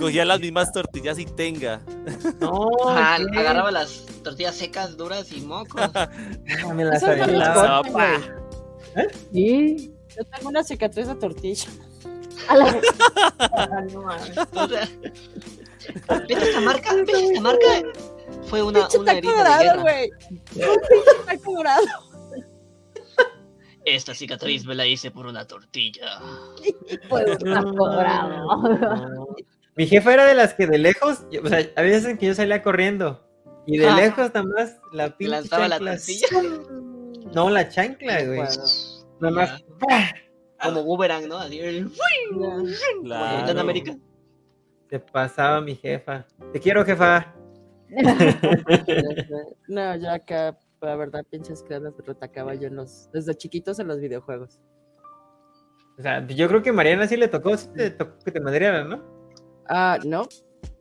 [0.00, 1.80] Cogía las mismas tortillas y tenga.
[2.40, 5.80] No, agarraba las tortillas secas, duras y mocos.
[5.94, 6.08] Ah,
[6.74, 8.08] me las mejor, güey.
[9.32, 9.94] sí.
[10.18, 11.68] Yo tengo una cicatriz de tortilla.
[12.48, 12.80] A la-
[16.28, 16.94] ¿Ves esta marca?
[16.94, 17.66] ¿Ves esta marca?
[18.44, 20.10] Fue una, Pinche una taco dorado, güey.
[20.30, 21.86] Un pinche taco dorado.
[23.84, 26.20] Esta cicatriz me la hice por una tortilla.
[27.08, 29.36] Fue un taco dorado.
[29.76, 32.26] Mi jefa era de las que de lejos, yo- o sea, había veces en que
[32.26, 33.24] yo salía corriendo
[33.66, 33.96] y de Ah.
[33.96, 36.26] lejos nada más la pinche lanzaba la tortilla.
[37.32, 38.38] No, la chancla, güey.
[38.38, 38.52] Bueno,
[39.20, 39.64] Nada más.
[40.62, 41.38] Como boomerang, ¿no?
[41.38, 41.84] Así, ya.
[42.32, 42.64] como
[43.04, 43.36] Claro.
[43.36, 43.96] Capitán América.
[44.90, 46.26] Se pasaba mi jefa.
[46.52, 47.34] Te quiero, jefa.
[49.68, 53.88] No, yo acá, la verdad, pinches creadas me retacaba yo en los, desde chiquitos en
[53.88, 54.60] los videojuegos.
[55.98, 58.88] O sea, yo creo que Mariana sí le tocó, sí te tocó que te madrearan,
[58.88, 59.02] ¿no?
[59.68, 60.28] Ah, no.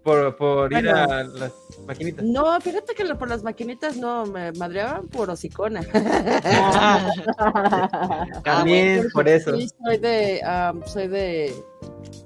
[0.04, 1.54] Por, por ir a las
[1.88, 2.26] maquinitas.
[2.26, 5.82] No, fíjate que lo- por las maquinitas no, me madreaban por hocicona.
[8.44, 9.56] También bueno, por eso.
[9.58, 11.54] Sí, soy de, am, soy de,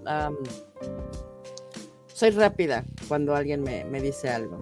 [0.05, 0.35] am,
[2.13, 4.59] soy rápida cuando alguien me, me dice algo.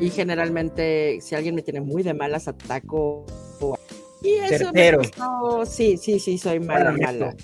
[0.00, 3.24] Y generalmente, si alguien me tiene muy de malas, ataco.
[3.60, 3.76] o-
[4.22, 4.98] Y eso me Certero.
[4.98, 7.34] costó- Sí, sí, sí, soy mala, mala.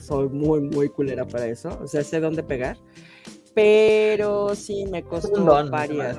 [0.00, 1.78] Soy muy, muy culera para eso.
[1.82, 2.76] O sea, sé dónde pegar.
[3.56, 6.18] Pero sí me costó don, varias.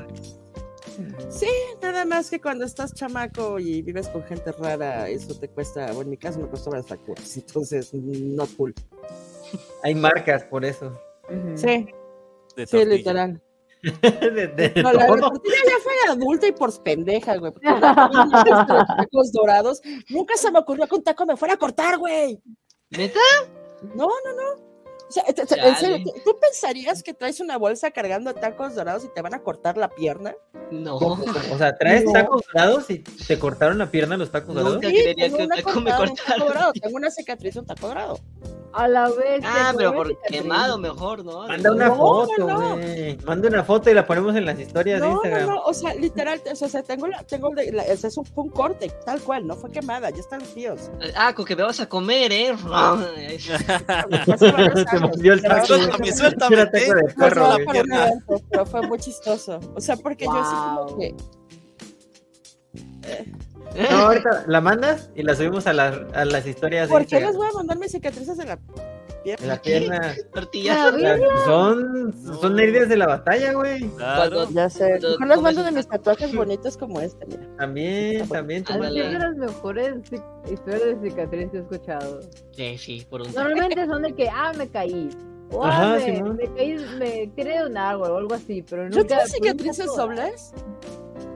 [1.29, 1.45] Sí,
[1.83, 6.01] nada más que cuando estás chamaco y vives con gente rara, eso te cuesta, o
[6.01, 8.73] en mi caso me costó varias facturas, entonces not cool.
[9.83, 10.99] Hay marcas por eso.
[11.53, 11.87] Sí,
[12.55, 13.39] De sí, literal.
[13.83, 17.51] De- de No, la, la tortilla ya fue adulta y por pendeja, güey.
[17.51, 19.79] porque tacos dorados.
[20.09, 22.41] Nunca se me ocurrió que un taco me fuera a cortar, güey.
[22.89, 23.19] ¿Neta?
[23.93, 24.67] No, no, no.
[25.09, 29.07] O sea, en serio, ¿tú- ¿tú pensarías que traes una bolsa cargando tacos dorados y
[29.13, 30.35] te van a cortar la pierna?
[30.71, 30.97] No.
[30.99, 31.23] ¿Cómo?
[31.53, 32.11] O sea, traes No.
[32.11, 34.75] tacos dorados y te cortaron la pierna los tacos dorados.
[34.75, 36.45] Nunca Sí, tengo que una un taco me cortada, un taco cortara.
[36.45, 38.19] dorado, Tengo una cicatriz, un taco dorado.
[38.73, 39.41] A la vez.
[39.43, 41.47] Ah, pero por quemado mejor, ¿no?
[41.47, 42.75] Manda una No, foto, no, no.
[42.77, 43.17] güey.
[43.25, 45.49] Manda una foto y la ponemos en las historias de no, Instagram.
[45.49, 49.19] no, o sea, literal, o sea, tengo la, tengo la, la- es un, corte, tal
[49.21, 50.91] cual, no fue quemada, ya están fríos.
[51.15, 52.55] Ah, con que me vas a comer, ¿eh?
[52.63, 53.43] Varios
[54.39, 55.65] Se mordió el taco.
[55.65, 56.67] Suéltame, suéltame,
[58.49, 59.59] pero fue muy chistoso.
[59.75, 60.99] O sea, porque yo así como Wow.
[60.99, 61.15] que.
[63.75, 67.19] No, ahorita la mandas y la subimos a, las a las historias de ¿Por qué
[67.19, 69.47] les voy a mandar mis cicatrices en la En pierna?
[69.47, 70.15] la pierna.
[70.33, 70.93] Tortillas.
[71.45, 73.87] Son, son heridas de la batalla, güey.
[73.89, 74.49] Claro.
[74.51, 74.93] Ya sé.
[74.93, 77.43] Mejor comes mando de mis tatuajes bonitos como este, mira.
[77.57, 78.63] También, también.
[78.69, 79.03] Ah, Es vale.
[79.09, 79.93] de las mejores
[80.51, 82.21] historias de cicatriz que he escuchado.
[82.51, 85.09] Sí, sí, por un Normalmente son de que, ah, me caí.
[85.51, 86.35] O Ajá, ah, me, Simón.
[86.37, 89.07] me caí, me tiré de un árbol o algo así, pero ¿Yo nunca.
[89.07, 89.95] tengo por un cicatrices taco.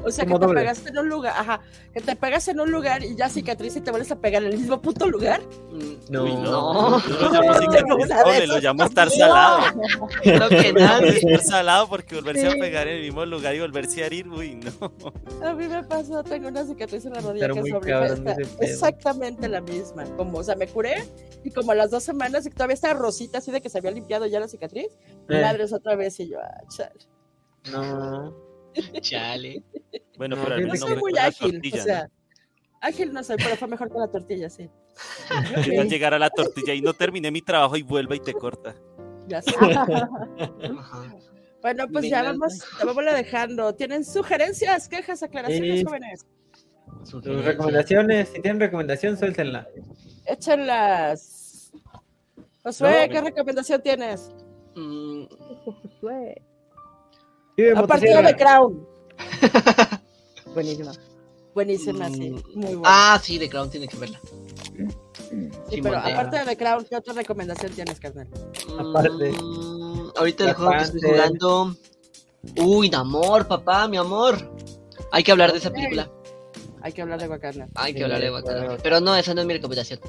[0.04, 0.62] O sea, que ¿Cómo te dobles?
[0.64, 1.62] pegaste en un lugar, ajá,
[1.94, 4.52] que te pegas en un lugar y ya cicatriz y te vuelves a pegar en
[4.52, 5.42] el mismo puto lugar.
[6.10, 6.24] No.
[6.24, 7.00] Uy, No.
[7.08, 9.60] Yo lo llamo No, cicatriz doble, lo llamo estar salado.
[10.24, 11.18] Creo que Lo llamo nadie.
[11.18, 12.60] estar salado porque volverse a Sí.
[12.60, 14.92] pegar en el mismo lugar y volverse a herir, uy, no.
[15.46, 18.06] A mí me pasó, tengo una cicatriz en la rodilla Pero que doble.
[18.14, 18.48] Está pedo.
[18.62, 20.04] exactamente la misma.
[20.18, 21.04] Como, o sea, me curé
[21.44, 23.78] y como a las dos semanas y que todavía estaba rosita, así de que se
[23.78, 24.88] había limpiado ya la cicatriz.
[25.30, 25.42] Eh.
[25.42, 27.00] Madres otra vez y yo, ah, chale.
[27.72, 28.51] No.
[29.02, 29.64] Chale.
[30.18, 32.10] Bueno, No, pero al menos No soy muy ágil, tortilla, o sea,
[32.82, 34.70] ágil no soy, pero fue mejor con la tortilla, sí.
[35.56, 35.62] ¿no?
[35.64, 38.76] Que llegar a la tortilla y no terminé mi trabajo y vuelva y te corta.
[39.28, 39.52] Ya sé.
[41.62, 43.76] Bueno, pues ya vamos, ya vamos dejando.
[43.76, 46.26] ¿Tienen sugerencias, quejas, aclaraciones, jóvenes?
[47.44, 49.68] Recomendaciones, si tienen recomendación, suéltenla.
[50.26, 51.72] Échenlas.
[52.64, 54.32] Josué, No, ¿qué recomendación tienes?
[54.76, 55.26] Mm,
[55.66, 56.42] Josué.
[57.62, 58.28] Vive Aparte Motosierra.
[58.28, 58.88] de Crown.
[60.54, 60.92] Buenísima.
[61.54, 62.30] Buenísima, sí.
[62.32, 62.42] Mm.
[62.60, 62.82] Muy buena.
[62.86, 64.20] Ah, sí, The Crown tiene que verla.
[65.70, 68.28] sí, pero aparte de The Crown, ¿qué otra recomendación tienes, carnal?
[68.80, 69.32] aparte.
[69.32, 71.76] Mm, ahorita el juego que estoy jugando.
[72.58, 74.38] Uy, Namor, papá, mi amor.
[75.12, 76.10] Hay que hablar de esa película.
[76.82, 77.68] Hay que hablar de Wakanda.
[77.76, 78.32] Hay que Sí, hablar de.
[78.32, 78.78] Wakanda.
[78.82, 80.00] Pero no, esa no es mi recomendación.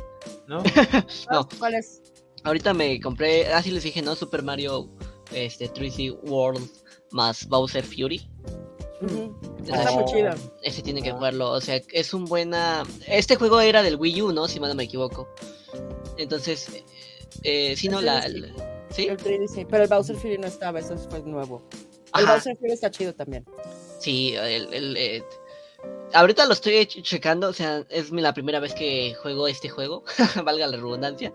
[0.47, 0.63] ¿No?
[1.31, 1.47] No.
[1.59, 2.01] ¿Cuál es?
[2.45, 4.15] Ahorita me compré, así les dije, ¿no?
[4.17, 4.89] Super Mario
[5.33, 6.69] este, 3D World
[7.13, 8.29] más Bowser Fury.
[9.67, 10.31] Está muy chido.
[10.63, 11.15] ese tiene que Ah.
[11.15, 11.51] jugarlo.
[11.51, 12.85] O sea, es un buena.
[13.09, 14.47] Este juego era del Wii U, ¿no?
[14.49, 15.29] Si mal no me equivoco.
[16.19, 16.85] Entonces, eh,
[17.43, 18.21] eh, si no, El la.
[18.23, 18.41] 3D.
[18.57, 19.07] la- ¿Sí?
[19.07, 21.63] El 3D, sí, pero el Bowser Fury no estaba, eso fue nuevo.
[22.17, 22.35] El Ajá.
[22.35, 23.45] Bowser Fury está chido también.
[23.99, 25.25] Sí, el, el, eh,
[26.13, 30.05] ahorita lo estoy ch- checando, o sea, es la primera vez que juego este juego,
[30.45, 31.33] valga la redundancia,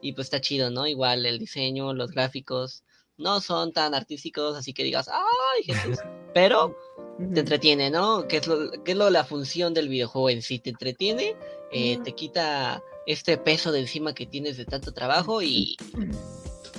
[0.00, 0.86] y pues está chido, ¿no?
[0.86, 2.84] Igual el diseño, los gráficos,
[3.20, 5.98] no son tan artísticos, así que digas, ¡ay, Jesús!
[6.34, 6.76] Pero
[7.34, 8.26] te entretiene, ¿no?
[8.26, 11.36] Que es, lo, que es lo la función del videojuego en sí, te entretiene,
[11.70, 15.76] eh, te quita este peso de encima que tienes de tanto trabajo y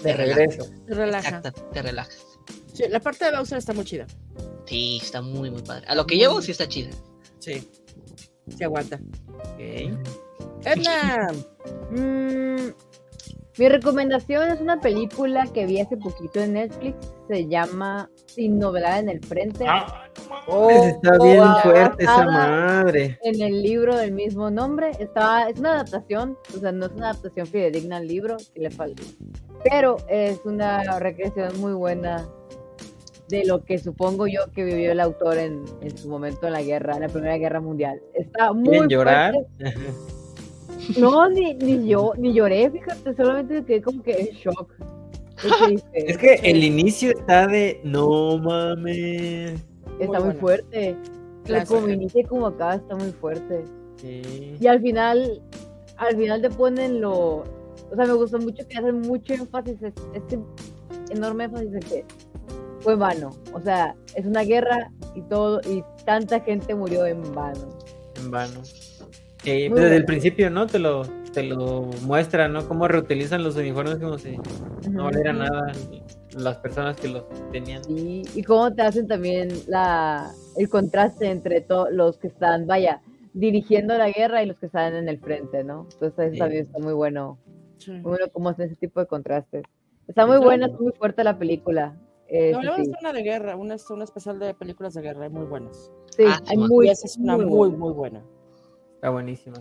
[0.04, 0.66] De regreso.
[0.88, 1.38] Te relaja.
[1.38, 2.26] exacto, te relajas.
[2.74, 4.08] Sí, la parte de Bowser está muy chida.
[4.66, 5.86] Sí, está muy, muy padre.
[5.88, 6.90] A lo que llevo, sí está chido.
[7.40, 7.68] Sí.
[8.58, 9.00] Se aguanta.
[9.38, 9.60] Ok.
[10.64, 11.32] Edna,
[11.92, 12.70] Mm,
[13.62, 16.98] mi recomendación es una película que vi hace poquito en Netflix.
[17.28, 19.68] Se llama Sin novedad en el frente.
[20.48, 23.20] Oh, Está bien fuerte esa madre.
[23.22, 24.90] En el libro del mismo nombre.
[24.98, 28.72] Está, es una adaptación, o sea, no es una adaptación fidedigna al libro, que le
[28.72, 29.04] falta.
[29.64, 32.28] Pero es una recreación muy buena
[33.30, 36.64] de lo que supongo yo que vivió el autor en, en su momento en la
[36.64, 38.02] guerra, en la Primera Guerra Mundial.
[38.16, 39.34] Está muy ¿Quieren llorar?
[39.34, 40.12] fuerte.
[40.98, 44.74] No, ni, ni yo, ni lloré, fíjate, solamente me quedé como que en shock.
[45.94, 49.54] Es que el inicio está de no mames.
[50.00, 50.40] está muy buena.
[50.40, 50.96] fuerte.
[51.44, 51.80] Pero Clásica.
[51.80, 53.64] como inicia y como acá está muy fuerte.
[53.98, 54.56] Sí.
[54.60, 55.42] Y al final,
[55.98, 57.44] al final te ponen lo.
[57.92, 60.40] O sea, me gustó mucho que hacen mucho énfasis, es- este
[61.10, 62.06] enorme énfasis en que
[62.82, 63.32] fue vano.
[63.54, 67.68] O sea, es una guerra y todo, y tanta gente murió en vano.
[68.18, 68.62] En vano.
[69.44, 70.68] Pues desde el principio, ¿no?
[70.68, 71.04] Te lo,
[71.34, 72.68] te lo muestra, ¿no?
[72.68, 74.38] Cómo reutilizan los uniformes como si
[74.90, 75.72] no valiera nada
[76.38, 77.84] las personas que los tenían.
[77.84, 83.02] Sí, y cómo te hacen también la, el contraste entre todos los que están, vaya,
[83.34, 85.88] dirigiendo la guerra y los que están en el frente, ¿no?
[85.94, 86.40] Entonces eso Sí.
[86.40, 87.38] también está muy bueno,
[87.78, 87.92] Sí.
[87.92, 89.64] muy bueno cómo hacen ese tipo de contrastes.
[90.08, 91.98] Está muy buena, está muy fuerte la película.
[92.28, 92.82] Eh, No, a sí.
[92.82, 95.92] hacer una de guerra, una, una especial de películas de guerra, hay muy buenas.
[96.16, 97.78] Sí, Ah, hay muy, esa es una muy, buena.
[97.78, 98.24] muy buena.
[99.02, 99.58] Está buenísima.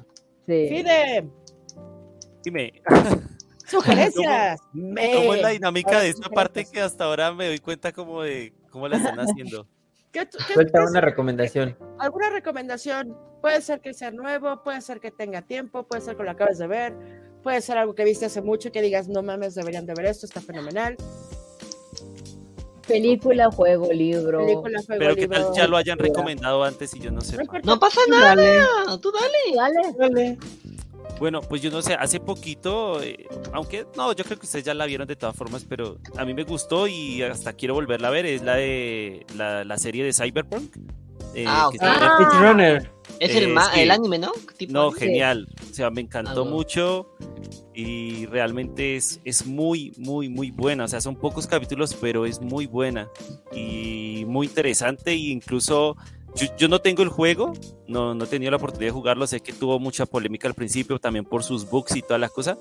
[0.46, 0.66] Sí.
[0.68, 1.30] Fide,
[2.44, 2.82] Dime.
[3.66, 4.60] Sugerencias.
[4.70, 8.20] ¿Cómo es la dinámica Ahora de esta parte que hasta ahora me doy cuenta como
[8.22, 9.66] de cómo la están haciendo?
[10.12, 11.74] ¿Qué- qué- Suelta una recomendación.
[11.98, 13.16] ¿Alguna recomendación?
[13.40, 16.58] Puede ser que sea nuevo, puede ser que tenga tiempo, puede ser que lo acabes
[16.58, 16.94] de ver,
[17.42, 20.26] puede ser algo que viste hace mucho que digas, no mames, deberían de ver esto,
[20.26, 20.98] está fenomenal.
[22.86, 24.38] Película, juego, libro.
[24.44, 27.36] Película, juego, Pero que tal ya lo hayan recomendado antes y yo no sé.
[27.64, 29.72] No pasa Dale, nada, tú dale.
[29.72, 29.94] Dale.
[29.98, 30.38] dale.
[31.18, 34.72] Bueno, pues yo no sé, hace poquito, eh, aunque no, yo creo que ustedes ya
[34.72, 38.10] la vieron de todas formas, pero a mí me gustó y hasta quiero volverla a
[38.10, 40.74] ver, es la de la, la serie de Cyberpunk.
[41.34, 41.82] eh, Ah, que ok.
[41.82, 42.40] está en Ah.
[42.40, 42.90] Runner.
[43.20, 44.32] Es el, ma- el anime, ¿no?
[44.56, 44.98] Tipo No, anime.
[44.98, 45.48] genial.
[45.70, 47.06] O sea, me encantó Ah, mucho
[47.74, 50.84] y realmente es, es muy, muy, muy buena.
[50.84, 53.08] O sea, son pocos capítulos, pero es muy buena
[53.52, 55.12] y muy interesante.
[55.12, 55.96] E incluso
[56.34, 57.52] yo, yo no tengo el juego,
[57.86, 59.26] no, no he tenido la oportunidad de jugarlo.
[59.26, 62.58] Sé que tuvo mucha polémica al principio, también por sus bugs y todas las cosas.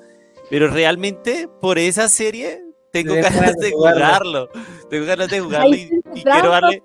[0.50, 2.62] Pero realmente por esa serie
[2.92, 4.50] tengo ganas de jugarlo.
[4.90, 6.82] Tengo ganas de jugarlo y, y quiero darle,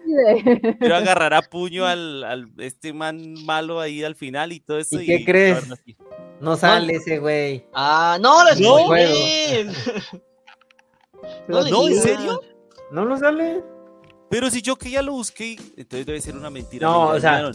[0.79, 5.01] quiero agarrar a puño al, al- este man malo ahí al final y todo eso.
[5.01, 5.65] ¿Y qué crees?
[6.41, 7.65] No sale ese güey.
[7.73, 8.51] Ah, no, lo
[11.49, 11.63] No.
[11.63, 12.41] No, ¿en serio?
[12.91, 13.63] ¿No lo sale?
[14.29, 16.87] Pero si yo que ya lo busqué, entonces debe ser una mentira.
[16.87, 17.51] No, me o sea,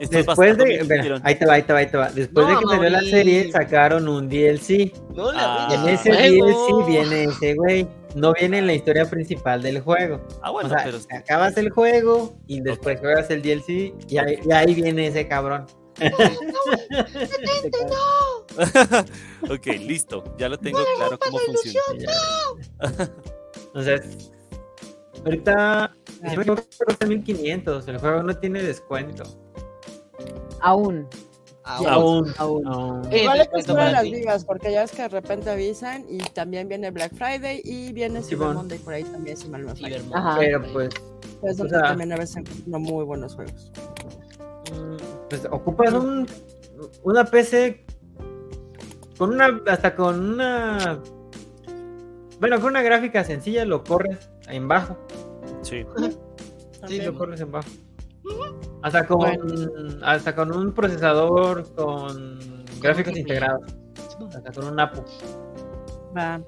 [0.00, 1.20] Después de.
[1.22, 2.10] ahí te va, ahí te va, ahí te va.
[2.10, 4.92] Después No, de que salió la serie, sacaron un DLC.
[5.14, 5.68] No Ah.
[5.70, 6.46] En arruines ese juego.
[6.46, 7.88] DLC viene ese güey.
[8.14, 10.20] No viene en la historia principal del juego.
[10.42, 14.38] Ah, bueno, o sea, pero acabas el juego y después juegas el DLC y ahí,
[14.44, 15.66] y ahí viene ese cabrón.
[19.50, 20.24] ok, listo.
[20.38, 22.12] Ya lo tengo claro cómo funciona.
[23.74, 24.00] o sea,
[25.24, 27.88] ahorita si no me equivoco, cuesta 1500.
[27.88, 29.24] El juego no tiene descuento.
[30.64, 31.06] Aún.
[31.64, 32.32] Aún.
[32.38, 32.66] Aún.
[32.66, 33.02] aún.
[33.12, 36.18] Eh, Igual hay que para las vivas, porque ya es que de repente avisan y
[36.18, 38.56] también viene Black Friday y viene Cyber Simón.
[38.56, 39.96] Monday por ahí también, si mal no me.
[40.14, 40.36] Ajá.
[40.38, 40.90] Pero pues,
[41.42, 43.70] Es donde o sea- también a veces encuentro muy buenos juegos.
[44.72, 44.96] mm,
[45.30, 46.26] pues ocupas un,
[47.02, 47.84] una PC
[49.16, 49.60] con una.
[49.66, 51.00] Hasta con una.
[52.40, 54.98] Bueno, con una gráfica sencilla lo corres en bajo.
[55.62, 55.82] Sí.
[55.96, 56.16] Sí,
[56.80, 57.06] También.
[57.06, 57.68] lo corres en bajo.
[58.82, 59.98] Hasta con, Bueno.
[60.02, 63.62] hasta con un procesador con gráficos integrados.
[64.34, 65.02] Hasta con un APU.
[66.16, 66.40] Va.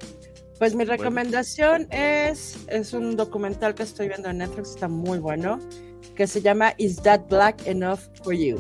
[0.58, 5.58] Pues mi recomendación es, es un documental que estoy viendo en Netflix, está muy bueno,
[6.14, 8.56] que se llama Is That Black Enough for You?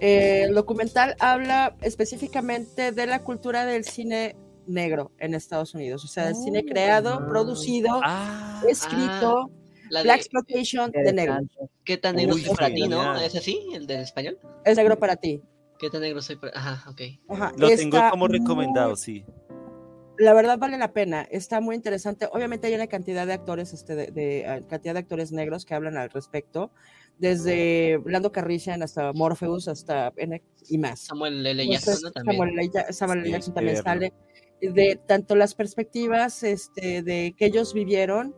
[0.00, 4.36] Eh, el documental habla específicamente de la cultura del cine
[4.66, 7.26] negro en Estados Unidos, o sea, del cine creado, ah.
[7.28, 9.50] producido, Ah, escrito,
[9.90, 11.34] La Black de, Exploitation de negro.
[11.40, 11.74] Interesante.
[11.84, 13.16] ¿Qué tan negro Uy, soy para ti, no?
[13.20, 13.60] ¿Es así?
[13.72, 14.38] ¿El del español?
[14.64, 15.42] Es negro para ti.
[15.78, 17.00] ¿Qué tan negro soy para Ajá, ok.
[17.28, 19.24] Ajá, lo tengo como muy- recomendado, sí.
[20.18, 22.28] la verdad vale la pena, está muy interesante.
[22.32, 25.74] Obviamente hay una cantidad de actores, este, de, de, eh, cantidad de actores negros que
[25.74, 26.70] hablan al respecto,
[27.18, 31.00] desde Lando Carrician hasta Morpheus hasta N y más.
[31.00, 31.62] Samuel L.
[31.62, 32.12] Entonces, Jackson.
[32.12, 32.36] También.
[32.36, 32.92] Samuel L.
[32.92, 33.26] Samuel L.
[33.26, 34.12] Sí, Jackson también sale
[34.60, 38.34] de tanto las perspectivas este, de que ellos vivieron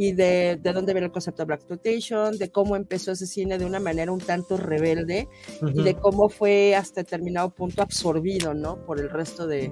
[0.00, 3.58] y de, de dónde viene el concepto de Black Exploitation, de cómo empezó ese cine
[3.58, 5.28] de una manera un tanto rebelde
[5.74, 8.82] y de cómo fue hasta determinado punto absorbido, ¿no?
[8.86, 9.70] Por el resto de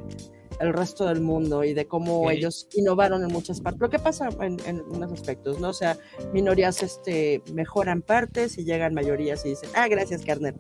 [0.61, 3.81] el resto del mundo y de cómo ellos innovaron en muchas partes.
[3.81, 5.71] Lo que pasa en, en unos aspectos, ¿no?
[5.71, 5.97] O sea,
[6.35, 10.57] minorías este, mejoran partes y llegan mayorías y dicen, ah, gracias, carnal.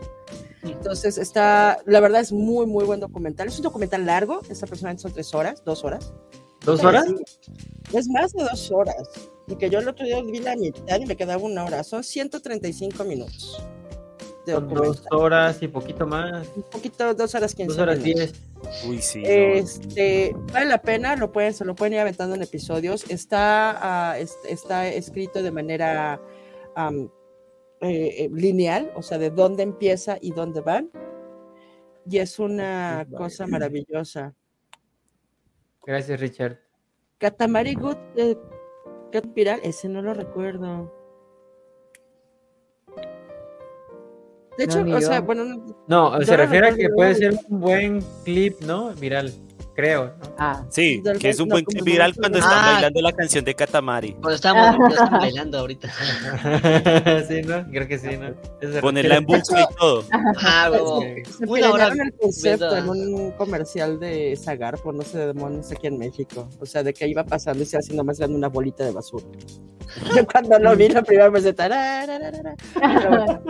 [0.62, 3.48] Entonces está, la verdad es muy, muy buen documental.
[3.48, 6.14] Es un documental largo, esta persona son tres horas, dos horas.
[6.64, 7.04] ¿Dos horas?
[7.92, 9.30] Es más de dos horas.
[9.48, 11.82] Porque yo el otro día vi la mitad y me quedaba una hora.
[11.84, 13.62] Son 135 minutos.
[14.46, 16.46] De Son dos horas y poquito más.
[16.56, 18.32] Un poquito, dos horas 15 Dos horas diez.
[18.88, 19.22] Uy, sí.
[19.22, 19.28] no.
[19.28, 23.08] Este, vale la pena, lo pueden, se lo pueden ir aventando en episodios.
[23.10, 26.20] Está, ah, es- está escrito de manera
[26.76, 27.08] eh,
[27.80, 30.90] eh, lineal, o sea, de dónde empieza y dónde van.
[32.06, 33.16] Y es una Vale.
[33.16, 34.34] cosa maravillosa.
[35.84, 36.58] Gracias, Richard.
[37.18, 38.36] Katamari Good, eh,
[39.12, 40.92] Cat Viral, ese no lo recuerdo.
[44.56, 45.00] De No, hecho, o yo.
[45.00, 45.44] sea, bueno,
[45.86, 48.92] no- se no refiere a que puede ser un buen clip, ¿no?
[48.94, 49.32] Viral,
[49.78, 50.34] creo, ¿no?
[50.38, 52.72] Ah, Sí, que es un no, buen clip viral cuando están Ah.
[52.72, 54.12] bailando la canción de Katamari.
[54.14, 54.56] Cuando están
[55.20, 55.88] bailando ahorita.
[57.28, 57.64] sí, ¿no?
[57.70, 58.80] Creo que sí, ¿no?
[58.80, 60.04] Ponerla en bucle y todo.
[60.40, 61.00] Ah, huevo.
[61.00, 65.70] Se Una hora el concepto en un comercial de Zagar, por no sé de demonios
[65.70, 66.48] aquí en México.
[66.60, 68.90] O sea, de que iba pasando y se iba haciendo más grande una bolita de
[68.90, 69.24] basura.
[70.14, 72.54] Yo cuando lo vi la primera vez de tarararara.
[72.74, 73.42] Pero bueno,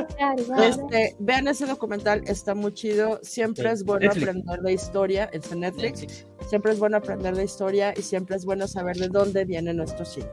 [0.63, 3.19] este, vean ese documental, está muy chido.
[3.23, 4.29] Siempre Sí, es bueno Netflix.
[4.29, 5.31] aprender de historia.
[5.33, 6.01] Es en Netflix.
[6.03, 6.18] Netflix.
[6.49, 10.05] Siempre es bueno aprender de historia y siempre es bueno saber de dónde viene nuestro
[10.05, 10.27] cine.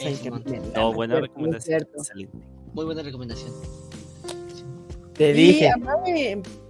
[0.00, 0.62] Es viene.
[0.74, 1.88] No, buena recomendación.
[2.72, 3.52] Muy buena recomendación.
[5.14, 5.72] Te Y dije,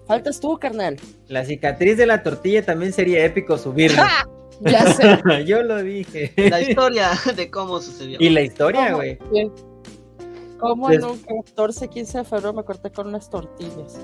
[0.07, 0.97] faltas tú, carnal.
[1.27, 4.03] la cicatriz de la tortilla también sería épico subirlo.
[4.03, 4.27] ¡Ja!
[4.61, 5.19] Ya sé.
[5.45, 6.33] Yo lo dije.
[6.49, 8.17] La historia de cómo sucedió.
[8.19, 9.19] Y la historia, güey.
[10.59, 13.99] Como en un 14, 15 de febrero me corté con unas tortillas.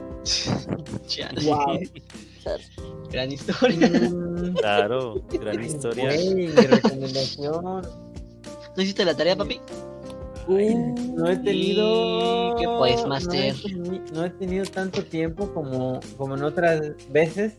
[1.44, 1.78] Wow.
[3.10, 3.88] Gran historia.
[3.88, 6.10] Mm, Claro, gran historia.
[6.34, 7.62] mi recomendación.
[7.62, 9.60] ¿No hiciste la tarea, papi?
[10.48, 12.56] Ay, no he tenido.
[12.56, 13.54] Y que, pues, no he Master.
[14.12, 16.80] No he, tenido tanto tiempo como, como en otras
[17.10, 17.52] veces.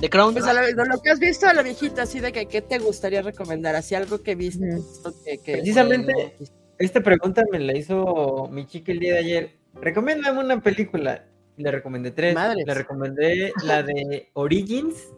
[0.00, 0.34] The Crown.
[0.34, 2.60] Pues a lo, de lo que has visto a la viejita, así de que, ¿qué
[2.60, 3.74] te gustaría recomendar?
[3.74, 4.78] Así algo que viste.
[5.24, 6.36] que, que- Precisamente,
[6.78, 9.50] esta pregunta me la hizo mi chica el día de ayer.
[9.74, 11.24] Recomiéndame una película.
[11.56, 12.34] Le recomendé tres.
[12.34, 12.64] Madres.
[12.66, 15.12] Le recomendé la de Origins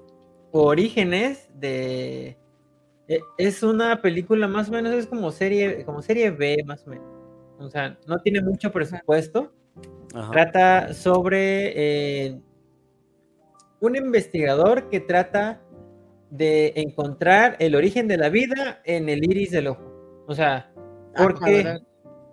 [0.52, 2.36] o Orígenes de.
[3.08, 6.90] e- Es una película más o menos, es como serie, como serie B, más o
[6.90, 7.06] menos.
[7.58, 9.52] O sea, no tiene mucho presupuesto.
[10.14, 10.30] Ajá.
[10.30, 11.72] Trata sobre
[12.26, 12.40] eh,
[13.80, 15.62] un investigador que trata
[16.30, 20.24] de encontrar el origen de la vida en el iris del ojo.
[20.26, 20.70] O sea,
[21.16, 21.86] porque, cabrón.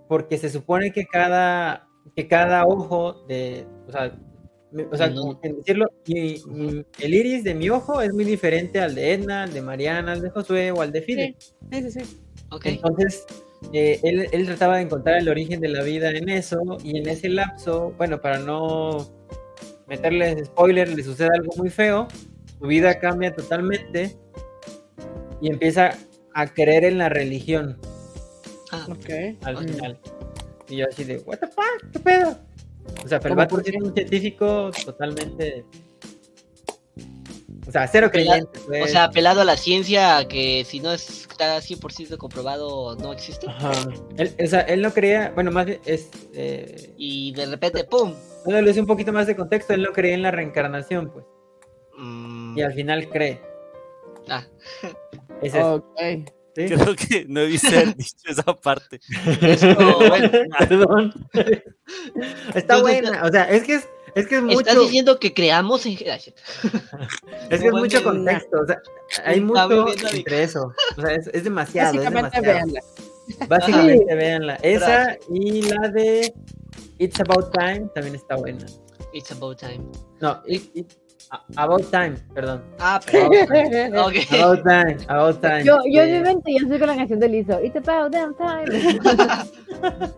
[0.08, 4.16] porque se supone que cada, que cada ojo de, o sea,
[4.92, 5.22] o sea, No.
[5.22, 9.14] como en decirlo, mi- mi- el iris de mi ojo es muy diferente al de
[9.14, 11.36] Edna, al de Mariana, al de Josué o al de Fide.
[11.72, 12.18] Sí, sí, sí.
[12.52, 12.66] Ok.
[12.66, 13.26] Entonces,
[13.72, 17.08] eh, él, él trataba de encontrar el origen de la vida en eso, y en
[17.08, 19.08] ese lapso, bueno, para no
[19.88, 22.08] meterles spoiler, le sucede algo muy feo,
[22.60, 24.18] su vida cambia totalmente
[25.40, 25.92] y empieza
[26.34, 27.78] a creer en la religión
[28.74, 29.10] Ah, Ok.
[29.44, 29.62] al Ok.
[29.64, 30.00] final.
[30.70, 31.92] Y yo así de, ¿What the fuck?
[31.92, 32.38] ¿Qué pedo?
[33.04, 33.52] O sea, pero es
[33.82, 35.66] un científico totalmente.
[37.66, 38.60] O sea, cero creyente.
[38.68, 38.84] pues.
[38.84, 43.48] o sea, apelado a la ciencia, que si no está 100% comprobado, no existe.
[43.48, 43.72] Ajá.
[44.18, 46.10] Él, o sea, él no creía, bueno, más bien es.
[46.34, 48.14] Eh, Y de repente, ¡pum!
[48.46, 49.74] bueno, le hice un poquito más de contexto.
[49.74, 51.26] Él no creía en la reencarnación, pues.
[51.98, 53.40] Mm, Y al final cree.
[54.28, 54.46] ah,
[55.42, 56.00] Es eso, Ok.
[56.56, 56.66] ¿Sí?
[56.68, 57.68] Creo que no he dicho
[58.26, 59.00] esa parte.
[59.42, 61.14] bueno, Perdón.
[61.34, 63.24] Está Entonces, buena.
[63.24, 64.82] O sea, es que es, es que es estás mucho.
[64.82, 65.94] diciendo que creamos en.
[67.50, 68.58] Es que es mucho contexto.
[68.62, 68.82] O sea,
[69.26, 70.72] hay mucho entre eso.
[70.98, 72.00] O sea, es, es demasiado.
[72.02, 72.44] Es Básicamente, demasiado.
[72.68, 72.82] véanla.
[73.48, 74.56] Básicamente, véanla.
[74.64, 75.20] Esa Gracias.
[75.32, 76.34] y la de
[77.00, 78.66] It's About Time también está buena.
[79.14, 79.84] It's about time.
[80.22, 80.94] No, it- it-
[81.56, 82.64] About Time, perdón.
[82.80, 83.00] Ah.
[83.14, 85.64] About Time, About Time.
[85.64, 87.60] Yo, yo mi mente ya estoy con la canción de Lizzo.
[87.64, 88.66] It's about damn time.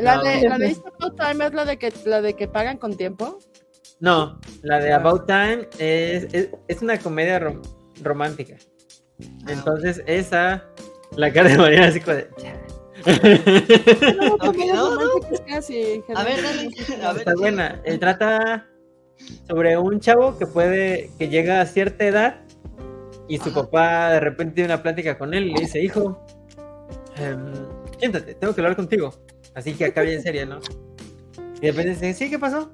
[0.00, 0.22] La No.
[0.24, 2.96] de, la de It's About Time es la de que, la de que pagan con
[2.96, 3.38] tiempo.
[4.00, 4.96] No, la de Ah.
[4.96, 7.62] About Time es, es, es una comedia rom-
[8.02, 8.56] romántica.
[9.46, 10.64] Ah, Entonces, esa,
[11.16, 12.28] la cara de Mariana así como de.
[14.16, 14.96] No, no, no.
[14.96, 16.02] románticas casi.
[16.14, 16.68] A ver, dale.
[17.04, 17.80] A ver, Está buena.
[17.84, 18.66] Eh, trata
[19.48, 22.40] sobre un chavo que puede, que llega a cierta edad
[23.28, 23.62] y su Ajá.
[23.62, 26.24] papá de repente tiene una plática con él y le dice, hijo,
[27.16, 27.52] em,
[27.98, 29.14] siéntate, tengo que hablar contigo.
[29.54, 30.58] Así que acá bien seria, ¿no?
[31.58, 32.70] Y de repente dice, sí, ¿qué pasó?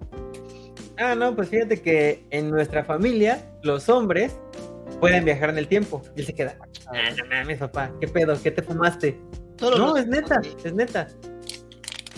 [0.96, 4.36] Ah, no, pues fíjate que en nuestra familia los hombres
[5.00, 6.02] pueden viajar en el tiempo.
[6.16, 6.56] Y él se queda,
[6.86, 8.36] ah, no mames, papá, ¿qué pedo?
[8.42, 9.16] ¿Qué te fumaste?
[9.60, 11.06] No, los- es neta, es neta.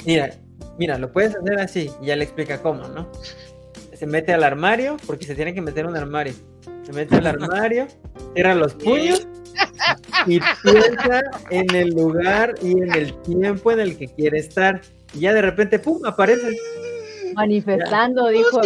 [0.07, 0.31] Mira,
[0.79, 3.11] mira, lo puedes hacer así y ya le explica cómo, ¿no?
[4.01, 6.33] Se mete al armario, porque se tiene que meter un armario.
[6.85, 7.87] Se mete al armario,
[8.33, 9.29] cierra los puños
[10.27, 11.21] y piensa
[11.51, 14.81] en el lugar y en el tiempo en el que quiere estar.
[15.13, 16.01] Y ya de repente, ¡pum!
[16.07, 16.57] aparece.
[17.35, 18.63] Manifestando, dijo.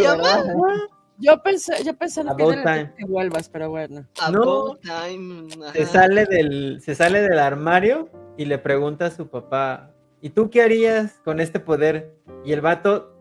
[1.19, 2.93] Yo pensé, yo pensé time.
[2.97, 4.06] que vuelvas, pero bueno.
[4.15, 5.48] Time.
[5.73, 9.90] Se sale del, se sale del armario y le pregunta a su papá,
[10.20, 12.15] ¿y tú qué harías con este poder?
[12.44, 13.14] Y el vato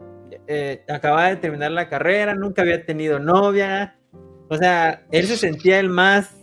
[0.48, 3.98] eh, acababa de terminar la carrera, nunca había tenido novia.
[4.50, 6.36] O sea, él se sentía el más,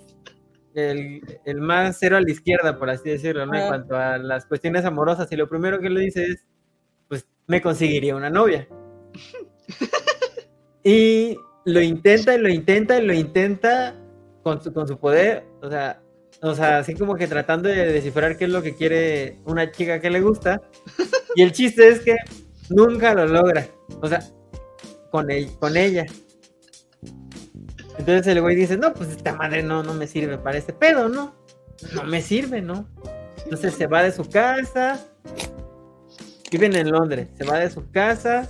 [0.75, 3.55] el, el más cero a la izquierda, por así decirlo, ¿no?
[3.55, 5.31] En cuanto a las cuestiones amorosas.
[5.33, 6.45] Y lo primero que le dice es,
[7.09, 8.69] pues me conseguiría una novia.
[10.83, 13.95] Y lo intenta y lo intenta y lo intenta
[14.43, 15.45] con su, con su poder.
[15.61, 16.01] O sea,
[16.43, 20.01] o sea, así como que tratando de descifrar qué es lo que quiere una chica
[20.01, 20.63] que le gusta.
[21.37, 22.17] Y el chiste es que
[22.71, 23.67] nunca lo logra.
[24.01, 24.21] O sea,
[25.11, 26.07] con, el- con ella.
[27.99, 31.09] Entonces el güey dice, no, pues esta madre no, no me sirve para este pedo,
[31.09, 31.35] ¿no?
[31.95, 32.87] No me sirve, ¿no?
[33.45, 34.99] Entonces se va de su casa.
[36.51, 37.29] Viven en Londres.
[37.37, 38.49] Se va de su casa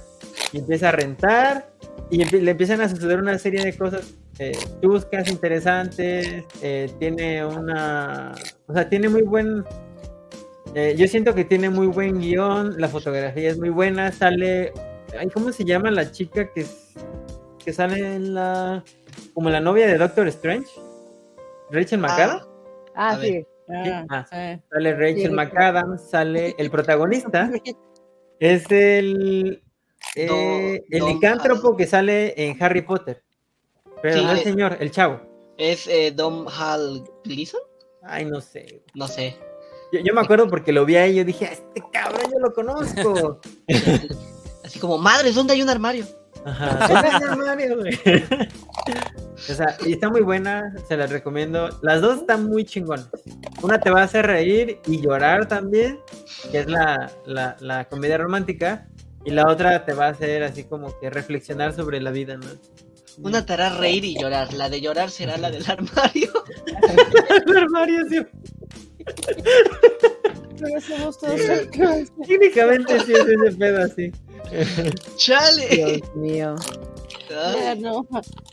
[0.52, 1.70] y empieza a rentar.
[2.10, 4.52] y le empiezan a suceder una serie de cosas eh,
[4.82, 6.44] chuscas, interesantes.
[6.62, 8.32] eh, tiene una.
[8.66, 9.64] O sea, tiene muy buen.
[10.74, 12.80] Eh, yo siento que tiene muy buen guion.
[12.80, 14.12] La fotografía es muy buena.
[14.12, 14.72] Sale.
[15.18, 16.94] ay, ¿Cómo se llama la chica que, es-
[17.64, 18.82] que sale en la.
[19.34, 20.68] como la novia de Doctor Strange?
[21.70, 22.46] Rachel McAdams.
[22.94, 23.26] Ah, A ver.
[23.26, 23.46] sí.
[23.72, 24.26] Ah, Ah.
[24.30, 24.62] sí.
[24.70, 26.10] Sale Rachel Sí, McAdams.
[26.10, 27.50] Sale el protagonista.
[28.40, 29.62] Es el.
[30.16, 33.22] eh, el licántropo que sale en Harry Potter.
[34.00, 34.42] Pero Sí, no el eh.
[34.42, 35.20] señor, el chavo.
[35.58, 37.60] ¿Es eh, Dom Hall Gleason?
[38.02, 38.82] Ay, no sé.
[38.94, 39.36] No sé.
[39.92, 42.38] Yo, yo me acuerdo porque lo vi ahí y yo dije, "Ah, este cabrón yo
[42.38, 43.40] lo conozco.
[44.64, 46.04] Así como, madres, ¿dónde hay un armario?
[46.44, 46.86] Ajá.
[46.88, 47.98] ¿dónde está Mario, güey?
[49.36, 51.68] o sea, y está muy buena, se las recomiendo.
[51.82, 53.08] Las dos están muy chingonas.
[53.62, 56.00] Una te va a hacer reír y llorar también,
[56.50, 58.86] que es la, la, la comedia romántica.
[59.24, 62.46] Y la otra te va a hacer así como que reflexionar sobre la vida, ¿no?
[63.18, 64.54] Una te hará reír y llorar.
[64.54, 66.32] La de llorar será la del armario.
[67.46, 68.20] El armario, sí.
[70.58, 71.40] Pero somos todos.
[72.26, 74.12] Técnicamente sí es ese pedo así.
[75.16, 75.68] ¡Chale!
[75.68, 76.54] Dios mío.
[77.30, 78.06] Ya, no.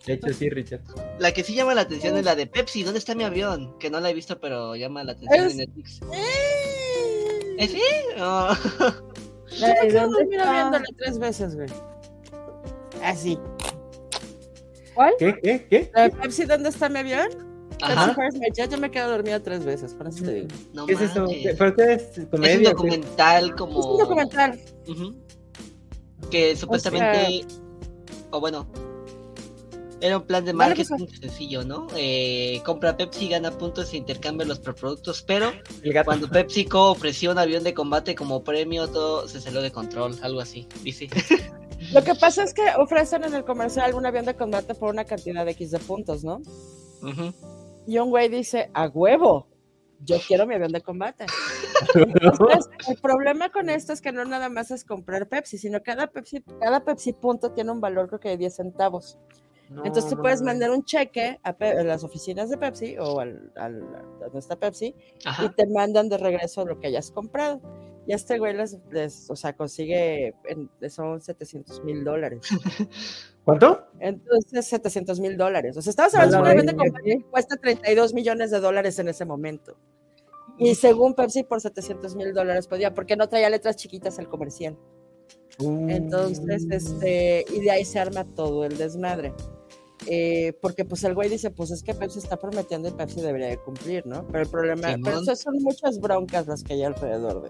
[0.05, 0.81] De hecho, sí, Richard.
[1.19, 2.83] La que sí llama la atención es la de Pepsi.
[2.83, 3.77] ¿Dónde está mi avión?
[3.79, 5.99] Que no la he visto, pero llama la atención Es- en Netflix.
[7.57, 7.81] ¿Es sí?
[8.19, 8.49] Oh.
[9.59, 10.51] La de Yo ¿Dónde termino está?
[10.53, 11.69] viéndola tres veces, güey.
[13.03, 13.39] Así.
[14.93, 15.13] ¿Cuál?
[15.17, 15.39] ¿Qué?
[15.41, 15.67] ¿Qué?
[15.69, 15.91] ¿Qué?
[15.95, 17.29] La de Pepsi, ¿dónde está mi avión?
[17.81, 18.15] Ajá.
[18.55, 18.71] Jet?
[18.71, 20.47] Yo me quedo dormida tres veces, por eso te digo.
[20.73, 21.21] No ¿Qué es eso?
[21.21, 21.43] manches.
[21.43, 22.17] ¿Qué- ¿Pero qué es?
[22.17, 22.55] Es ¿Comedia?
[22.57, 22.69] un o qué?
[22.71, 23.79] documental como.
[23.79, 24.59] Es un documental.
[26.31, 27.45] Que supuestamente.
[28.31, 28.67] O bueno.
[29.99, 31.87] Era un plan de Vale, pues, marketing sencillo, ¿no?
[31.95, 35.51] Eh, compra Pepsi, gana puntos e intercambia los productos, pero
[36.05, 40.39] cuando PepsiCo ofreció un avión de combate como premio, todo se salió de control, algo
[40.39, 41.07] así, dice.
[41.93, 45.03] Lo que pasa es que ofrecen en el comercial un avión de combate por una
[45.05, 46.43] cantidad de X de puntos, ¿no?
[47.87, 49.47] Y un güey dice, a huevo,
[50.03, 51.25] yo quiero mi avión de combate.
[51.95, 56.07] Entonces, el problema con esto es que no nada más es comprar Pepsi, sino cada
[56.07, 59.17] Pepsi, cada Pepsi punto tiene un valor creo que de 10 centavos.
[59.69, 60.47] No, Entonces tú no, puedes no.
[60.47, 61.53] mandar un cheque a,
[61.83, 65.53] las oficinas de Pepsi o al, al, a donde está Pepsi y Ajá.
[65.53, 67.61] te mandan de regreso lo que hayas comprado.
[68.05, 72.41] Y este güey les, les- o sea, consigue, en- son 700 mil dólares.
[73.47, 73.87] ¿Cuánto?
[74.01, 75.77] Entonces, 700 mil dólares.
[75.77, 76.89] O sea, estamos hablando de un Hola, avión de güey.
[76.89, 79.77] combate que cuesta 32 millones de dólares en ese momento.
[80.57, 84.77] Y según Pepsi, por 700 mil dólares podía, porque no traía letras chiquitas el comercial.
[85.59, 89.33] Entonces, este, y de ahí se arma todo el desmadre.
[90.05, 93.47] Eh, porque pues el güey dice, pues es que Pepsi está prometiendo y Pepsi debería
[93.47, 94.25] de cumplir, ¿no?
[94.27, 95.01] Pero el problema, Simón.
[95.03, 97.49] pero eso son muchas broncas las que hay alrededor de.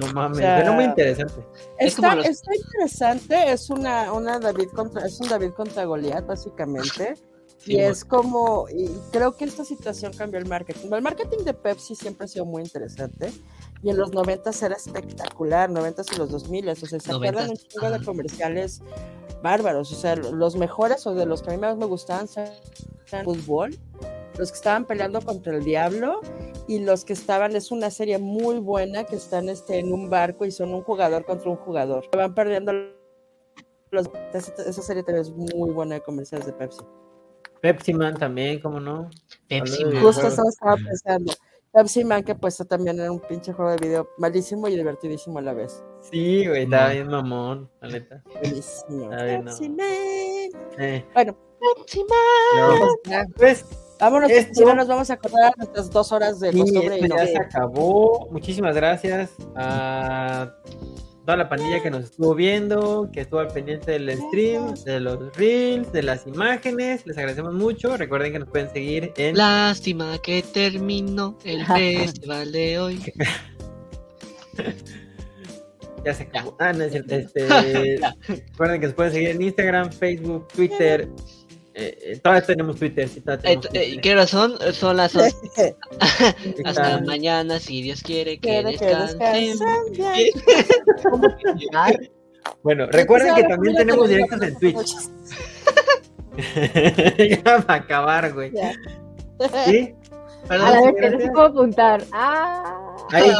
[0.00, 1.34] No mames, O sea, suena muy interesante.
[1.78, 5.84] Es Está, como los- está interesante, es una, una David contra, es un David contra
[5.84, 7.14] Goliat, básicamente.
[7.66, 7.84] y Simón.
[7.90, 10.88] es como, y creo que esta situación cambió el marketing.
[10.92, 13.30] El marketing de Pepsi siempre ha sido muy interesante.
[13.82, 17.56] Y en los 90 era espectacular, 90 y los 2000, o sea, se acuerdan un
[17.56, 18.80] 90s, chingo de comerciales
[19.42, 19.92] bárbaros.
[19.92, 23.76] O sea, los mejores o de los que a mí más me gustaban eran fútbol,
[24.38, 26.20] los que estaban peleando contra el diablo
[26.68, 30.44] y los que estaban, es una serie muy buena que están este, en un barco
[30.44, 32.04] y son un jugador contra un jugador.
[32.14, 32.72] Van perdiendo
[33.90, 34.10] los...
[34.34, 36.80] Esa, esa serie también es muy buena de comerciales de Pepsi.
[37.60, 39.08] Pepsi Man también, ¿cómo no?
[39.48, 40.02] Pepsi Man.
[40.02, 41.32] Justo eso estaba pensando.
[41.72, 45.42] Pepsi Man, que pues también era un pinche juego de video malísimo y divertidísimo a
[45.42, 45.82] la vez.
[46.00, 48.22] Sí, güey, estaba bien mamón, la neta.
[48.40, 49.10] Buenísimo.
[49.10, 49.76] Pepsi no.
[49.76, 49.86] Man.
[50.78, 51.36] Eh, Bueno,
[51.76, 52.78] Pepsi Man.
[52.80, 53.64] no, pues, pues,
[54.00, 57.02] vámonos, Esto- si no nos vamos a acordar nuestras dos horas de sí, costumbre y
[57.08, 57.16] no.
[57.16, 58.28] ya se acabó.
[58.30, 60.54] Muchísimas gracias a
[61.26, 65.36] toda la pandilla que nos estuvo viendo, que estuvo al pendiente del stream, de los
[65.36, 67.04] reels, de las imágenes.
[67.04, 67.96] Les agradecemos mucho.
[67.96, 73.12] Recuerden que nos pueden seguir en Lástima que terminó el festival de hoy.
[76.04, 76.56] Ya se acabó.
[76.60, 77.16] Ah, no es cierto.
[77.16, 77.48] Este,
[78.28, 81.08] recuerden que nos pueden seguir en Instagram, Facebook, Twitter.
[81.78, 83.06] Eh, eh, todavía tenemos Twitter.
[83.06, 84.00] Sí, todavía Eh, tenemos eh, Twitter.
[84.00, 84.56] ¿Qué hora son?
[84.72, 85.36] Son las once.
[86.00, 89.58] Ahí Hasta mañana, si Dios quiere que descansen.
[92.62, 94.94] Bueno, recuerden que también tenemos directos en Twitch.
[97.44, 98.52] ya va a acabar, güey.
[98.52, 98.72] Ya.
[100.48, 102.02] A la vez que no se puedo apuntar.
[102.12, 102.96] Ah.
[103.12, 103.30] Ahí,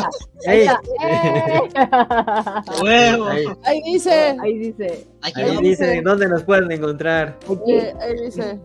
[0.46, 0.66] ahí.
[1.04, 1.60] ¡Eh!
[2.82, 3.26] huevo.
[3.26, 5.06] ahí, Ahí dice, Ahí dice.
[5.22, 7.36] Aquí ahí dice dónde nos pueden encontrar.
[7.66, 8.58] eh, ahí dice.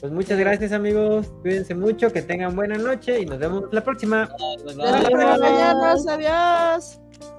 [0.00, 1.32] Pues muchas gracias, amigos.
[1.40, 4.28] Cuídense mucho, que tengan buena noche y nos vemos la próxima.
[4.28, 7.00] Por acompañarnos, adiós.